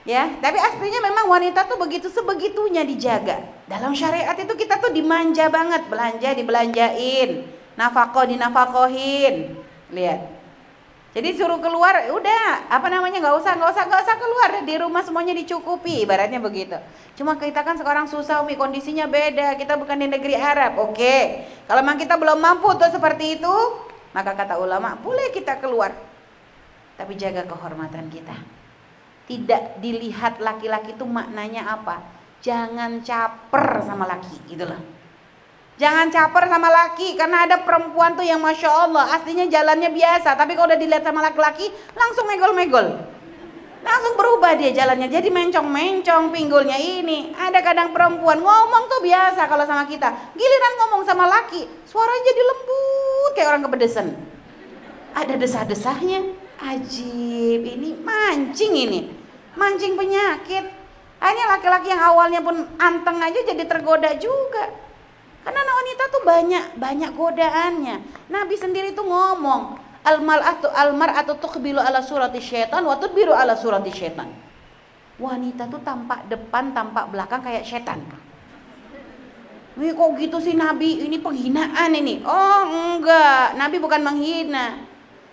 ya 0.08 0.32
tapi 0.40 0.56
aslinya 0.56 1.04
memang 1.04 1.28
wanita 1.28 1.68
tuh 1.68 1.76
begitu 1.76 2.08
sebegitunya 2.08 2.88
dijaga 2.88 3.44
dalam 3.68 3.92
syariat 3.92 4.34
itu 4.40 4.56
kita 4.56 4.80
tuh 4.80 4.96
dimanja 4.96 5.52
banget 5.52 5.84
belanja 5.92 6.32
dibelanjain 6.32 7.44
nafkah 7.76 8.24
dinafakohin 8.24 9.60
lihat 9.92 10.38
Jadi 11.18 11.34
suruh 11.34 11.58
keluar, 11.58 11.98
udah 12.14 12.70
apa 12.70 12.94
namanya 12.94 13.18
nggak 13.18 13.42
usah 13.42 13.58
nggak 13.58 13.74
usah 13.74 13.84
nggak 13.90 14.02
usah 14.06 14.18
keluar 14.22 14.50
di 14.62 14.76
rumah 14.78 15.02
semuanya 15.02 15.34
dicukupi, 15.34 16.06
ibaratnya 16.06 16.38
begitu. 16.38 16.78
Cuma 17.18 17.34
kita 17.42 17.66
kan 17.66 17.74
sekarang 17.74 18.06
susah 18.06 18.46
umi 18.46 18.54
kondisinya 18.54 19.10
beda, 19.10 19.58
kita 19.58 19.82
bukan 19.82 19.98
di 19.98 20.14
negeri 20.14 20.38
Arab, 20.38 20.78
oke. 20.78 21.16
Kalau 21.66 21.82
memang 21.82 21.98
kita 21.98 22.22
belum 22.22 22.38
mampu 22.38 22.70
untuk 22.70 22.94
seperti 22.94 23.42
itu, 23.42 23.56
maka 24.14 24.38
kata 24.38 24.62
ulama 24.62 24.94
boleh 25.02 25.34
kita 25.34 25.58
keluar, 25.58 25.90
tapi 27.02 27.18
jaga 27.18 27.50
kehormatan 27.50 28.14
kita. 28.14 28.38
Tidak 29.28 29.84
dilihat 29.84 30.40
laki-laki 30.40 30.96
itu 30.96 31.04
maknanya 31.04 31.68
apa? 31.68 32.00
Jangan 32.40 33.04
caper 33.04 33.84
sama 33.84 34.08
laki, 34.08 34.56
itulah. 34.56 34.80
Jangan 35.78 36.10
caper 36.10 36.50
sama 36.50 36.74
laki 36.74 37.14
karena 37.14 37.46
ada 37.46 37.62
perempuan 37.62 38.18
tuh 38.18 38.26
yang 38.26 38.42
masya 38.42 38.66
Allah 38.66 39.14
aslinya 39.14 39.46
jalannya 39.46 39.94
biasa 39.94 40.34
tapi 40.34 40.58
kalau 40.58 40.74
udah 40.74 40.80
dilihat 40.82 41.06
sama 41.06 41.22
laki-laki 41.22 41.70
langsung 41.94 42.26
megol-megol. 42.26 42.98
Langsung 43.86 44.18
berubah 44.18 44.58
dia 44.58 44.74
jalannya 44.74 45.06
jadi 45.06 45.30
mencong-mencong 45.30 46.34
pinggulnya 46.34 46.82
ini. 46.82 47.30
Ada 47.38 47.62
kadang 47.62 47.94
perempuan 47.94 48.42
ngomong 48.42 48.90
tuh 48.90 49.06
biasa 49.06 49.46
kalau 49.46 49.70
sama 49.70 49.86
kita 49.86 50.10
giliran 50.34 50.74
ngomong 50.82 51.06
sama 51.06 51.30
laki 51.30 51.70
suaranya 51.86 52.24
jadi 52.26 52.42
lembut 52.42 53.32
kayak 53.38 53.50
orang 53.54 53.64
kepedesan. 53.70 54.08
Ada 55.14 55.36
desah-desahnya. 55.38 56.48
Ajib 56.58 57.62
ini 57.62 57.94
mancing 58.02 58.74
ini 58.74 59.17
mancing 59.58 59.98
penyakit 59.98 60.66
hanya 61.18 61.44
laki-laki 61.58 61.90
yang 61.90 62.02
awalnya 62.02 62.40
pun 62.46 62.64
anteng 62.78 63.18
aja 63.18 63.42
jadi 63.42 63.66
tergoda 63.66 64.14
juga 64.22 64.88
karena 65.48 65.64
anak 65.64 65.76
wanita 65.80 66.04
tuh 66.12 66.22
banyak 66.28 66.66
banyak 66.76 67.12
godaannya. 67.16 67.96
Nabi 68.28 68.56
sendiri 68.60 68.92
tuh 68.92 69.08
ngomong, 69.08 69.80
almal 70.04 70.44
atau 70.44 70.68
almar 70.76 71.16
atau 71.16 71.40
tuqbilu 71.40 71.80
ala 71.80 72.04
surati 72.04 72.44
syaitan 72.44 72.84
wa 72.84 73.00
tudbiru 73.00 73.32
ala 73.32 73.56
surati 73.56 73.88
syaitan. 73.88 74.28
Wanita 75.16 75.72
tuh 75.72 75.80
tampak 75.88 76.28
depan, 76.28 76.76
tampak 76.76 77.16
belakang 77.16 77.40
kayak 77.48 77.64
setan. 77.64 78.04
Wih 79.80 79.96
kok 79.96 80.20
gitu 80.20 80.38
sih 80.44 80.52
Nabi? 80.52 81.08
Ini 81.08 81.16
penghinaan 81.24 81.96
ini. 81.96 82.28
Oh 82.28 82.68
enggak, 82.68 83.56
Nabi 83.56 83.80
bukan 83.80 84.04
menghina. 84.04 84.84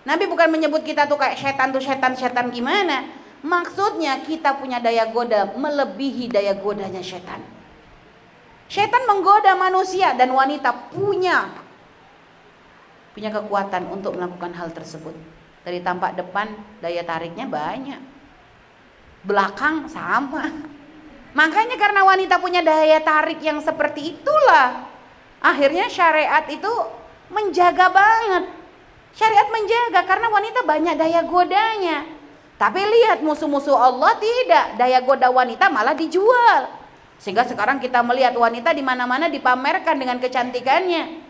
Nabi 0.07 0.31
bukan 0.31 0.47
menyebut 0.47 0.79
kita 0.87 1.11
tuh 1.11 1.19
kayak 1.19 1.35
setan 1.35 1.75
tuh 1.75 1.83
setan-setan 1.83 2.55
gimana. 2.55 3.03
Maksudnya 3.45 4.25
kita 4.25 4.57
punya 4.57 4.81
daya 4.81 5.05
goda 5.13 5.53
melebihi 5.53 6.33
daya 6.33 6.57
godanya 6.57 7.05
setan. 7.05 7.45
Setan 8.65 9.05
menggoda 9.05 9.53
manusia 9.53 10.17
dan 10.17 10.33
wanita 10.33 10.89
punya 10.89 11.53
punya 13.13 13.29
kekuatan 13.29 13.85
untuk 13.93 14.17
melakukan 14.17 14.49
hal 14.57 14.73
tersebut. 14.73 15.13
Dari 15.61 15.77
tampak 15.85 16.17
depan 16.17 16.57
daya 16.81 17.05
tariknya 17.05 17.45
banyak. 17.45 18.01
Belakang 19.21 19.85
sama. 19.93 20.49
Makanya 21.37 21.77
karena 21.77 22.01
wanita 22.01 22.41
punya 22.41 22.65
daya 22.65 22.97
tarik 23.05 23.45
yang 23.45 23.61
seperti 23.61 24.17
itulah 24.17 24.89
akhirnya 25.37 25.85
syariat 25.85 26.49
itu 26.49 26.73
menjaga 27.29 27.93
banget. 27.93 28.49
Syariat 29.13 29.47
menjaga 29.53 30.01
karena 30.09 30.27
wanita 30.33 30.59
banyak 30.65 30.95
daya 30.97 31.21
godanya. 31.29 32.14
Tapi 32.55 32.79
lihat 32.79 33.19
musuh-musuh 33.19 33.75
Allah 33.75 34.15
tidak, 34.15 34.79
daya 34.79 35.03
goda 35.03 35.27
wanita 35.27 35.67
malah 35.67 35.91
dijual. 35.91 36.71
Sehingga 37.19 37.43
sekarang 37.43 37.83
kita 37.83 37.99
melihat 37.99 38.31
wanita 38.35 38.71
di 38.71 38.79
mana-mana 38.79 39.27
dipamerkan 39.27 39.99
dengan 39.99 40.19
kecantikannya. 40.23 41.25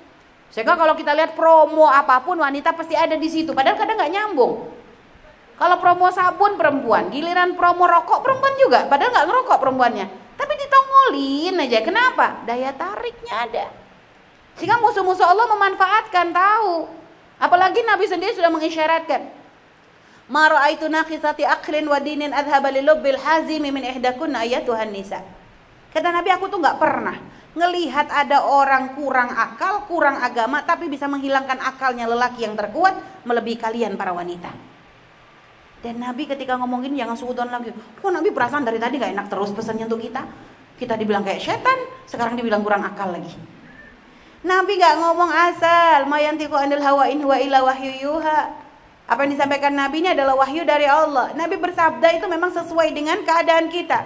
Sehingga 0.53 0.77
kalau 0.77 0.93
kita 0.93 1.17
lihat 1.17 1.33
promo 1.33 1.89
apa 1.89 2.21
pun 2.21 2.37
wanita 2.37 2.77
pasti 2.77 2.93
ada 2.93 3.17
di 3.17 3.25
situ. 3.25 3.57
Padahal 3.57 3.77
kadang 3.77 3.97
nggak 3.97 4.13
nyambung. 4.13 4.53
Kalau 5.55 5.75
promo 5.79 6.11
sabun 6.11 6.59
perempuan, 6.59 7.09
giliran 7.09 7.57
promo 7.57 7.87
rokok 7.89 8.21
perempuan 8.21 8.53
juga. 8.61 8.79
Padahal 8.85 9.09
nggak 9.15 9.27
ngerokok 9.29 9.57
perempuannya. 9.57 10.05
Tapi 10.35 10.53
ditongolin 10.61 11.55
aja. 11.63 11.79
Kenapa? 11.81 12.43
Daya 12.45 12.69
tariknya 12.75 13.33
ada. 13.49 13.65
Sehingga 14.59 14.77
musuh-musuh 14.77 15.25
Allah 15.25 15.47
memanfaatkan 15.47 16.35
tahu. 16.35 16.87
Apalagi 17.39 17.81
Nabi 17.83 18.05
sendiri 18.07 18.35
sudah 18.35 18.51
mengisyaratkan. 18.51 19.44
Ma 20.25 20.49
ra'aitu 20.49 20.89
naqisati 20.89 21.45
aqlin 21.45 21.85
wa 21.85 22.01
dinin 22.01 22.33
adhaba 22.33 22.73
lilubbil 22.73 23.21
hazimi 23.21 23.69
min 23.69 23.85
ihdakunna 23.85 24.41
ayatuhan 24.41 24.89
nisa. 24.89 25.21
Kata 25.93 26.09
Nabi 26.09 26.33
aku 26.33 26.49
tuh 26.49 26.59
nggak 26.59 26.77
pernah 26.81 27.17
ngelihat 27.55 28.11
ada 28.11 28.43
orang 28.43 28.97
kurang 28.99 29.31
akal, 29.31 29.87
kurang 29.87 30.19
agama, 30.19 30.59
tapi 30.67 30.91
bisa 30.91 31.07
menghilangkan 31.07 31.55
akalnya 31.63 32.03
lelaki 32.03 32.43
yang 32.43 32.53
terkuat 32.53 33.23
melebihi 33.23 33.57
kalian 33.57 33.95
para 33.95 34.11
wanita. 34.11 34.51
Dan 35.79 36.03
Nabi 36.03 36.27
ketika 36.27 36.59
ngomongin 36.59 36.97
jangan 36.97 37.15
suudon 37.15 37.47
lagi. 37.47 37.71
Kok 37.71 38.11
Nabi 38.11 38.33
perasaan 38.33 38.67
dari 38.67 38.81
tadi 38.81 38.99
gak 38.99 39.13
enak 39.13 39.27
terus 39.31 39.53
pesannya 39.55 39.87
untuk 39.87 40.03
kita? 40.03 40.25
Kita 40.75 40.99
dibilang 40.99 41.23
kayak 41.23 41.39
setan, 41.39 41.79
sekarang 42.09 42.35
dibilang 42.35 42.59
kurang 42.59 42.83
akal 42.83 43.13
lagi. 43.13 43.31
Nabi 44.43 44.75
gak 44.75 44.97
ngomong 44.99 45.31
asal, 45.31 46.09
mayantiku 46.11 46.59
anil 46.59 46.83
hawa 46.83 47.07
in 47.07 47.23
wa 47.23 47.37
ila 47.39 47.71
wahyu 47.71 47.93
yuha. 48.01 48.64
Apa 49.05 49.21
yang 49.25 49.37
disampaikan 49.37 49.69
Nabi 49.69 50.01
ini 50.01 50.09
adalah 50.17 50.33
wahyu 50.33 50.65
dari 50.65 50.89
Allah. 50.89 51.29
Nabi 51.37 51.61
bersabda 51.61 52.17
itu 52.17 52.25
memang 52.25 52.49
sesuai 52.49 52.89
dengan 52.89 53.21
keadaan 53.21 53.69
kita. 53.69 54.01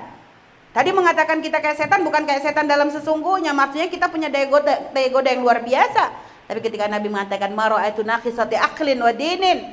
Tadi 0.70 0.90
mengatakan 0.92 1.40
kita 1.40 1.64
kayak 1.64 1.80
setan 1.80 2.04
bukan 2.04 2.28
kayak 2.28 2.46
setan 2.46 2.70
dalam 2.70 2.92
sesungguhnya, 2.92 3.56
maksudnya 3.56 3.90
kita 3.90 4.12
punya 4.12 4.30
daya 4.30 4.46
goda, 4.52 5.32
yang 5.32 5.42
luar 5.42 5.64
biasa. 5.66 6.04
Tapi 6.46 6.60
ketika 6.62 6.86
Nabi 6.86 7.08
mengatakan 7.10 7.56
maro 7.56 7.80
itu 7.80 8.04
nakhisati 8.06 8.60
aklin 8.60 9.00
wa 9.02 9.14
dinin, 9.16 9.72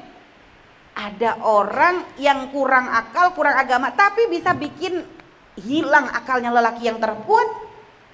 ada 0.96 1.42
orang 1.44 2.06
yang 2.16 2.48
kurang 2.54 2.88
akal, 2.88 3.36
kurang 3.36 3.58
agama, 3.60 3.92
tapi 3.92 4.30
bisa 4.32 4.56
bikin 4.56 5.04
hilang 5.58 6.08
akalnya 6.08 6.54
lelaki 6.54 6.88
yang 6.88 7.02
terkuat. 7.02 7.48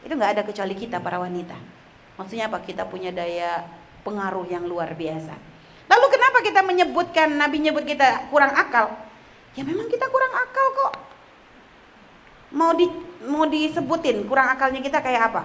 Itu 0.03 0.19
nggak 0.19 0.33
ada 0.41 0.43
kecuali 0.43 0.75
kita 0.75 0.99
para 0.99 1.21
wanita. 1.23 1.55
Maksudnya 2.19 2.51
apa? 2.51 2.59
Kita 2.65 2.89
punya 2.91 3.15
daya 3.15 3.63
pengaruh 4.03 4.49
yang 4.51 4.67
luar 4.67 4.99
biasa. 4.99 5.35
Lalu 5.87 6.07
kenapa 6.11 6.22
kita 6.41 6.65
menyebutkan 6.65 7.37
Nabi 7.37 7.61
nyebut 7.61 7.85
kita 7.85 8.33
kurang 8.33 8.57
akal? 8.57 8.97
Ya 9.53 9.67
memang 9.69 9.91
kita 9.93 10.09
kurang 10.09 10.33
akal 10.33 10.67
kok 10.73 11.13
mau 12.53 12.77
di 12.77 12.87
mau 13.25 13.49
disebutin 13.49 14.29
kurang 14.29 14.53
akalnya 14.53 14.85
kita 14.85 15.01
kayak 15.01 15.33
apa? 15.33 15.43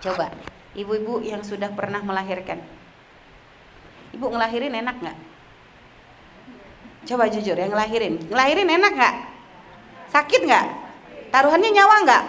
Coba, 0.00 0.32
ibu-ibu 0.72 1.20
yang 1.20 1.44
sudah 1.44 1.68
pernah 1.74 2.00
melahirkan. 2.00 2.62
Ibu 4.16 4.26
ngelahirin 4.32 4.72
enak 4.72 4.96
nggak? 4.96 5.18
Coba 7.10 7.28
jujur, 7.28 7.56
yang 7.58 7.72
ngelahirin, 7.74 8.16
ngelahirin 8.32 8.70
enak 8.70 8.92
nggak? 8.96 9.14
Sakit 10.08 10.40
nggak? 10.46 10.66
Taruhannya 11.30 11.70
nyawa 11.74 11.94
nggak? 12.06 12.24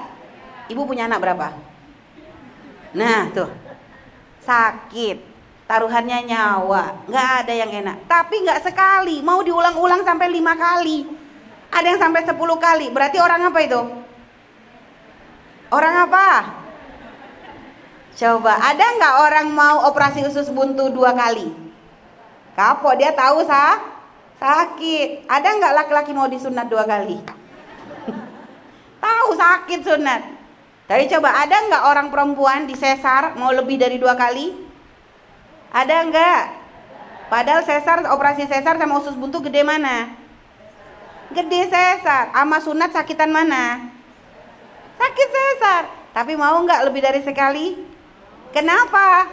Ibu 0.73 0.81
punya 0.83 1.07
anak 1.07 1.23
berapa? 1.23 1.47
Nah 2.91 3.31
tuh, 3.31 3.49
sakit. 4.43 5.30
Taruhannya 5.71 6.27
nyawa, 6.27 7.07
nggak 7.07 7.29
ada 7.47 7.53
yang 7.55 7.71
enak. 7.71 8.03
Tapi 8.11 8.43
nggak 8.43 8.59
sekali, 8.67 9.23
mau 9.23 9.39
diulang-ulang 9.39 10.03
sampai 10.03 10.27
lima 10.27 10.51
kali 10.59 11.21
ada 11.71 11.87
yang 11.87 11.99
sampai 11.99 12.21
10 12.27 12.35
kali. 12.59 12.91
Berarti 12.91 13.17
orang 13.17 13.47
apa 13.47 13.59
itu? 13.63 13.81
Orang 15.71 15.93
apa? 16.03 16.27
Coba, 18.11 18.59
ada 18.59 18.85
nggak 18.99 19.15
orang 19.23 19.47
mau 19.55 19.87
operasi 19.87 20.27
usus 20.27 20.51
buntu 20.51 20.91
dua 20.91 21.15
kali? 21.15 21.47
Kapok 22.59 22.99
dia 22.99 23.15
tahu 23.15 23.47
sah? 23.47 23.79
Sakit. 24.35 25.31
Ada 25.31 25.47
nggak 25.57 25.73
laki-laki 25.79 26.11
mau 26.11 26.27
disunat 26.27 26.67
dua 26.67 26.83
kali? 26.83 27.15
tahu 29.05 29.29
sakit 29.31 29.79
sunat. 29.87 30.21
Tapi 30.91 31.07
coba, 31.07 31.39
ada 31.39 31.55
nggak 31.71 31.83
orang 31.87 32.07
perempuan 32.11 32.67
disesar 32.67 33.39
mau 33.39 33.55
lebih 33.55 33.79
dari 33.79 33.95
dua 33.95 34.11
kali? 34.19 34.60
Ada 35.71 35.95
nggak? 36.11 36.43
Padahal 37.31 37.63
sesar, 37.63 38.03
operasi 38.11 38.43
sesar 38.43 38.75
sama 38.75 38.99
usus 38.99 39.15
buntu 39.15 39.39
gede 39.39 39.63
mana? 39.63 40.11
Gede 41.31 41.71
sesar. 41.71 42.35
Ama 42.35 42.59
sunat 42.59 42.91
sakitan 42.91 43.31
mana? 43.31 43.87
Sakit 44.99 45.29
sesar. 45.31 45.83
Tapi 46.11 46.35
mau 46.35 46.59
nggak 46.59 46.91
lebih 46.91 46.99
dari 46.99 47.23
sekali? 47.23 47.79
Kenapa? 48.51 49.31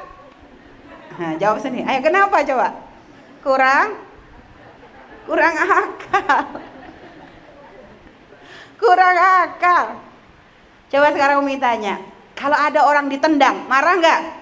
Nah, 1.18 1.34
jawab 1.42 1.58
sini. 1.58 1.82
Ayo 1.82 1.98
kenapa 2.06 2.46
coba? 2.46 2.70
Kurang? 3.42 3.98
Kurang 5.26 5.54
akal. 5.58 6.44
Kurang 8.78 9.16
akal. 9.18 9.84
Coba 10.88 11.10
sekarang 11.10 11.42
Umi 11.42 11.58
tanya. 11.58 11.98
Kalau 12.38 12.54
ada 12.54 12.86
orang 12.86 13.10
ditendang, 13.10 13.66
marah 13.66 13.98
nggak? 13.98 14.37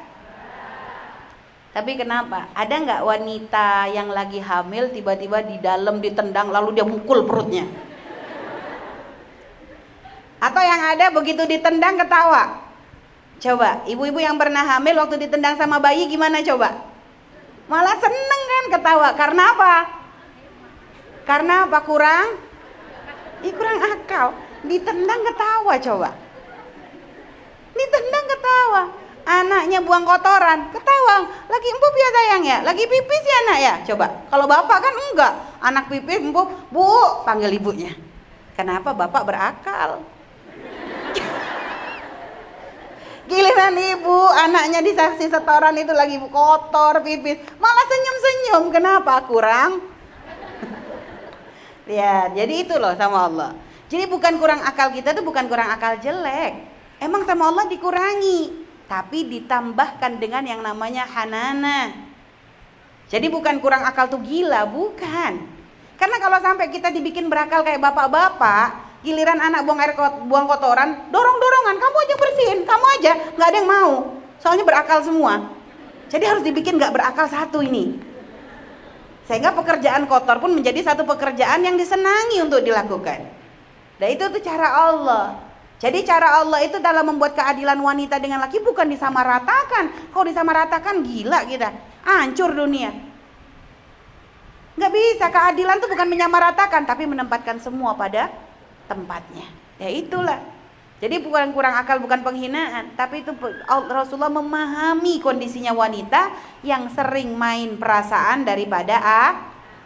Tapi 1.77 1.93
kenapa? 1.93 2.49
Ada 2.57 2.73
nggak 2.73 3.03
wanita 3.05 3.93
yang 3.93 4.09
lagi 4.09 4.41
hamil 4.41 4.89
tiba-tiba 4.97 5.45
di 5.45 5.61
dalam 5.61 6.01
ditendang 6.01 6.49
lalu 6.49 6.81
dia 6.81 6.89
mukul 6.89 7.29
perutnya? 7.29 7.69
Atau 10.41 10.65
yang 10.65 10.97
ada 10.97 11.13
begitu 11.13 11.45
ditendang 11.45 12.01
ketawa? 12.01 12.65
Coba, 13.37 13.85
ibu-ibu 13.85 14.17
yang 14.17 14.41
pernah 14.41 14.65
hamil 14.65 14.97
waktu 15.05 15.29
ditendang 15.29 15.61
sama 15.61 15.77
bayi 15.77 16.09
gimana 16.09 16.41
coba? 16.41 16.81
Malah 17.69 17.97
seneng 18.01 18.43
kan 18.49 18.65
ketawa. 18.81 19.09
Karena 19.13 19.43
apa? 19.53 19.75
Karena 21.29 21.55
apa? 21.69 21.79
Kurang? 21.85 22.41
Ih, 23.45 23.53
kurang 23.53 23.85
akal. 23.85 24.33
Ditendang 24.65 25.21
ketawa 25.29 25.77
coba. 25.77 26.09
Ditendang 27.77 28.27
ketawa. 28.33 28.83
Anaknya 29.27 29.83
buang 29.83 30.07
kotoran, 30.07 30.71
ketawa. 30.71 31.27
Lagi 31.51 31.67
empuk 31.67 31.95
ya 31.99 32.09
sayang 32.15 32.43
ya? 32.47 32.59
Lagi 32.63 32.87
pipis 32.87 33.25
ya 33.27 33.37
anak 33.43 33.59
ya? 33.59 33.75
Coba. 33.91 34.07
Kalau 34.31 34.47
bapak 34.47 34.79
kan 34.79 34.95
enggak. 34.95 35.35
Anak 35.59 35.91
pipis 35.91 36.23
empuk, 36.23 36.47
bu, 36.71 37.27
panggil 37.27 37.51
ibunya. 37.51 37.91
Kenapa 38.55 38.95
bapak 38.95 39.27
berakal? 39.27 40.07
Giliran 43.29 43.75
ibu, 43.75 44.31
anaknya 44.31 44.79
di 44.79 44.95
saksi 44.95 45.27
setoran 45.27 45.75
itu 45.75 45.91
lagi 45.91 46.23
kotor, 46.31 47.03
pipis, 47.03 47.43
malah 47.59 47.87
senyum-senyum. 47.91 48.65
Kenapa? 48.71 49.27
Kurang? 49.27 49.83
ya, 51.99 52.31
jadi 52.31 52.63
itu 52.63 52.79
loh 52.79 52.95
sama 52.95 53.27
Allah. 53.27 53.51
Jadi 53.91 54.07
bukan 54.07 54.39
kurang 54.39 54.63
akal 54.63 54.95
kita 54.95 55.19
itu 55.19 55.27
bukan 55.27 55.51
kurang 55.51 55.67
akal 55.67 55.99
jelek. 55.99 56.79
Emang 57.03 57.27
sama 57.27 57.51
Allah 57.51 57.67
dikurangi, 57.67 58.66
tapi 58.87 59.27
ditambahkan 59.27 60.19
dengan 60.23 60.47
yang 60.47 60.63
namanya 60.63 61.07
hanana. 61.07 61.91
Jadi 63.07 63.31
bukan 63.31 63.63
kurang 63.63 63.87
akal 63.87 64.11
tuh 64.11 64.19
gila, 64.23 64.67
bukan. 64.67 65.47
Karena 65.95 66.17
kalau 66.19 66.39
sampai 66.43 66.71
kita 66.71 66.91
dibikin 66.91 67.31
berakal 67.31 67.63
kayak 67.63 67.79
bapak-bapak, 67.79 69.01
giliran 69.07 69.39
anak 69.39 69.63
buang 69.63 69.79
air 69.79 69.95
buang 70.27 70.47
kotoran 70.51 71.07
dorong 71.15 71.39
dorongan 71.39 71.77
kamu 71.79 71.97
aja 72.03 72.15
bersihin 72.19 72.61
kamu 72.67 72.87
aja 72.99 73.13
nggak 73.39 73.49
ada 73.49 73.57
yang 73.63 73.71
mau. 73.71 73.93
Soalnya 74.43 74.67
berakal 74.67 74.99
semua. 75.07 75.55
Jadi 76.11 76.25
harus 76.27 76.43
dibikin 76.43 76.79
nggak 76.79 76.95
berakal 76.95 77.27
satu 77.31 77.63
ini. 77.63 77.99
Sehingga 79.27 79.51
pekerjaan 79.55 80.07
kotor 80.07 80.39
pun 80.39 80.55
menjadi 80.55 80.87
satu 80.87 81.03
pekerjaan 81.03 81.63
yang 81.67 81.75
disenangi 81.75 82.43
untuk 82.43 82.63
dilakukan. 82.63 83.27
Dan 83.99 84.09
itu 84.13 84.23
tuh 84.31 84.43
cara 84.45 84.71
Allah 84.71 85.46
jadi 85.77 85.99
cara 86.09 86.41
Allah 86.41 86.65
itu 86.65 86.81
dalam 86.81 87.05
membuat 87.05 87.37
keadilan 87.37 87.77
wanita 87.77 88.17
dengan 88.17 88.41
laki 88.41 88.65
bukan 88.65 88.89
disamaratakan 88.89 90.13
kalau 90.13 90.25
disamaratakan 90.25 91.05
gila 91.05 91.45
kita 91.45 91.69
hancur 92.05 92.53
dunia 92.57 92.93
nggak 94.77 94.93
bisa 94.93 95.27
keadilan 95.33 95.81
itu 95.81 95.89
bukan 95.89 96.09
menyamaratakan 96.09 96.85
tapi 96.85 97.09
menempatkan 97.09 97.57
semua 97.57 97.97
pada 97.97 98.29
tempatnya. 98.87 99.49
Ya 99.77 99.89
itulah. 99.93 100.41
Jadi 100.97 101.21
bukan 101.21 101.53
kurang 101.53 101.77
akal, 101.77 102.01
bukan 102.01 102.25
penghinaan, 102.25 102.97
tapi 102.97 103.21
itu 103.21 103.29
Rasulullah 103.69 104.33
memahami 104.33 105.21
kondisinya 105.21 105.77
wanita 105.77 106.33
yang 106.65 106.89
sering 106.89 107.37
main 107.37 107.77
perasaan 107.77 108.49
daripada 108.49 108.97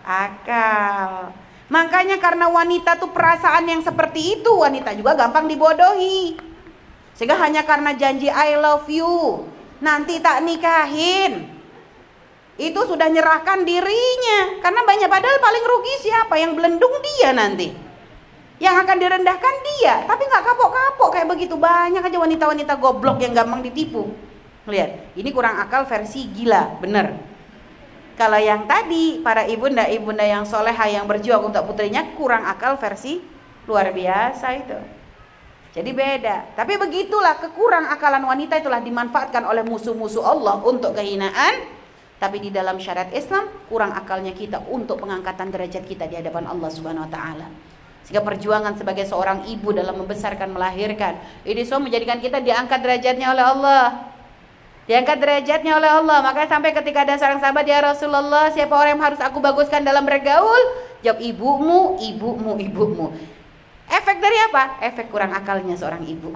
akal. 0.06 1.34
Makanya 1.70 2.18
karena 2.18 2.50
wanita 2.50 2.98
tuh 2.98 3.14
perasaan 3.14 3.64
yang 3.70 3.80
seperti 3.80 4.42
itu, 4.42 4.50
wanita 4.50 4.90
juga 4.98 5.14
gampang 5.14 5.46
dibodohi. 5.46 6.34
Sehingga 7.14 7.38
hanya 7.38 7.62
karena 7.62 7.94
janji 7.94 8.26
I 8.26 8.58
love 8.58 8.90
you, 8.90 9.46
nanti 9.78 10.18
tak 10.18 10.42
nikahin. 10.42 11.46
Itu 12.58 12.80
sudah 12.84 13.06
nyerahkan 13.06 13.62
dirinya. 13.62 14.60
Karena 14.60 14.82
banyak 14.82 15.08
padahal 15.08 15.38
paling 15.38 15.64
rugi 15.64 15.94
siapa? 16.02 16.34
Yang 16.36 16.52
belendung 16.58 16.94
dia 16.98 17.30
nanti 17.30 17.90
yang 18.60 18.76
akan 18.76 18.96
direndahkan 19.00 19.54
dia 19.64 20.04
tapi 20.04 20.28
nggak 20.28 20.44
kapok-kapok 20.44 21.08
kayak 21.16 21.28
begitu 21.32 21.56
banyak 21.56 22.04
aja 22.04 22.18
wanita-wanita 22.20 22.76
goblok 22.76 23.24
yang 23.24 23.32
gampang 23.32 23.64
ditipu 23.64 24.12
lihat 24.68 25.16
ini 25.16 25.32
kurang 25.32 25.56
akal 25.56 25.88
versi 25.88 26.28
gila 26.28 26.76
bener 26.76 27.16
kalau 28.20 28.36
yang 28.36 28.68
tadi 28.68 29.24
para 29.24 29.48
ibunda 29.48 29.88
ibunda 29.88 30.20
yang 30.20 30.44
soleha 30.44 30.84
yang 30.92 31.08
berjuang 31.08 31.48
untuk 31.48 31.64
putrinya 31.64 32.04
kurang 32.20 32.44
akal 32.44 32.76
versi 32.76 33.16
luar 33.64 33.96
biasa 33.96 34.46
itu 34.60 34.76
jadi 35.72 35.88
beda 35.88 36.36
tapi 36.52 36.76
begitulah 36.76 37.40
kekurang 37.40 37.88
akalan 37.88 38.28
wanita 38.28 38.60
itulah 38.60 38.84
dimanfaatkan 38.84 39.48
oleh 39.48 39.64
musuh-musuh 39.64 40.20
Allah 40.20 40.60
untuk 40.60 40.92
kehinaan 40.92 41.80
tapi 42.20 42.36
di 42.36 42.52
dalam 42.52 42.76
syariat 42.76 43.08
Islam 43.16 43.48
kurang 43.72 43.96
akalnya 43.96 44.36
kita 44.36 44.60
untuk 44.68 45.00
pengangkatan 45.00 45.48
derajat 45.48 45.88
kita 45.88 46.04
di 46.04 46.20
hadapan 46.20 46.52
Allah 46.52 46.68
Subhanahu 46.68 47.08
wa 47.08 47.10
taala. 47.10 47.48
Sehingga 48.04 48.20
perjuangan 48.20 48.76
sebagai 48.76 49.08
seorang 49.08 49.48
ibu 49.48 49.72
dalam 49.72 49.96
membesarkan, 49.96 50.52
melahirkan. 50.52 51.16
Ini 51.48 51.64
semua 51.64 51.88
menjadikan 51.88 52.20
kita 52.20 52.44
diangkat 52.44 52.76
derajatnya 52.84 53.32
oleh 53.32 53.44
Allah. 53.44 54.09
Diangkat 54.88 55.16
derajatnya 55.20 55.76
oleh 55.76 55.90
Allah. 55.90 56.18
Makanya 56.24 56.48
sampai 56.48 56.72
ketika 56.72 57.04
ada 57.04 57.14
seorang 57.20 57.40
sahabat, 57.42 57.64
Ya 57.68 57.84
Rasulullah, 57.84 58.48
siapa 58.52 58.72
orang 58.72 58.96
yang 58.96 59.04
harus 59.04 59.20
aku 59.20 59.38
baguskan 59.38 59.84
dalam 59.84 60.06
bergaul? 60.06 60.90
Jawab 61.00 61.20
ibumu, 61.20 61.96
ibumu, 62.00 62.56
ibumu. 62.60 63.06
Efek 63.90 64.22
dari 64.22 64.38
apa? 64.50 64.78
Efek 64.84 65.10
kurang 65.10 65.34
akalnya 65.34 65.74
seorang 65.74 66.04
ibu. 66.06 66.30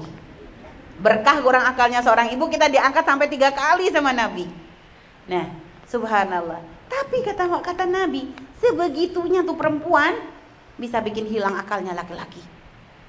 Berkah 0.99 1.39
kurang 1.43 1.67
akalnya 1.67 2.03
seorang 2.03 2.31
ibu, 2.35 2.47
kita 2.51 2.71
diangkat 2.71 3.05
sampai 3.07 3.27
tiga 3.31 3.51
kali 3.55 3.91
sama 3.91 4.11
Nabi. 4.15 4.47
Nah, 5.31 5.51
subhanallah. 5.87 6.63
Tapi 6.87 7.27
kata 7.27 7.51
kata 7.51 7.85
Nabi, 7.87 8.31
sebegitunya 8.63 9.43
tuh 9.43 9.59
perempuan 9.59 10.15
bisa 10.79 11.03
bikin 11.03 11.27
hilang 11.27 11.59
akalnya 11.59 11.95
laki-laki. 11.95 12.43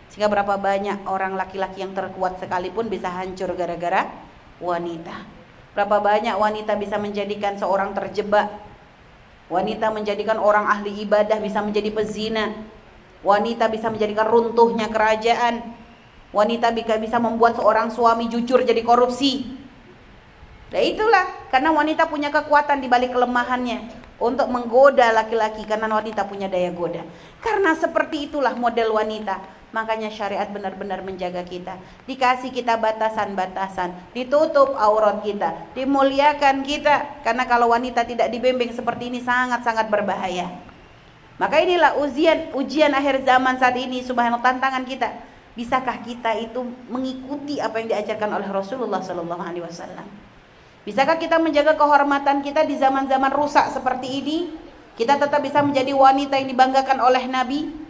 Sehingga 0.10 0.30
berapa 0.30 0.58
banyak 0.58 1.06
orang 1.10 1.34
laki-laki 1.38 1.82
yang 1.82 1.94
terkuat 1.94 2.38
sekalipun 2.42 2.90
bisa 2.90 3.10
hancur 3.10 3.54
gara-gara 3.58 4.10
wanita. 4.60 5.26
Berapa 5.76 6.00
banyak 6.00 6.36
wanita 6.40 6.80
bisa 6.80 6.96
menjadikan 6.96 7.60
seorang 7.60 7.92
terjebak. 7.92 8.48
Wanita 9.52 9.92
menjadikan 9.92 10.40
orang 10.40 10.66
ahli 10.66 11.04
ibadah 11.04 11.38
bisa 11.44 11.60
menjadi 11.60 11.92
pezina. 11.92 12.56
Wanita 13.22 13.68
bisa 13.68 13.92
menjadikan 13.92 14.26
runtuhnya 14.26 14.88
kerajaan. 14.88 15.76
Wanita 16.32 16.72
bisa 16.76 17.20
membuat 17.20 17.60
seorang 17.60 17.92
suami 17.92 18.32
jujur 18.32 18.64
jadi 18.64 18.82
korupsi. 18.84 19.56
Nah 20.76 20.82
itulah 20.82 21.48
karena 21.54 21.72
wanita 21.72 22.10
punya 22.10 22.28
kekuatan 22.34 22.84
di 22.84 22.88
balik 22.92 23.16
kelemahannya 23.16 23.88
untuk 24.20 24.48
menggoda 24.48 25.12
laki-laki 25.12 25.64
karena 25.68 25.88
wanita 25.92 26.28
punya 26.28 26.48
daya 26.52 26.72
goda. 26.72 27.04
Karena 27.40 27.76
seperti 27.76 28.32
itulah 28.32 28.56
model 28.56 28.92
wanita. 28.96 29.40
Makanya 29.74 30.14
syariat 30.14 30.48
benar-benar 30.52 31.02
menjaga 31.02 31.42
kita. 31.42 31.78
Dikasih 32.06 32.54
kita 32.54 32.78
batasan-batasan, 32.78 34.14
ditutup 34.14 34.78
aurat 34.78 35.24
kita, 35.26 35.74
dimuliakan 35.74 36.62
kita. 36.62 37.26
Karena 37.26 37.44
kalau 37.50 37.74
wanita 37.74 38.06
tidak 38.06 38.30
dibimbing 38.30 38.72
seperti 38.72 39.10
ini 39.10 39.20
sangat-sangat 39.20 39.90
berbahaya. 39.90 40.50
Maka 41.36 41.60
inilah 41.60 42.00
ujian 42.00 42.56
ujian 42.56 42.96
akhir 42.96 43.28
zaman 43.28 43.60
saat 43.60 43.76
ini 43.76 44.00
subhanallah 44.00 44.44
tantangan 44.44 44.88
kita. 44.88 45.12
Bisakah 45.56 46.04
kita 46.04 46.36
itu 46.36 46.64
mengikuti 46.92 47.64
apa 47.64 47.80
yang 47.80 47.88
diajarkan 47.92 48.28
oleh 48.28 48.48
Rasulullah 48.52 49.00
wasallam? 49.00 50.08
Bisakah 50.84 51.16
kita 51.18 51.40
menjaga 51.40 51.80
kehormatan 51.80 52.44
kita 52.44 52.68
di 52.68 52.76
zaman-zaman 52.76 53.32
rusak 53.32 53.72
seperti 53.72 54.08
ini? 54.22 54.38
Kita 54.96 55.20
tetap 55.20 55.44
bisa 55.44 55.60
menjadi 55.60 55.92
wanita 55.92 56.40
yang 56.40 56.48
dibanggakan 56.52 57.04
oleh 57.04 57.24
Nabi? 57.28 57.85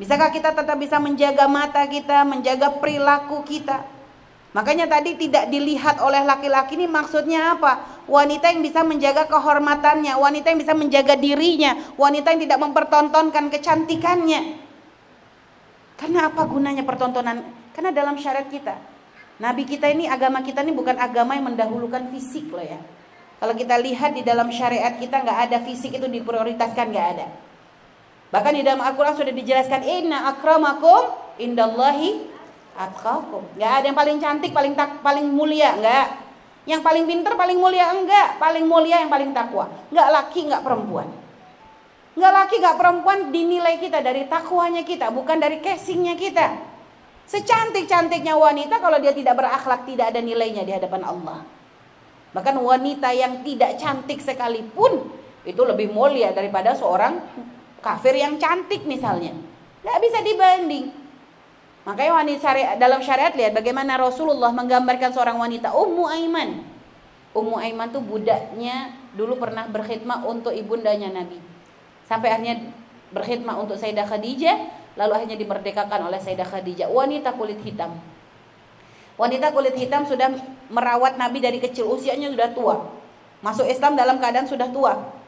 Bisakah 0.00 0.32
kita 0.32 0.56
tetap 0.56 0.80
bisa 0.80 0.96
menjaga 0.96 1.44
mata 1.44 1.84
kita, 1.84 2.24
menjaga 2.24 2.72
perilaku 2.80 3.44
kita? 3.44 3.84
Makanya 4.56 4.88
tadi 4.88 5.14
tidak 5.20 5.52
dilihat 5.52 6.00
oleh 6.00 6.24
laki-laki 6.24 6.80
ini 6.80 6.88
maksudnya 6.88 7.52
apa? 7.52 8.00
Wanita 8.08 8.48
yang 8.48 8.64
bisa 8.64 8.80
menjaga 8.80 9.28
kehormatannya, 9.28 10.16
wanita 10.16 10.56
yang 10.56 10.58
bisa 10.64 10.72
menjaga 10.72 11.20
dirinya, 11.20 11.76
wanita 12.00 12.32
yang 12.32 12.40
tidak 12.48 12.58
mempertontonkan 12.64 13.52
kecantikannya. 13.52 14.56
Karena 16.00 16.32
apa 16.32 16.48
gunanya 16.48 16.82
pertontonan? 16.82 17.44
Karena 17.76 17.92
dalam 17.92 18.16
syariat 18.16 18.48
kita, 18.48 18.80
Nabi 19.36 19.68
kita 19.68 19.84
ini 19.92 20.08
agama 20.08 20.40
kita 20.40 20.64
ini 20.64 20.72
bukan 20.72 20.96
agama 20.96 21.36
yang 21.36 21.52
mendahulukan 21.52 22.08
fisik 22.08 22.48
loh 22.48 22.64
ya. 22.64 22.80
Kalau 23.36 23.52
kita 23.52 23.76
lihat 23.76 24.16
di 24.16 24.24
dalam 24.24 24.48
syariat 24.48 24.96
kita 24.96 25.20
nggak 25.22 25.38
ada 25.52 25.58
fisik 25.60 25.92
itu 25.92 26.08
diprioritaskan 26.08 26.88
nggak 26.88 27.08
ada. 27.20 27.49
Bahkan 28.30 28.52
di 28.54 28.62
dalam 28.62 28.78
Al-Quran 28.78 29.14
sudah 29.18 29.34
dijelaskan 29.34 29.82
Inna 29.82 30.30
akramakum 30.30 31.34
indallahi 31.42 32.30
atqakum. 32.78 33.42
Nggak 33.58 33.72
ada 33.74 33.84
yang 33.90 33.98
paling 33.98 34.16
cantik, 34.22 34.50
paling 34.54 34.74
tak, 34.78 35.02
paling 35.02 35.26
mulia, 35.26 35.74
nggak. 35.74 36.06
Yang 36.70 36.80
paling 36.86 37.04
pinter, 37.10 37.34
paling 37.34 37.58
mulia 37.58 37.90
enggak. 37.90 38.38
Paling 38.38 38.64
mulia 38.70 39.02
yang 39.02 39.10
paling 39.10 39.34
takwa. 39.34 39.66
Nggak 39.90 40.08
laki, 40.14 40.40
nggak 40.46 40.62
perempuan. 40.62 41.08
Nggak 42.14 42.32
laki, 42.36 42.54
nggak 42.62 42.76
perempuan 42.78 43.18
dinilai 43.34 43.74
kita 43.82 43.98
dari 43.98 44.26
takwanya 44.30 44.82
kita, 44.86 45.10
bukan 45.10 45.38
dari 45.42 45.58
casingnya 45.58 46.14
kita. 46.14 46.70
Secantik-cantiknya 47.30 48.34
wanita 48.34 48.82
kalau 48.82 48.98
dia 48.98 49.14
tidak 49.14 49.38
berakhlak 49.38 49.86
tidak 49.86 50.10
ada 50.10 50.18
nilainya 50.18 50.66
di 50.66 50.74
hadapan 50.74 51.02
Allah. 51.06 51.46
Bahkan 52.34 52.54
wanita 52.58 53.10
yang 53.14 53.42
tidak 53.46 53.78
cantik 53.78 54.18
sekalipun 54.18 55.10
itu 55.46 55.62
lebih 55.62 55.94
mulia 55.94 56.34
daripada 56.34 56.74
seorang 56.74 57.22
kafir 57.80 58.16
yang 58.16 58.36
cantik 58.36 58.84
misalnya. 58.84 59.36
Tidak 59.80 59.98
bisa 60.00 60.18
dibanding. 60.20 60.92
Makanya 61.88 62.12
wanita 62.20 62.40
syariat, 62.44 62.76
dalam 62.76 63.00
syariat 63.00 63.32
lihat 63.32 63.56
bagaimana 63.56 63.96
Rasulullah 63.96 64.52
menggambarkan 64.52 65.16
seorang 65.16 65.40
wanita 65.40 65.72
Ummu 65.72 66.04
Aiman. 66.06 66.60
Ummu 67.32 67.56
Aiman 67.56 67.88
tuh 67.88 68.04
budaknya 68.04 68.92
dulu 69.16 69.40
pernah 69.40 69.64
berkhidmat 69.64 70.28
untuk 70.28 70.52
ibundanya 70.52 71.08
Nabi. 71.08 71.40
Sampai 72.04 72.36
akhirnya 72.36 72.74
berkhidmat 73.10 73.56
untuk 73.56 73.80
Sayyidah 73.80 74.06
Khadijah, 74.06 74.56
lalu 75.00 75.12
akhirnya 75.16 75.38
dimerdekakan 75.40 76.10
oleh 76.10 76.20
Sayyidah 76.20 76.46
Khadijah. 76.46 76.88
Wanita 76.92 77.32
kulit 77.34 77.58
hitam. 77.64 77.96
Wanita 79.16 79.52
kulit 79.52 79.76
hitam 79.76 80.04
sudah 80.04 80.32
merawat 80.68 81.16
Nabi 81.16 81.40
dari 81.40 81.60
kecil, 81.60 81.88
usianya 81.88 82.28
sudah 82.32 82.48
tua. 82.52 82.76
Masuk 83.40 83.64
Islam 83.68 83.96
dalam 83.96 84.20
keadaan 84.20 84.48
sudah 84.48 84.68
tua. 84.68 85.19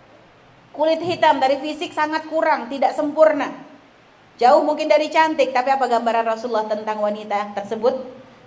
Kulit 0.72 1.04
hitam 1.04 1.36
dari 1.36 1.60
fisik 1.60 1.92
sangat 1.92 2.24
kurang, 2.32 2.72
tidak 2.72 2.96
sempurna. 2.96 3.52
Jauh 4.40 4.64
mungkin 4.64 4.88
dari 4.88 5.12
cantik, 5.12 5.52
tapi 5.52 5.68
apa 5.68 5.84
gambaran 5.84 6.24
Rasulullah 6.24 6.64
tentang 6.64 7.04
wanita 7.04 7.52
tersebut? 7.52 7.92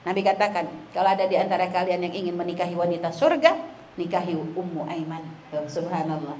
Nabi 0.10 0.22
katakan, 0.26 0.66
kalau 0.90 1.14
ada 1.14 1.30
di 1.30 1.38
antara 1.38 1.70
kalian 1.70 2.10
yang 2.10 2.14
ingin 2.14 2.34
menikahi 2.34 2.74
wanita 2.74 3.14
surga, 3.14 3.54
nikahi 3.98 4.34
Ummu 4.58 4.90
Aiman. 4.90 5.22
Subhanallah. 5.70 6.38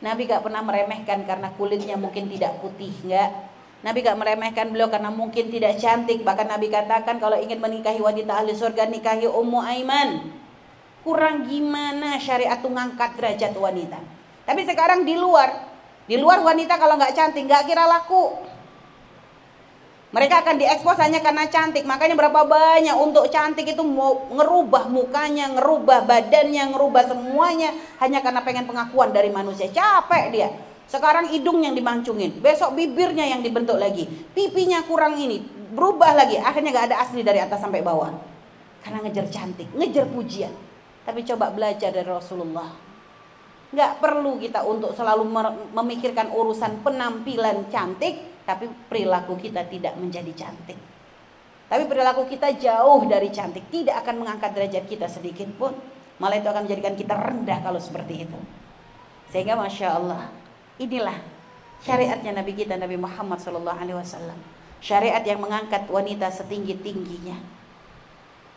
Nabi 0.00 0.28
gak 0.28 0.40
pernah 0.40 0.64
meremehkan 0.64 1.24
karena 1.28 1.52
kulitnya 1.56 1.96
mungkin 2.00 2.28
tidak 2.32 2.60
putih, 2.60 2.92
enggak. 3.04 3.52
Nabi 3.84 4.04
gak 4.04 4.16
meremehkan 4.16 4.72
beliau 4.72 4.88
karena 4.88 5.12
mungkin 5.12 5.52
tidak 5.52 5.76
cantik. 5.76 6.24
Bahkan 6.24 6.48
Nabi 6.48 6.72
katakan 6.72 7.20
kalau 7.20 7.36
ingin 7.36 7.60
menikahi 7.60 8.00
wanita 8.00 8.40
ahli 8.40 8.56
surga, 8.56 8.88
nikahi 8.88 9.28
Ummu 9.28 9.60
Aiman. 9.60 10.32
Kurang 11.04 11.44
gimana 11.44 12.16
syariat 12.16 12.58
ngangkat 12.60 13.20
derajat 13.20 13.52
wanita. 13.52 14.15
Tapi 14.46 14.62
sekarang 14.62 15.02
di 15.02 15.18
luar, 15.18 15.50
di 16.06 16.14
luar 16.16 16.38
wanita 16.40 16.78
kalau 16.78 16.94
nggak 16.94 17.12
cantik 17.18 17.44
nggak 17.44 17.66
kira 17.66 17.84
laku. 17.84 18.46
Mereka 20.14 20.46
akan 20.46 20.56
diekspos 20.56 20.96
hanya 21.02 21.20
karena 21.20 21.44
cantik. 21.50 21.84
Makanya 21.84 22.16
berapa 22.16 22.46
banyak 22.46 22.96
untuk 22.96 23.28
cantik 23.28 23.68
itu 23.68 23.82
mau 23.84 24.30
ngerubah 24.32 24.88
mukanya, 24.88 25.50
ngerubah 25.58 26.08
badannya, 26.08 26.72
ngerubah 26.72 27.10
semuanya 27.10 27.74
hanya 28.00 28.24
karena 28.24 28.40
pengen 28.40 28.64
pengakuan 28.64 29.12
dari 29.12 29.28
manusia. 29.28 29.68
Capek 29.68 30.24
dia. 30.32 30.48
Sekarang 30.86 31.26
hidung 31.26 31.66
yang 31.66 31.74
dimancungin, 31.74 32.38
besok 32.38 32.78
bibirnya 32.78 33.26
yang 33.26 33.42
dibentuk 33.42 33.74
lagi, 33.74 34.06
pipinya 34.06 34.86
kurang 34.86 35.18
ini, 35.18 35.42
berubah 35.74 36.14
lagi. 36.14 36.38
Akhirnya 36.38 36.70
gak 36.70 36.94
ada 36.94 37.02
asli 37.02 37.26
dari 37.26 37.42
atas 37.42 37.58
sampai 37.58 37.82
bawah. 37.82 38.14
Karena 38.86 39.02
ngejar 39.02 39.26
cantik, 39.26 39.66
ngejar 39.74 40.06
pujian. 40.06 40.54
Tapi 41.02 41.26
coba 41.26 41.50
belajar 41.50 41.90
dari 41.90 42.06
Rasulullah. 42.06 42.85
Gak 43.74 43.98
perlu 43.98 44.38
kita 44.38 44.62
untuk 44.62 44.94
selalu 44.94 45.26
memikirkan 45.74 46.30
urusan 46.30 46.86
penampilan 46.86 47.66
cantik, 47.66 48.46
tapi 48.46 48.70
perilaku 48.86 49.34
kita 49.34 49.66
tidak 49.66 49.98
menjadi 49.98 50.30
cantik. 50.46 50.78
Tapi 51.66 51.82
perilaku 51.90 52.30
kita 52.30 52.54
jauh 52.54 53.02
dari 53.10 53.26
cantik, 53.34 53.66
tidak 53.74 54.06
akan 54.06 54.22
mengangkat 54.22 54.54
derajat 54.54 54.86
kita 54.86 55.10
sedikit 55.10 55.50
pun. 55.58 55.74
Malah 56.22 56.38
itu 56.38 56.46
akan 56.46 56.62
menjadikan 56.64 56.94
kita 56.94 57.14
rendah 57.18 57.58
kalau 57.58 57.82
seperti 57.82 58.22
itu. 58.22 58.38
Sehingga 59.34 59.58
masya 59.58 59.98
Allah, 59.98 60.30
inilah 60.78 61.18
syariatnya 61.82 62.38
Nabi 62.38 62.54
kita 62.54 62.78
Nabi 62.78 62.94
Muhammad 62.94 63.42
SAW. 63.42 64.38
Syariat 64.78 65.26
yang 65.26 65.42
mengangkat 65.42 65.90
wanita 65.90 66.30
setinggi 66.30 66.78
tingginya 66.78 67.55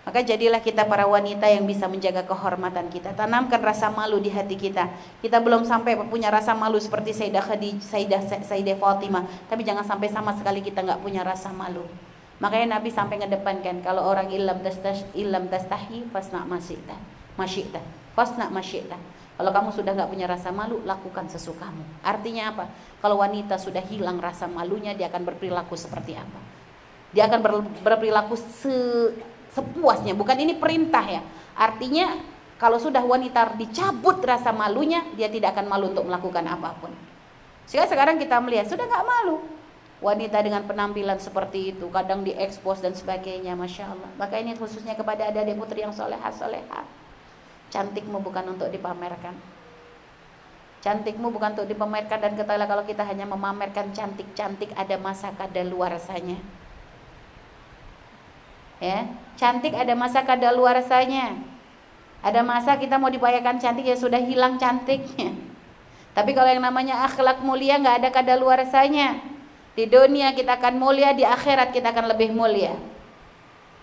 maka 0.10 0.26
jadilah 0.26 0.57
kita 0.57 0.89
para 0.89 1.05
wanita 1.05 1.45
yang 1.45 1.70
bisa 1.70 1.86
menjaga 1.86 2.26
kehormatan 2.26 2.89
kita. 2.89 3.14
Tanamkan 3.14 3.62
rasa 3.62 3.93
malu 3.93 4.18
di 4.18 4.34
hati 4.34 4.57
kita. 4.57 4.89
Kita 5.22 5.38
belum 5.38 5.70
sampai 5.70 6.01
punya 6.10 6.34
rasa 6.34 6.57
malu 6.57 6.82
seperti 6.82 7.14
Sayyidah 7.14 7.45
Khadijah, 7.45 7.86
Sayyidah, 7.86 8.22
Sayyidah 8.41 8.82
Fatimah. 8.82 9.30
Tapi 9.45 9.62
jangan 9.62 9.86
sampai 9.86 10.10
sama 10.10 10.34
sekali 10.34 10.66
kita 10.66 10.82
nggak 10.82 11.05
punya 11.05 11.22
rasa 11.22 11.53
malu. 11.53 11.86
Makanya 12.41 12.82
Nabi 12.82 12.89
sampai 12.89 13.22
ngedepankan 13.22 13.86
kalau 13.86 14.01
orang 14.01 14.34
ilam 14.34 14.57
tastahi, 14.66 15.14
ilam 15.14 15.45
tastahi 15.45 16.10
fasna 16.10 16.41
masyita. 16.41 16.97
Masyita. 17.38 17.78
Fasna 18.18 18.49
masyita. 18.49 18.97
Kalau 19.38 19.53
kamu 19.53 19.70
sudah 19.78 19.93
nggak 19.93 20.10
punya 20.10 20.26
rasa 20.26 20.49
malu, 20.49 20.82
lakukan 20.89 21.30
sesukamu. 21.30 21.86
Artinya 22.01 22.49
apa? 22.49 22.66
Kalau 22.97 23.22
wanita 23.22 23.62
sudah 23.62 23.86
hilang 23.86 24.18
rasa 24.18 24.49
malunya, 24.49 24.97
dia 24.97 25.05
akan 25.05 25.22
berperilaku 25.22 25.78
seperti 25.78 26.18
apa? 26.18 26.41
Dia 27.14 27.30
akan 27.30 27.39
ber, 27.45 27.53
berperilaku 27.86 28.34
se 28.38 28.74
sepuasnya. 29.54 30.14
Bukan 30.14 30.38
ini 30.38 30.58
perintah 30.58 31.06
ya. 31.06 31.22
Artinya 31.58 32.18
kalau 32.60 32.76
sudah 32.76 33.00
wanita 33.00 33.56
dicabut 33.56 34.20
rasa 34.20 34.52
malunya, 34.52 35.08
dia 35.16 35.32
tidak 35.32 35.56
akan 35.56 35.66
malu 35.72 35.95
untuk 35.95 36.06
melakukan 36.08 36.43
apa 36.43 36.76
pun. 36.80 36.91
Sehingga 37.64 37.88
sekarang 37.88 38.20
kita 38.20 38.36
melihat 38.43 38.68
sudah 38.68 38.84
nggak 38.84 39.06
malu. 39.08 39.39
Wanita 40.00 40.39
dengan 40.39 40.64
penampilan 40.64 41.20
seperti 41.20 41.76
itu, 41.76 41.91
kadang 41.91 42.24
diekspos 42.24 42.80
dan 42.80 42.95
sebagainya, 42.95 43.52
masya 43.56 43.91
Allah. 43.91 44.12
Maka 44.16 44.39
ini 44.39 44.56
khususnya 44.56 44.95
kepada 44.95 45.28
adik-adik 45.28 45.60
putri 45.60 45.84
yang 45.84 45.91
soleha 45.91 46.32
soleha. 46.32 46.88
Cantikmu 47.68 48.24
bukan 48.24 48.56
untuk 48.56 48.72
dipamerkan. 48.72 49.36
Cantikmu 50.80 51.36
bukan 51.36 51.60
untuk 51.60 51.68
dipamerkan 51.68 52.24
dan 52.24 52.39
ketahuilah 52.39 52.68
kalau 52.68 52.88
kita 52.88 53.04
hanya 53.04 53.28
memamerkan 53.28 53.91
cantik-cantik 53.91 54.72
ada 54.80 54.95
masa 54.95 55.36
luar 55.68 56.00
rasanya 56.00 56.39
ya 58.80 59.07
cantik 59.36 59.75
ada 59.75 59.93
masa 59.93 60.23
kadaluarsanya. 60.23 61.36
Ada 62.19 62.43
masa 62.43 62.75
kita 62.75 62.99
mau 62.99 63.07
dibayarkan 63.07 63.63
cantik 63.63 63.88
ya 63.88 63.95
sudah 63.95 64.19
hilang 64.19 64.59
cantiknya 64.59 65.32
tapi 66.19 66.36
kalau 66.36 66.51
yang 66.51 66.59
namanya 66.59 67.07
akhlak 67.07 67.39
mulia 67.45 67.80
nggak 67.80 68.03
ada 68.03 68.09
kadaluarsanya. 68.11 69.23
Di 69.71 69.88
dunia 69.88 70.36
kita 70.36 70.59
akan 70.59 70.75
mulia 70.75 71.15
di 71.15 71.23
akhirat 71.23 71.71
kita 71.71 71.95
akan 71.95 72.11
lebih 72.11 72.36
mulia. 72.36 72.75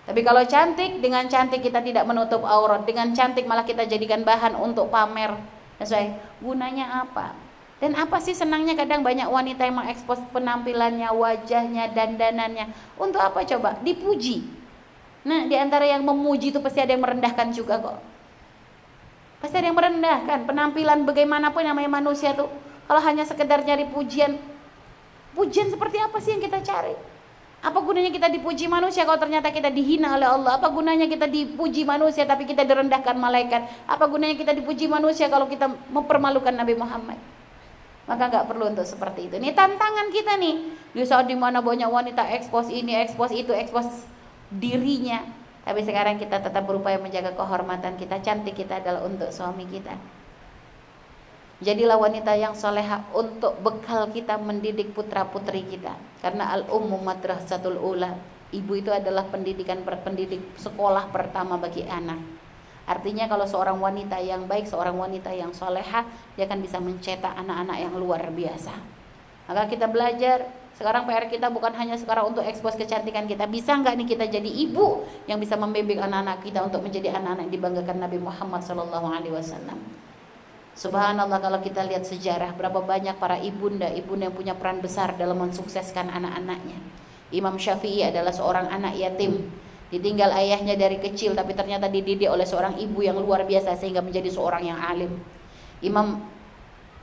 Tapi 0.05 0.21
kalau 0.21 0.45
cantik 0.45 1.01
dengan 1.01 1.25
cantik 1.25 1.65
kita 1.65 1.81
tidak 1.81 2.05
menutup 2.05 2.45
aurat. 2.45 2.85
Dengan 2.85 3.09
cantik 3.17 3.49
malah 3.49 3.65
kita 3.65 3.89
jadikan 3.89 4.21
bahan 4.21 4.53
untuk 4.53 4.93
pamer. 4.93 5.33
Sesuai 5.81 6.39
gunanya 6.45 7.01
apa? 7.01 7.33
Dan 7.81 7.97
apa 7.97 8.21
sih 8.21 8.37
senangnya? 8.37 8.77
Kadang 8.77 9.01
banyak 9.01 9.25
wanita 9.25 9.65
yang 9.65 9.81
mengekspos 9.81 10.21
penampilannya, 10.29 11.09
wajahnya, 11.09 11.89
dandanannya. 11.89 12.69
Untuk 13.01 13.17
apa 13.17 13.41
coba? 13.45 13.81
Dipuji. 13.81 14.45
Nah, 15.27 15.43
di 15.43 15.59
antara 15.59 15.83
yang 15.83 16.07
memuji 16.07 16.55
itu 16.55 16.63
pasti 16.63 16.79
ada 16.79 16.95
yang 16.95 17.03
merendahkan 17.03 17.51
juga 17.51 17.83
kok. 17.83 17.99
Pasti 19.43 19.59
ada 19.59 19.67
yang 19.67 19.75
merendahkan. 19.75 20.47
Penampilan 20.47 21.03
bagaimanapun 21.03 21.67
namanya 21.67 21.99
manusia 21.99 22.31
tuh 22.31 22.47
kalau 22.87 23.03
hanya 23.03 23.27
sekedar 23.27 23.59
nyari 23.67 23.91
pujian, 23.91 24.39
pujian 25.35 25.67
seperti 25.67 25.99
apa 25.99 26.17
sih 26.23 26.39
yang 26.39 26.41
kita 26.47 26.63
cari? 26.63 26.95
Apa 27.59 27.83
gunanya 27.83 28.07
kita 28.13 28.31
dipuji 28.31 28.71
manusia 28.71 29.03
kalau 29.03 29.19
ternyata 29.19 29.51
kita 29.51 29.67
dihina 29.67 30.15
oleh 30.15 30.29
Allah? 30.29 30.55
Apa 30.55 30.71
gunanya 30.71 31.03
kita 31.03 31.27
dipuji 31.27 31.83
manusia 31.83 32.23
tapi 32.23 32.47
kita 32.47 32.63
direndahkan 32.63 33.19
malaikat? 33.19 33.67
Apa 33.83 34.07
gunanya 34.07 34.39
kita 34.39 34.55
dipuji 34.55 34.87
manusia 34.87 35.27
kalau 35.27 35.51
kita 35.51 35.67
mempermalukan 35.91 36.55
Nabi 36.55 36.79
Muhammad? 36.79 37.19
Maka 38.07 38.31
nggak 38.31 38.45
perlu 38.47 38.71
untuk 38.71 38.87
seperti 38.87 39.27
itu. 39.27 39.35
Ini 39.35 39.51
tantangan 39.51 40.07
kita 40.15 40.39
nih. 40.39 40.55
Di 40.95 41.03
saat 41.03 41.27
di 41.27 41.35
mana 41.35 41.59
banyak 41.59 41.91
wanita 41.91 42.23
ekspos 42.39 42.71
ini, 42.71 42.95
ekspos 43.03 43.35
itu, 43.35 43.51
ekspos 43.51 44.07
dirinya. 44.51 45.23
Tapi 45.67 45.83
sekarang 45.83 46.15
kita 46.15 46.39
tetap 46.39 46.63
berupaya 46.63 46.95
menjaga 46.95 47.35
kehormatan 47.35 47.99
kita. 47.99 48.23
Cantik 48.23 48.55
kita 48.55 48.79
adalah 48.79 49.03
untuk 49.03 49.27
suami 49.35 49.67
kita. 49.67 49.95
Jadilah 51.57 51.97
wanita 51.97 52.37
yang 52.37 52.53
soleha 52.53 53.01
untuk 53.17 53.57
bekal 53.65 54.13
kita 54.13 54.37
mendidik 54.37 54.93
putra 54.93 55.25
putri 55.25 55.65
kita. 55.65 55.97
Karena 56.21 56.53
al 56.53 56.69
ummu 56.69 57.01
madrasatul 57.01 57.81
ula 57.81 58.13
ibu 58.55 58.79
itu 58.79 58.93
adalah 58.93 59.27
pendidikan 59.27 59.83
pendidik 59.83 60.39
sekolah 60.55 61.11
pertama 61.11 61.59
bagi 61.59 61.83
anak. 61.83 62.19
Artinya 62.87 63.27
kalau 63.27 63.43
seorang 63.43 63.75
wanita 63.83 64.15
yang 64.23 64.47
baik 64.47 64.63
seorang 64.63 64.95
wanita 64.95 65.35
yang 65.35 65.51
soleha 65.51 66.07
dia 66.39 66.47
akan 66.47 66.63
bisa 66.63 66.79
mencetak 66.79 67.35
anak-anak 67.35 67.77
yang 67.83 67.93
luar 67.99 68.23
biasa. 68.31 68.71
Maka 69.51 69.67
kita 69.67 69.91
belajar 69.91 70.47
sekarang 70.77 71.09
PR 71.09 71.25
kita 71.25 71.49
bukan 71.49 71.73
hanya 71.73 71.97
sekarang 71.97 72.29
untuk 72.29 72.45
ekspos 72.45 72.77
kecantikan 72.77 73.25
kita. 73.25 73.49
Bisa 73.49 73.73
nggak 73.81 73.97
nih 73.97 74.07
kita 74.13 74.29
jadi 74.29 74.45
ibu 74.45 75.09
yang 75.25 75.41
bisa 75.41 75.57
membimbing 75.57 75.97
anak-anak 75.97 76.45
kita 76.45 76.61
untuk 76.61 76.85
menjadi 76.85 77.17
anak-anak 77.17 77.49
yang 77.49 77.53
dibanggakan 77.57 77.97
Nabi 77.97 78.21
Muhammad 78.21 78.61
Sallallahu 78.61 79.07
Alaihi 79.09 79.33
Wasallam. 79.33 79.81
Subhanallah 80.77 81.41
kalau 81.41 81.57
kita 81.65 81.81
lihat 81.89 82.05
sejarah 82.05 82.53
berapa 82.53 82.85
banyak 82.85 83.17
para 83.17 83.41
ibunda, 83.41 83.89
ibunda 83.89 84.29
yang 84.29 84.37
punya 84.37 84.53
peran 84.53 84.77
besar 84.77 85.17
dalam 85.17 85.41
mensukseskan 85.41 86.13
anak-anaknya. 86.13 86.77
Imam 87.33 87.57
Syafi'i 87.57 88.05
adalah 88.05 88.29
seorang 88.29 88.69
anak 88.69 88.93
yatim, 89.01 89.49
ditinggal 89.89 90.29
ayahnya 90.37 90.77
dari 90.77 91.01
kecil 91.01 91.33
tapi 91.33 91.57
ternyata 91.57 91.89
dididik 91.89 92.29
oleh 92.29 92.45
seorang 92.45 92.77
ibu 92.77 93.01
yang 93.01 93.17
luar 93.17 93.49
biasa 93.49 93.73
sehingga 93.81 94.05
menjadi 94.05 94.29
seorang 94.29 94.69
yang 94.69 94.77
alim. 94.77 95.17
Imam 95.81 96.36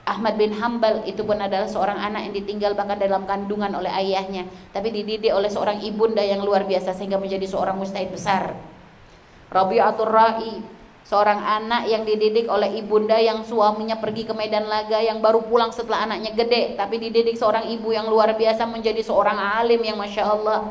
Ahmad 0.04 0.36
bin 0.36 0.52
Hambal 0.52 1.00
itu 1.08 1.24
pun 1.24 1.40
adalah 1.40 1.64
seorang 1.64 1.96
anak 1.96 2.28
yang 2.28 2.34
ditinggal 2.36 2.76
bahkan 2.76 3.00
dalam 3.00 3.24
kandungan 3.24 3.72
oleh 3.72 3.88
ayahnya. 3.88 4.44
Tapi 4.68 4.92
dididik 4.92 5.32
oleh 5.32 5.48
seorang 5.48 5.80
ibunda 5.80 6.20
yang 6.20 6.44
luar 6.44 6.68
biasa 6.68 6.92
sehingga 6.92 7.16
menjadi 7.16 7.48
seorang 7.48 7.80
mustahid 7.80 8.12
besar. 8.12 8.52
Rabi'atul 9.48 10.12
Ra'i 10.12 10.60
seorang 11.08 11.40
anak 11.40 11.88
yang 11.88 12.04
dididik 12.04 12.52
oleh 12.52 12.84
ibunda 12.84 13.16
yang 13.16 13.48
suaminya 13.48 13.96
pergi 13.96 14.28
ke 14.28 14.36
medan 14.36 14.68
laga 14.68 15.00
yang 15.00 15.24
baru 15.24 15.40
pulang 15.48 15.72
setelah 15.72 16.04
anaknya 16.04 16.36
gede. 16.36 16.76
Tapi 16.76 17.00
dididik 17.00 17.40
seorang 17.40 17.64
ibu 17.72 17.88
yang 17.96 18.04
luar 18.04 18.36
biasa 18.36 18.68
menjadi 18.68 19.00
seorang 19.00 19.40
alim 19.40 19.80
yang 19.80 19.96
masya 19.96 20.28
Allah. 20.28 20.68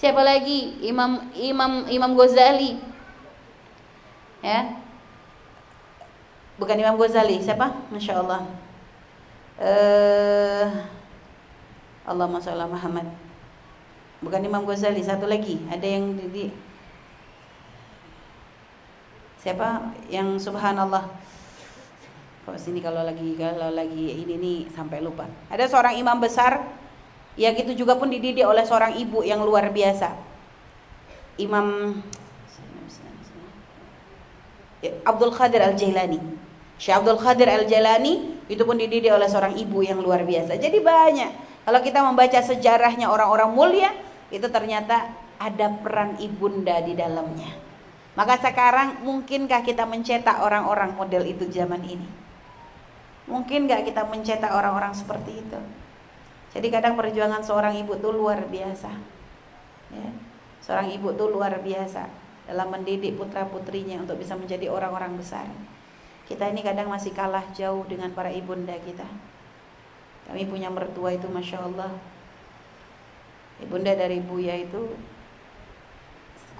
Siapa 0.00 0.24
lagi? 0.24 0.80
Imam 0.88 1.28
Imam 1.36 1.84
Imam 1.92 2.16
Ghazali. 2.16 2.80
Ya. 4.40 4.72
Bukan 6.56 6.76
Imam 6.80 6.96
Ghazali 6.96 7.44
siapa? 7.44 7.76
Masya 7.92 8.24
Allah 8.24 8.59
uh, 9.60 10.64
Allah 12.08 12.26
Masya 12.26 12.66
Muhammad. 12.66 13.06
Bukan 14.20 14.40
Imam 14.44 14.64
Ghazali 14.68 15.00
satu 15.00 15.24
lagi. 15.24 15.60
Ada 15.68 15.86
yang 15.86 16.16
di, 16.16 16.24
di 16.28 16.44
siapa? 19.40 19.96
Yang 20.12 20.48
Subhanallah. 20.48 21.08
Kok 22.44 22.56
sini 22.56 22.80
kalau 22.80 23.04
lagi 23.04 23.36
kalau 23.36 23.72
lagi 23.72 24.24
ini 24.24 24.34
nih 24.36 24.58
sampai 24.72 25.04
lupa. 25.04 25.28
Ada 25.52 25.68
seorang 25.68 25.96
imam 25.96 26.16
besar 26.20 26.64
ya 27.36 27.52
gitu 27.56 27.72
juga 27.72 27.96
pun 27.96 28.12
dididik 28.12 28.44
oleh 28.44 28.64
seorang 28.64 28.96
ibu 28.96 29.24
yang 29.24 29.40
luar 29.44 29.72
biasa. 29.72 30.12
Imam 31.40 31.96
Abdul 34.80 35.32
Qadir 35.32 35.60
Al 35.60 35.76
Jailani 35.76 36.39
Syekh 36.80 37.04
Abdul 37.04 37.20
Qadir 37.20 37.52
Al 37.52 37.68
Jailani 37.68 38.40
itu 38.48 38.62
pun 38.64 38.80
dididik 38.80 39.12
oleh 39.12 39.28
seorang 39.28 39.52
ibu 39.60 39.84
yang 39.84 40.00
luar 40.00 40.24
biasa 40.24 40.56
jadi 40.56 40.80
banyak 40.80 41.62
kalau 41.68 41.80
kita 41.84 42.00
membaca 42.00 42.40
sejarahnya 42.40 43.12
orang-orang 43.12 43.50
mulia 43.52 43.90
itu 44.32 44.48
ternyata 44.48 45.12
ada 45.36 45.66
peran 45.84 46.16
ibunda 46.16 46.80
di 46.80 46.96
dalamnya 46.96 47.52
maka 48.16 48.40
sekarang 48.40 49.04
mungkinkah 49.04 49.60
kita 49.60 49.84
mencetak 49.84 50.40
orang-orang 50.40 50.96
model 50.96 51.22
itu 51.28 51.44
zaman 51.52 51.84
ini 51.84 52.20
Mungkin 53.30 53.70
gak 53.70 53.86
kita 53.86 54.02
mencetak 54.10 54.50
orang-orang 54.50 54.90
seperti 54.90 55.38
itu? 55.38 55.60
Jadi 56.50 56.66
kadang 56.66 56.98
perjuangan 56.98 57.46
seorang 57.46 57.78
ibu 57.78 57.94
itu 57.94 58.10
luar 58.10 58.42
biasa. 58.50 58.90
Ya. 59.94 60.10
Seorang 60.66 60.90
ibu 60.90 61.14
itu 61.14 61.24
luar 61.30 61.54
biasa 61.62 62.10
dalam 62.50 62.74
mendidik 62.74 63.14
putra 63.14 63.46
putrinya 63.46 64.02
untuk 64.02 64.18
bisa 64.18 64.34
menjadi 64.34 64.66
orang-orang 64.66 65.14
besar. 65.14 65.46
Kita 66.30 66.46
ini 66.46 66.62
kadang 66.62 66.86
masih 66.86 67.10
kalah 67.10 67.42
jauh 67.50 67.82
dengan 67.90 68.14
para 68.14 68.30
ibunda 68.30 68.78
kita. 68.78 69.02
Kami 70.30 70.46
punya 70.46 70.70
mertua 70.70 71.10
itu 71.10 71.26
masya 71.26 71.66
Allah. 71.66 71.90
Ibunda 73.58 73.98
dari 73.98 74.22
Buya 74.22 74.54
itu 74.54 74.94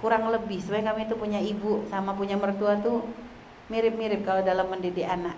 kurang 0.01 0.33
lebih 0.33 0.57
sebenarnya 0.57 0.91
kami 0.91 1.01
itu 1.05 1.15
punya 1.15 1.37
ibu 1.37 1.85
sama 1.85 2.17
punya 2.17 2.33
mertua 2.33 2.73
tuh 2.81 3.05
mirip-mirip 3.69 4.25
kalau 4.25 4.41
dalam 4.41 4.65
mendidik 4.65 5.05
anak 5.05 5.37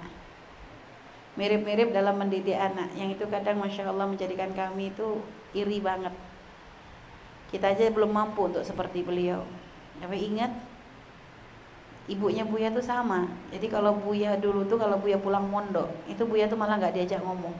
mirip-mirip 1.36 1.92
dalam 1.92 2.16
mendidik 2.16 2.56
anak 2.56 2.96
yang 2.96 3.12
itu 3.12 3.28
kadang 3.28 3.60
masya 3.60 3.92
Allah 3.92 4.08
menjadikan 4.08 4.56
kami 4.56 4.96
itu 4.96 5.20
iri 5.52 5.84
banget 5.84 6.16
kita 7.52 7.76
aja 7.76 7.92
belum 7.92 8.16
mampu 8.16 8.48
untuk 8.48 8.64
seperti 8.64 9.04
beliau 9.04 9.44
tapi 10.00 10.32
ingat 10.32 10.56
ibunya 12.08 12.43
Buya 12.43 12.68
tuh 12.74 12.84
sama. 12.84 13.28
Jadi 13.51 13.72
kalau 13.72 13.95
Buya 13.95 14.36
dulu 14.36 14.68
tuh 14.68 14.76
kalau 14.76 14.99
Buya 14.99 15.16
pulang 15.20 15.47
mondok 15.47 15.88
itu 16.12 16.24
Buya 16.28 16.51
tuh 16.51 16.60
malah 16.60 16.80
nggak 16.80 16.95
diajak 16.99 17.24
ngomong. 17.24 17.56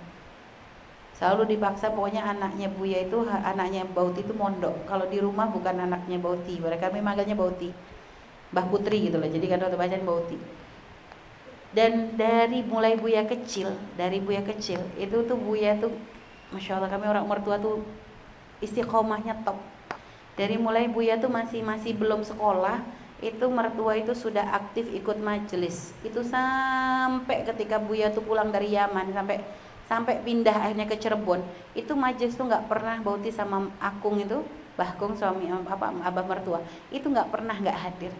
Selalu 1.14 1.56
dipaksa 1.56 1.94
pokoknya 1.94 2.26
anaknya 2.26 2.68
Buya 2.68 3.06
itu 3.08 3.24
anaknya 3.30 3.88
Bauti 3.88 4.26
itu 4.26 4.34
mondok. 4.36 4.74
Kalau 4.90 5.08
di 5.08 5.22
rumah 5.24 5.48
bukan 5.48 5.88
anaknya 5.88 6.20
Bauti 6.20 6.60
mereka 6.60 6.92
kami 6.92 7.00
Bauti. 7.36 7.72
Mbah 8.54 8.70
Putri 8.70 9.10
gitu 9.10 9.18
loh 9.18 9.26
jadi 9.26 9.46
kan 9.50 9.66
waktu 9.66 9.78
bacaan 9.80 10.04
Bauti. 10.06 10.38
Dan 11.74 12.14
dari 12.20 12.62
mulai 12.62 13.00
Buya 13.00 13.26
kecil 13.26 13.74
dari 13.98 14.22
Buya 14.22 14.46
kecil 14.46 14.78
itu 15.00 15.26
tuh 15.26 15.38
Buya 15.40 15.80
tuh 15.82 15.90
Masya 16.54 16.78
Allah 16.78 16.92
kami 16.92 17.10
orang 17.10 17.26
mertua 17.26 17.58
tuh 17.58 17.82
istiqomahnya 18.62 19.42
top. 19.42 19.58
Dari 20.38 20.58
mulai 20.62 20.86
Buya 20.86 21.18
tuh 21.18 21.34
masih 21.34 21.66
masih 21.66 21.98
belum 21.98 22.22
sekolah 22.22 22.82
itu 23.20 23.46
mertua 23.52 24.00
itu 24.00 24.16
sudah 24.16 24.56
aktif 24.56 24.90
ikut 24.96 25.20
majelis 25.20 25.92
itu 26.02 26.24
sampai 26.24 27.46
ketika 27.46 27.78
Buya 27.78 28.10
tuh 28.10 28.26
pulang 28.26 28.50
dari 28.50 28.74
Yaman 28.74 29.14
sampai 29.14 29.44
sampai 29.86 30.24
pindah 30.24 30.56
akhirnya 30.56 30.88
ke 30.88 30.96
Cirebon 30.98 31.44
itu 31.78 31.94
majelis 31.94 32.34
tuh 32.34 32.48
nggak 32.48 32.72
pernah 32.72 32.98
Bauti 33.04 33.30
sama 33.30 33.70
Akung 33.78 34.20
itu 34.20 34.42
Bahkung 34.74 35.14
suami 35.14 35.54
apa 35.54 35.94
abah 36.02 36.26
mertua 36.26 36.66
itu 36.90 37.06
nggak 37.06 37.30
pernah 37.30 37.54
nggak 37.54 37.78
hadir 37.78 38.14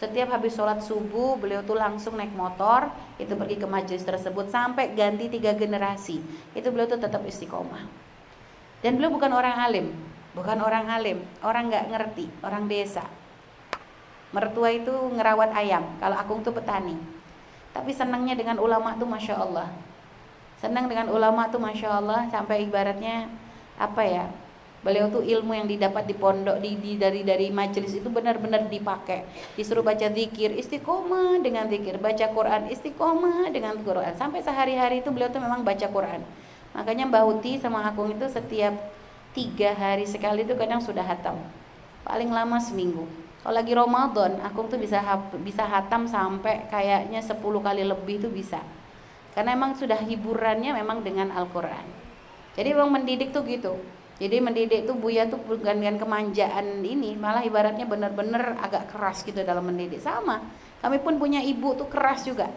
setiap 0.00 0.32
habis 0.32 0.56
sholat 0.56 0.80
subuh, 0.80 1.36
beliau 1.36 1.60
tuh 1.60 1.76
langsung 1.76 2.16
naik 2.16 2.32
motor, 2.32 2.88
itu 3.20 3.36
pergi 3.36 3.60
ke 3.60 3.68
majelis 3.68 4.00
tersebut 4.00 4.48
sampai 4.48 4.96
ganti 4.96 5.28
tiga 5.28 5.52
generasi. 5.52 6.24
Itu 6.56 6.72
beliau 6.72 6.88
tuh 6.88 7.04
tetap 7.04 7.20
istiqomah. 7.20 7.84
Dan 8.80 8.96
beliau 8.96 9.12
bukan 9.12 9.28
orang 9.28 9.60
alim, 9.60 9.92
bukan 10.32 10.56
orang 10.64 10.88
alim, 10.88 11.20
orang 11.44 11.68
nggak 11.68 11.92
ngerti, 11.92 12.32
orang 12.40 12.64
desa. 12.64 13.04
Mertua 14.30 14.70
itu 14.70 14.92
ngerawat 14.92 15.50
ayam, 15.54 15.82
kalau 15.98 16.16
akung 16.16 16.40
tuh 16.46 16.54
petani. 16.54 16.94
Tapi 17.74 17.90
senangnya 17.90 18.34
dengan 18.38 18.58
ulama 18.62 18.94
tuh 18.98 19.06
masya 19.06 19.38
Allah. 19.38 19.70
Senang 20.58 20.86
dengan 20.86 21.10
ulama 21.10 21.48
tuh 21.48 21.58
masya 21.58 21.98
Allah 21.98 22.28
sampai 22.28 22.68
ibaratnya 22.68 23.30
apa 23.80 24.02
ya 24.04 24.26
Beliau 24.80 25.12
tuh 25.12 25.20
ilmu 25.20 25.52
yang 25.52 25.68
didapat 25.68 26.08
di 26.08 26.16
pondok 26.16 26.56
di, 26.56 26.72
di 26.80 26.96
dari 26.96 27.20
dari 27.20 27.52
majelis 27.52 28.00
itu 28.00 28.08
benar-benar 28.08 28.64
dipakai. 28.64 29.28
Disuruh 29.52 29.84
baca 29.84 30.08
zikir 30.08 30.56
istiqomah 30.56 31.36
dengan 31.44 31.68
zikir, 31.68 32.00
baca 32.00 32.24
Quran 32.32 32.72
istiqomah 32.72 33.52
dengan 33.52 33.76
Quran. 33.84 34.16
Sampai 34.16 34.40
sehari-hari 34.40 35.04
itu 35.04 35.12
beliau 35.12 35.28
tuh 35.28 35.44
memang 35.44 35.60
baca 35.60 35.84
Quran. 35.84 36.24
Makanya 36.72 37.12
Mbak 37.12 37.24
Uti 37.28 37.52
sama 37.60 37.84
Akung 37.84 38.08
itu 38.08 38.24
setiap 38.32 38.72
tiga 39.36 39.76
hari 39.76 40.08
sekali 40.08 40.48
itu 40.48 40.56
kadang 40.56 40.80
sudah 40.80 41.04
hatam. 41.04 41.36
Paling 42.00 42.32
lama 42.32 42.56
seminggu. 42.56 43.04
Kalau 43.40 43.56
lagi 43.56 43.72
Ramadan, 43.72 44.40
Akung 44.44 44.68
tuh 44.68 44.76
bisa 44.76 45.00
bisa 45.40 45.64
hatam 45.64 46.04
sampai 46.04 46.68
kayaknya 46.68 47.24
10 47.24 47.40
kali 47.40 47.82
lebih 47.88 48.20
itu 48.20 48.28
bisa. 48.28 48.60
Karena 49.32 49.56
emang 49.56 49.72
sudah 49.78 49.96
hiburannya 49.96 50.76
memang 50.76 51.00
dengan 51.00 51.32
Al-Quran. 51.32 51.86
Jadi 52.52 52.68
memang 52.76 53.00
mendidik 53.00 53.32
tuh 53.32 53.46
gitu 53.48 53.78
jadi 54.20 54.36
mendidik 54.36 54.84
tuh 54.84 55.00
Buya 55.00 55.24
tuh 55.32 55.40
bukan 55.40 55.80
dengan 55.80 55.96
kemanjaan 55.96 56.84
ini, 56.84 57.16
malah 57.16 57.40
ibaratnya 57.40 57.88
benar-benar 57.88 58.60
agak 58.60 58.92
keras 58.92 59.24
gitu 59.24 59.40
dalam 59.40 59.64
mendidik. 59.64 59.96
Sama, 59.96 60.44
kami 60.84 61.00
pun 61.00 61.16
punya 61.16 61.40
ibu 61.40 61.72
tuh 61.72 61.88
keras 61.88 62.28
juga 62.28 62.52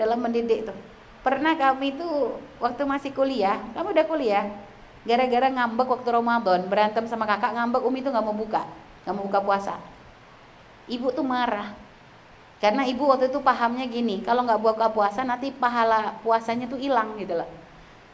dalam 0.00 0.24
mendidik 0.24 0.72
tuh. 0.72 0.76
Pernah 1.20 1.60
kami 1.60 2.00
tuh 2.00 2.40
waktu 2.64 2.88
masih 2.88 3.12
kuliah, 3.12 3.60
kamu 3.76 3.92
udah 3.92 4.06
kuliah, 4.08 4.44
gara-gara 5.04 5.52
ngambek 5.52 6.00
waktu 6.00 6.08
Ramadan, 6.16 6.60
berantem 6.72 7.04
sama 7.04 7.28
kakak 7.28 7.60
ngambek, 7.60 7.84
Umi 7.84 8.00
tuh 8.00 8.08
nggak 8.08 8.24
mau 8.24 8.32
buka, 8.32 8.64
nggak 9.04 9.12
mau 9.12 9.28
buka 9.28 9.40
puasa. 9.44 9.76
Ibu 10.90 11.14
tuh 11.14 11.22
marah, 11.22 11.74
karena 12.62 12.86
ibu 12.86 13.10
waktu 13.10 13.26
itu 13.26 13.42
pahamnya 13.42 13.90
gini, 13.90 14.22
kalau 14.22 14.46
nggak 14.46 14.62
buka 14.62 14.86
puasa 14.94 15.26
nanti 15.26 15.50
pahala 15.50 16.14
puasanya 16.22 16.70
tuh 16.70 16.78
hilang 16.78 17.18
gitu 17.18 17.34
loh. 17.34 17.50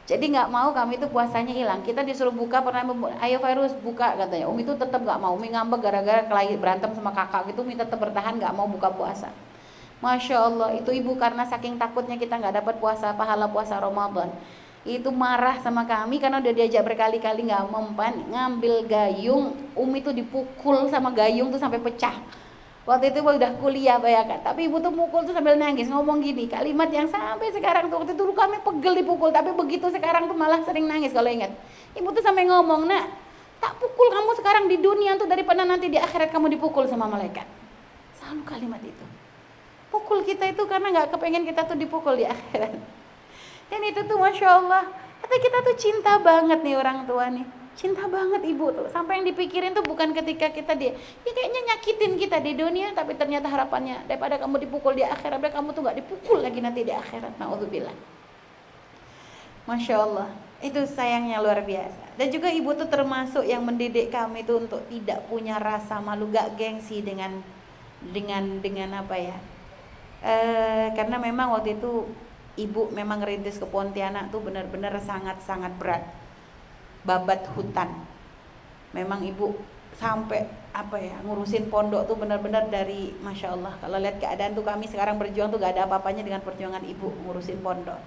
Jadi 0.08 0.32
nggak 0.32 0.48
mau 0.48 0.72
kami 0.72 0.96
itu 0.96 1.04
puasanya 1.12 1.52
hilang. 1.52 1.84
Kita 1.84 2.00
disuruh 2.00 2.32
buka 2.32 2.64
pernah 2.64 2.80
ayo 3.20 3.44
virus 3.44 3.76
buka 3.84 4.16
katanya. 4.16 4.48
Umi 4.48 4.64
itu 4.64 4.72
tetap 4.72 5.04
nggak 5.04 5.20
mau. 5.20 5.36
Umi 5.36 5.52
ngambek 5.52 5.84
gara-gara 5.84 6.24
kelahi 6.24 6.56
berantem 6.56 6.96
sama 6.96 7.12
kakak 7.12 7.52
gitu. 7.52 7.60
Umi 7.60 7.76
tetap 7.76 8.00
bertahan 8.00 8.40
nggak 8.40 8.56
mau 8.56 8.64
buka 8.64 8.88
puasa. 8.88 9.28
Masya 10.00 10.36
Allah 10.48 10.80
itu 10.80 10.96
ibu 10.96 11.12
karena 11.20 11.44
saking 11.44 11.76
takutnya 11.76 12.16
kita 12.16 12.40
nggak 12.40 12.64
dapat 12.64 12.74
puasa 12.80 13.12
pahala 13.12 13.52
puasa 13.52 13.76
Ramadan 13.76 14.32
itu 14.86 15.10
marah 15.10 15.58
sama 15.60 15.84
kami 15.84 16.22
karena 16.22 16.38
udah 16.38 16.54
diajak 16.54 16.86
berkali-kali 16.86 17.50
nggak 17.50 17.66
mempan 17.66 18.14
ngambil 18.30 18.86
gayung 18.86 19.58
Umi 19.74 20.00
itu 20.00 20.14
dipukul 20.14 20.86
sama 20.88 21.10
gayung 21.10 21.50
tuh 21.50 21.60
sampai 21.60 21.82
pecah 21.82 22.14
Waktu 22.89 23.12
itu 23.12 23.20
udah 23.20 23.53
kuliah 23.61 24.01
bayangkan, 24.01 24.41
tapi 24.41 24.64
ibu 24.64 24.80
tuh 24.80 24.89
mukul 24.89 25.20
tuh 25.28 25.36
sambil 25.36 25.61
nangis 25.61 25.93
ngomong 25.93 26.24
gini, 26.24 26.49
kalimat 26.49 26.89
yang 26.89 27.05
sampai 27.05 27.53
sekarang 27.53 27.93
tuh 27.93 28.01
waktu 28.01 28.16
itu 28.16 28.24
kami 28.32 28.64
pegel 28.64 28.97
dipukul, 29.05 29.28
tapi 29.28 29.53
begitu 29.53 29.93
sekarang 29.93 30.24
tuh 30.24 30.32
malah 30.32 30.64
sering 30.64 30.89
nangis 30.89 31.12
kalau 31.12 31.28
ingat. 31.28 31.53
Ibu 31.93 32.09
tuh 32.16 32.24
sampai 32.24 32.49
ngomong, 32.49 32.89
"Nak, 32.89 33.05
tak 33.61 33.76
pukul 33.76 34.09
kamu 34.09 34.30
sekarang 34.41 34.64
di 34.72 34.80
dunia 34.80 35.20
tuh 35.20 35.28
daripada 35.28 35.68
nanti 35.68 35.93
di 35.93 36.01
akhirat 36.01 36.32
kamu 36.32 36.57
dipukul 36.57 36.89
sama 36.89 37.05
malaikat." 37.12 37.45
Selalu 38.16 38.49
kalimat 38.49 38.80
itu. 38.80 39.05
Pukul 39.93 40.24
kita 40.24 40.49
itu 40.49 40.64
karena 40.64 40.89
nggak 40.89 41.12
kepengen 41.12 41.45
kita 41.45 41.68
tuh 41.68 41.76
dipukul 41.76 42.16
di 42.16 42.24
akhirat. 42.24 42.72
Dan 43.68 43.80
itu 43.84 44.01
tuh 44.09 44.16
masya 44.16 44.64
Allah, 44.64 44.89
tapi 45.20 45.36
kita 45.45 45.61
tuh 45.61 45.76
cinta 45.76 46.16
banget 46.24 46.64
nih 46.64 46.80
orang 46.80 47.05
tua 47.05 47.28
nih 47.28 47.57
cinta 47.78 48.10
banget 48.10 48.42
ibu. 48.42 48.74
Tuh 48.74 48.90
sampai 48.90 49.22
yang 49.22 49.30
dipikirin 49.30 49.70
tuh 49.70 49.86
bukan 49.86 50.10
ketika 50.10 50.50
kita 50.50 50.74
dia 50.74 50.98
ya 50.98 51.30
kayaknya 51.30 51.60
nyakitin 51.70 52.12
kita 52.18 52.42
di 52.42 52.58
dunia 52.58 52.90
tapi 52.90 53.14
ternyata 53.14 53.46
harapannya 53.46 54.02
daripada 54.10 54.34
kamu 54.42 54.66
dipukul 54.66 54.98
di 54.98 55.06
akhirat 55.06 55.38
kamu 55.38 55.70
tuh 55.70 55.86
nggak 55.86 55.98
dipukul 56.02 56.42
lagi 56.42 56.58
nanti 56.58 56.82
di 56.82 56.90
akhirat. 56.90 57.38
Naudzubillah. 57.38 57.94
Masya 59.70 59.94
Allah 59.94 60.28
itu 60.58 60.82
sayangnya 60.90 61.38
luar 61.38 61.62
biasa. 61.62 62.18
Dan 62.18 62.34
juga 62.34 62.50
ibu 62.50 62.74
tuh 62.74 62.90
termasuk 62.90 63.46
yang 63.46 63.62
mendidik 63.62 64.10
kami 64.10 64.42
tuh 64.42 64.66
untuk 64.66 64.82
tidak 64.90 65.22
punya 65.30 65.54
rasa 65.62 66.02
malu 66.02 66.26
gak 66.34 66.58
gengsi 66.58 66.98
dengan 66.98 67.38
dengan 68.02 68.58
dengan 68.58 69.06
apa 69.06 69.14
ya? 69.14 69.38
E, 70.18 70.34
karena 70.98 71.22
memang 71.22 71.54
waktu 71.54 71.78
itu 71.78 72.10
ibu 72.58 72.90
memang 72.90 73.22
rintis 73.22 73.62
ke 73.62 73.66
Pontianak 73.70 74.34
tuh 74.34 74.42
benar-benar 74.42 74.98
sangat-sangat 74.98 75.78
berat 75.78 76.02
babat 77.05 77.46
hutan. 77.55 77.90
Memang 78.94 79.22
ibu 79.26 79.55
sampai 79.99 80.46
apa 80.70 80.96
ya 81.01 81.18
ngurusin 81.26 81.66
pondok 81.72 82.07
tuh 82.07 82.14
benar-benar 82.14 82.70
dari 82.70 83.11
masya 83.18 83.57
Allah 83.57 83.74
kalau 83.82 83.99
lihat 83.99 84.22
keadaan 84.22 84.55
tuh 84.55 84.62
kami 84.62 84.86
sekarang 84.86 85.18
berjuang 85.18 85.51
tuh 85.51 85.59
gak 85.59 85.74
ada 85.74 85.90
apa-apanya 85.90 86.22
dengan 86.22 86.38
perjuangan 86.44 86.84
ibu 86.86 87.11
ngurusin 87.26 87.59
pondok. 87.61 87.99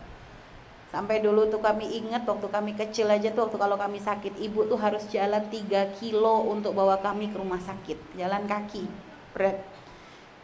Sampai 0.91 1.23
dulu 1.23 1.47
tuh 1.47 1.63
kami 1.63 2.03
ingat 2.03 2.27
waktu 2.27 2.51
kami 2.51 2.75
kecil 2.75 3.07
aja 3.07 3.31
tuh 3.31 3.47
waktu 3.47 3.55
kalau 3.55 3.79
kami 3.79 4.03
sakit 4.03 4.35
ibu 4.43 4.67
tuh 4.67 4.75
harus 4.75 5.07
jalan 5.07 5.39
3 5.47 5.99
kilo 5.99 6.51
untuk 6.51 6.75
bawa 6.75 6.99
kami 6.99 7.31
ke 7.31 7.39
rumah 7.39 7.63
sakit. 7.63 8.19
Jalan 8.19 8.43
kaki 8.43 8.83
berat. 9.31 9.63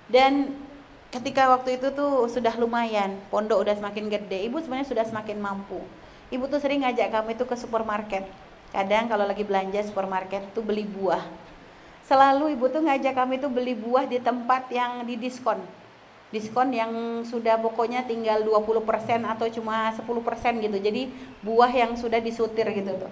Dan 0.07 0.55
ketika 1.11 1.51
waktu 1.51 1.75
itu 1.79 1.91
tuh 1.91 2.31
sudah 2.31 2.55
lumayan 2.55 3.19
pondok 3.27 3.63
udah 3.63 3.75
semakin 3.75 4.07
gede 4.07 4.47
ibu 4.47 4.59
sebenarnya 4.59 4.87
sudah 4.87 5.05
semakin 5.07 5.39
mampu 5.39 5.79
ibu 6.33 6.45
tuh 6.49 6.59
sering 6.59 6.83
ngajak 6.83 7.11
kami 7.11 7.35
tuh 7.35 7.47
ke 7.47 7.55
supermarket 7.55 8.27
Kadang 8.71 9.07
kalau 9.07 9.23
lagi 9.23 9.47
belanja 9.47 9.79
supermarket 9.87 10.43
tuh 10.51 10.63
beli 10.63 10.83
buah. 10.83 11.23
Selalu 12.03 12.55
ibu 12.55 12.67
tuh 12.71 12.83
ngajak 12.83 13.15
kami 13.15 13.39
tuh 13.39 13.51
beli 13.51 13.75
buah 13.75 14.07
di 14.07 14.19
tempat 14.19 14.67
yang 14.71 15.03
di 15.07 15.15
diskon. 15.15 15.59
Diskon 16.27 16.75
yang 16.75 17.23
sudah 17.23 17.55
pokoknya 17.55 18.03
tinggal 18.03 18.43
20% 18.43 18.83
atau 19.23 19.47
cuma 19.47 19.95
10% 19.95 20.03
gitu. 20.63 20.77
Jadi 20.79 21.07
buah 21.43 21.71
yang 21.71 21.95
sudah 21.95 22.19
disutir 22.19 22.67
gitu 22.75 22.91
tuh. 22.99 23.11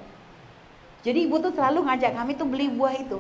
Jadi 1.08 1.24
ibu 1.24 1.40
tuh 1.40 1.56
selalu 1.56 1.88
ngajak 1.88 2.12
kami 2.12 2.32
tuh 2.36 2.48
beli 2.48 2.68
buah 2.72 2.96
itu. 3.00 3.20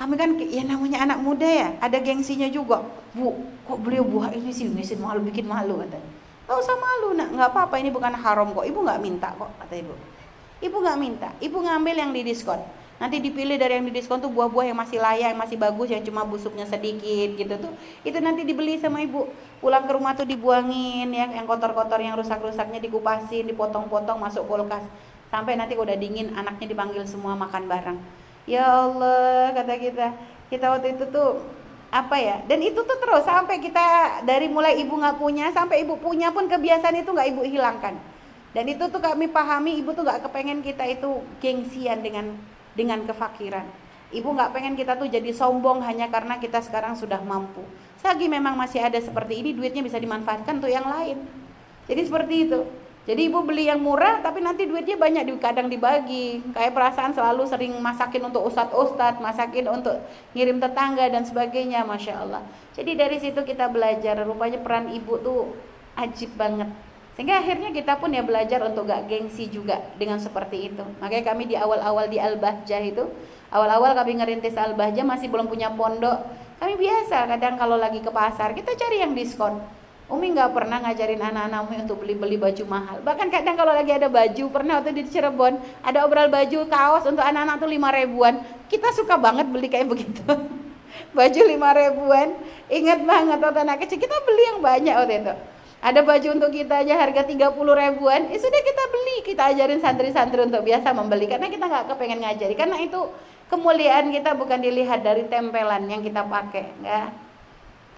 Kami 0.00 0.16
kan 0.16 0.32
ya 0.40 0.64
namanya 0.64 1.04
anak 1.04 1.20
muda 1.20 1.44
ya, 1.44 1.76
ada 1.76 2.00
gengsinya 2.00 2.48
juga. 2.48 2.80
Bu, 3.12 3.36
kok 3.68 3.84
beli 3.84 4.00
buah 4.00 4.32
ini 4.32 4.48
sih 4.48 4.64
bikin 4.64 4.96
malu 4.96 5.20
bikin 5.20 5.44
malu 5.44 5.84
katanya. 5.84 6.08
Gak 6.50 6.66
usah 6.66 6.74
malu 6.74 7.14
nak, 7.14 7.30
nggak 7.30 7.48
apa-apa 7.54 7.78
ini 7.78 7.94
bukan 7.94 8.10
haram 8.10 8.50
kok. 8.50 8.66
Ibu 8.66 8.82
nggak 8.82 8.98
minta 8.98 9.30
kok 9.38 9.54
kata 9.54 9.74
ibu. 9.86 9.94
Ibu 10.58 10.76
nggak 10.82 10.98
minta, 10.98 11.30
ibu 11.38 11.62
ngambil 11.62 11.94
yang 11.94 12.10
di 12.10 12.26
diskon. 12.26 12.58
Nanti 12.98 13.22
dipilih 13.22 13.54
dari 13.54 13.78
yang 13.78 13.86
di 13.86 13.94
diskon 13.94 14.18
tuh 14.18 14.28
buah-buah 14.34 14.74
yang 14.74 14.78
masih 14.82 14.98
layak, 14.98 15.30
yang 15.30 15.38
masih 15.38 15.54
bagus, 15.54 15.94
yang 15.94 16.02
cuma 16.02 16.26
busuknya 16.26 16.66
sedikit 16.66 17.38
gitu 17.38 17.54
tuh. 17.54 17.72
Itu 18.02 18.18
nanti 18.18 18.42
dibeli 18.42 18.82
sama 18.82 18.98
ibu. 18.98 19.30
Pulang 19.62 19.86
ke 19.86 19.94
rumah 19.94 20.18
tuh 20.18 20.26
dibuangin 20.26 21.06
ya, 21.14 21.30
yang 21.30 21.46
kotor-kotor, 21.46 22.02
yang 22.02 22.18
rusak-rusaknya 22.18 22.82
dikupasin, 22.82 23.46
dipotong-potong 23.46 24.18
masuk 24.18 24.44
kulkas. 24.50 24.82
Sampai 25.30 25.54
nanti 25.54 25.78
udah 25.78 25.94
dingin, 25.94 26.34
anaknya 26.34 26.66
dipanggil 26.66 27.06
semua 27.06 27.38
makan 27.38 27.70
bareng. 27.70 27.98
Ya 28.50 28.66
Allah, 28.66 29.54
kata 29.54 29.78
kita. 29.78 30.06
Kita 30.50 30.74
waktu 30.74 30.98
itu 30.98 31.06
tuh 31.14 31.40
apa 31.90 32.16
ya 32.22 32.42
dan 32.46 32.62
itu 32.62 32.78
tuh 32.86 32.98
terus 33.02 33.26
sampai 33.26 33.58
kita 33.58 34.22
dari 34.22 34.46
mulai 34.46 34.78
ibu 34.78 34.94
nggak 34.94 35.18
punya 35.18 35.50
sampai 35.50 35.82
ibu 35.82 35.98
punya 35.98 36.30
pun 36.30 36.46
kebiasaan 36.46 37.02
itu 37.02 37.10
nggak 37.10 37.28
ibu 37.34 37.42
hilangkan 37.42 37.98
dan 38.50 38.66
itu 38.66 38.82
tuh 38.90 38.98
kami 38.98 39.30
pahami 39.30 39.78
ibu 39.78 39.94
tuh 39.94 40.02
gak 40.02 40.26
kepengen 40.26 40.58
kita 40.58 40.82
itu 40.90 41.22
gengsian 41.38 42.02
dengan 42.02 42.34
dengan 42.74 43.06
kefakiran. 43.06 43.62
Ibu 44.10 44.26
gak 44.34 44.50
pengen 44.50 44.74
kita 44.74 44.98
tuh 44.98 45.06
jadi 45.06 45.30
sombong 45.30 45.86
hanya 45.86 46.10
karena 46.10 46.42
kita 46.42 46.58
sekarang 46.58 46.98
sudah 46.98 47.22
mampu. 47.22 47.62
Selagi 48.02 48.26
memang 48.26 48.58
masih 48.58 48.82
ada 48.82 48.98
seperti 48.98 49.38
ini 49.38 49.54
duitnya 49.54 49.86
bisa 49.86 50.02
dimanfaatkan 50.02 50.58
untuk 50.58 50.72
yang 50.72 50.82
lain. 50.82 51.22
Jadi 51.86 52.02
seperti 52.02 52.34
itu. 52.50 52.60
Jadi 53.08 53.32
ibu 53.32 53.40
beli 53.40 53.66
yang 53.66 53.80
murah 53.80 54.20
tapi 54.20 54.44
nanti 54.44 54.68
duitnya 54.68 55.00
banyak 55.00 55.24
di 55.24 55.32
kadang 55.40 55.72
dibagi. 55.72 56.44
Kayak 56.52 56.76
perasaan 56.76 57.16
selalu 57.16 57.48
sering 57.48 57.72
masakin 57.80 58.28
untuk 58.28 58.44
ustadz-ustadz, 58.44 59.24
masakin 59.24 59.66
untuk 59.72 59.96
ngirim 60.36 60.60
tetangga 60.60 61.08
dan 61.08 61.24
sebagainya, 61.24 61.82
masya 61.88 62.20
Allah. 62.20 62.44
Jadi 62.76 62.92
dari 62.94 63.16
situ 63.16 63.40
kita 63.40 63.72
belajar 63.72 64.20
rupanya 64.24 64.60
peran 64.60 64.92
ibu 64.92 65.16
tuh 65.20 65.56
ajib 65.96 66.36
banget 66.36 66.68
sehingga 67.20 67.36
akhirnya 67.36 67.68
kita 67.68 68.00
pun 68.00 68.16
ya 68.16 68.24
belajar 68.24 68.64
untuk 68.64 68.88
gak 68.88 69.04
gengsi 69.10 69.50
juga 69.52 69.76
dengan 70.00 70.16
seperti 70.16 70.72
itu. 70.72 70.80
Makanya 71.04 71.34
kami 71.36 71.52
di 71.52 71.52
awal-awal 71.52 72.08
di 72.08 72.16
Al-Bahjah 72.16 72.80
itu, 72.80 73.04
awal-awal 73.52 73.92
kami 73.92 74.16
ngerintis 74.22 74.56
Al-Bahjah 74.56 75.04
masih 75.04 75.28
belum 75.28 75.44
punya 75.50 75.68
pondok. 75.76 76.16
Kami 76.56 76.80
biasa 76.80 77.28
kadang 77.28 77.60
kalau 77.60 77.76
lagi 77.76 78.00
ke 78.00 78.08
pasar 78.08 78.56
kita 78.56 78.72
cari 78.72 79.04
yang 79.04 79.12
diskon. 79.12 79.60
Umi 80.10 80.34
nggak 80.34 80.50
pernah 80.50 80.82
ngajarin 80.82 81.22
anak-anak 81.22 81.58
Umi 81.70 81.76
untuk 81.86 82.02
beli-beli 82.02 82.34
baju 82.34 82.64
mahal. 82.66 82.98
Bahkan 83.06 83.30
kadang 83.30 83.54
kalau 83.54 83.70
lagi 83.70 83.94
ada 83.94 84.10
baju, 84.10 84.44
pernah 84.50 84.82
waktu 84.82 84.90
di 84.90 85.06
Cirebon 85.06 85.54
ada 85.86 86.02
obral 86.02 86.26
baju 86.26 86.66
kaos 86.66 87.06
untuk 87.06 87.22
anak-anak 87.22 87.62
tuh 87.62 87.70
lima 87.70 87.94
ribuan. 87.94 88.42
Kita 88.66 88.90
suka 88.90 89.14
banget 89.14 89.46
beli 89.46 89.70
kayak 89.70 89.86
begitu. 89.86 90.26
baju 91.16 91.40
lima 91.46 91.70
ribuan. 91.78 92.34
Ingat 92.66 93.06
banget 93.06 93.38
waktu 93.38 93.60
anak 93.62 93.86
kecil 93.86 94.02
kita 94.02 94.18
beli 94.26 94.42
yang 94.50 94.58
banyak 94.58 94.94
waktu 94.98 95.14
itu. 95.22 95.34
Ada 95.80 96.00
baju 96.04 96.28
untuk 96.36 96.50
kita 96.52 96.84
aja 96.84 96.92
harga 96.92 97.24
30 97.24 97.56
ribuan, 97.56 98.28
ya 98.28 98.36
sudah 98.36 98.60
kita 98.60 98.84
beli, 98.92 99.16
kita 99.24 99.42
ajarin 99.48 99.80
santri-santri 99.80 100.44
untuk 100.44 100.60
biasa 100.60 100.92
membeli 100.92 101.24
karena 101.24 101.48
kita 101.48 101.64
nggak 101.64 101.88
kepengen 101.88 102.20
ngajari 102.20 102.52
karena 102.52 102.76
itu 102.84 103.00
kemuliaan 103.48 104.12
kita 104.12 104.36
bukan 104.36 104.60
dilihat 104.60 105.00
dari 105.00 105.24
tempelan 105.32 105.88
yang 105.88 106.04
kita 106.04 106.20
pakai, 106.28 106.68
enggak. 106.84 107.29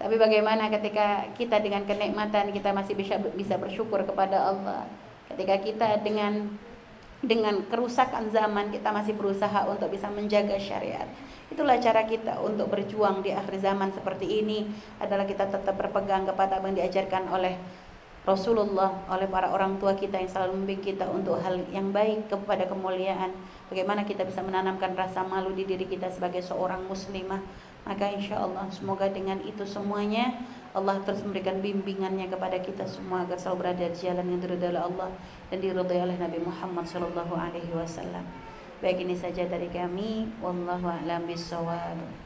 Tapi 0.03 0.19
bagaimana 0.19 0.67
ketika 0.67 1.31
kita 1.39 1.63
dengan 1.63 1.87
kenikmatan 1.87 2.51
kita 2.51 2.75
masih 2.75 2.91
bisa 2.91 3.15
bisa 3.39 3.55
bersyukur 3.55 4.03
kepada 4.03 4.51
Allah. 4.51 4.83
Ketika 5.31 5.55
kita 5.63 5.87
dengan 6.03 6.59
dengan 7.23 7.63
kerusakan 7.71 8.27
zaman 8.35 8.67
kita 8.67 8.91
masih 8.91 9.15
berusaha 9.15 9.63
untuk 9.63 9.87
bisa 9.87 10.11
menjaga 10.11 10.59
syariat. 10.59 11.07
Itulah 11.47 11.79
cara 11.79 12.03
kita 12.03 12.43
untuk 12.43 12.67
berjuang 12.67 13.23
di 13.23 13.31
akhir 13.31 13.63
zaman 13.63 13.95
seperti 13.95 14.43
ini 14.43 14.67
adalah 14.99 15.23
kita 15.23 15.47
tetap 15.47 15.71
berpegang 15.79 16.27
kepada 16.27 16.59
apa 16.59 16.67
yang 16.67 16.83
diajarkan 16.83 17.31
oleh 17.31 17.55
Rasulullah, 18.23 19.03
oleh 19.11 19.27
para 19.27 19.51
orang 19.51 19.79
tua 19.79 19.99
kita 19.99 20.15
yang 20.15 20.31
selalu 20.31 20.55
membimbing 20.55 20.95
kita 20.95 21.07
untuk 21.11 21.39
hal 21.43 21.59
yang 21.71 21.91
baik 21.91 22.31
kepada 22.31 22.67
kemuliaan. 22.67 23.35
Bagaimana 23.67 24.07
kita 24.07 24.23
bisa 24.23 24.39
menanamkan 24.39 24.95
rasa 24.95 25.27
malu 25.27 25.51
di 25.51 25.67
diri 25.67 25.83
kita 25.83 26.07
sebagai 26.07 26.39
seorang 26.39 26.87
muslimah. 26.87 27.43
Maka 27.83 28.15
insya 28.15 28.39
Allah 28.39 28.67
semoga 28.71 29.11
dengan 29.11 29.43
itu 29.43 29.67
semuanya 29.67 30.39
Allah 30.73 30.97
terus 31.05 31.21
memberikan 31.21 31.61
bimbingannya 31.61 32.31
kepada 32.31 32.57
kita 32.57 32.87
semua 32.89 33.27
agar 33.27 33.37
selalu 33.37 33.59
berada 33.61 33.85
di 33.91 33.99
jalan 34.01 34.25
yang 34.25 34.41
diridhai 34.41 34.73
Allah 34.73 35.11
dan 35.53 35.57
diridhai 35.61 36.01
oleh 36.01 36.17
Nabi 36.17 36.39
Muhammad 36.41 36.89
sallallahu 36.89 37.35
alaihi 37.37 37.69
wasallam. 37.75 38.25
Baik 38.81 39.05
ini 39.05 39.13
saja 39.13 39.45
dari 39.45 39.69
kami. 39.69 40.27
Wallahu 40.41 40.89
a'lam 40.89 41.29
bishawab. 41.29 42.22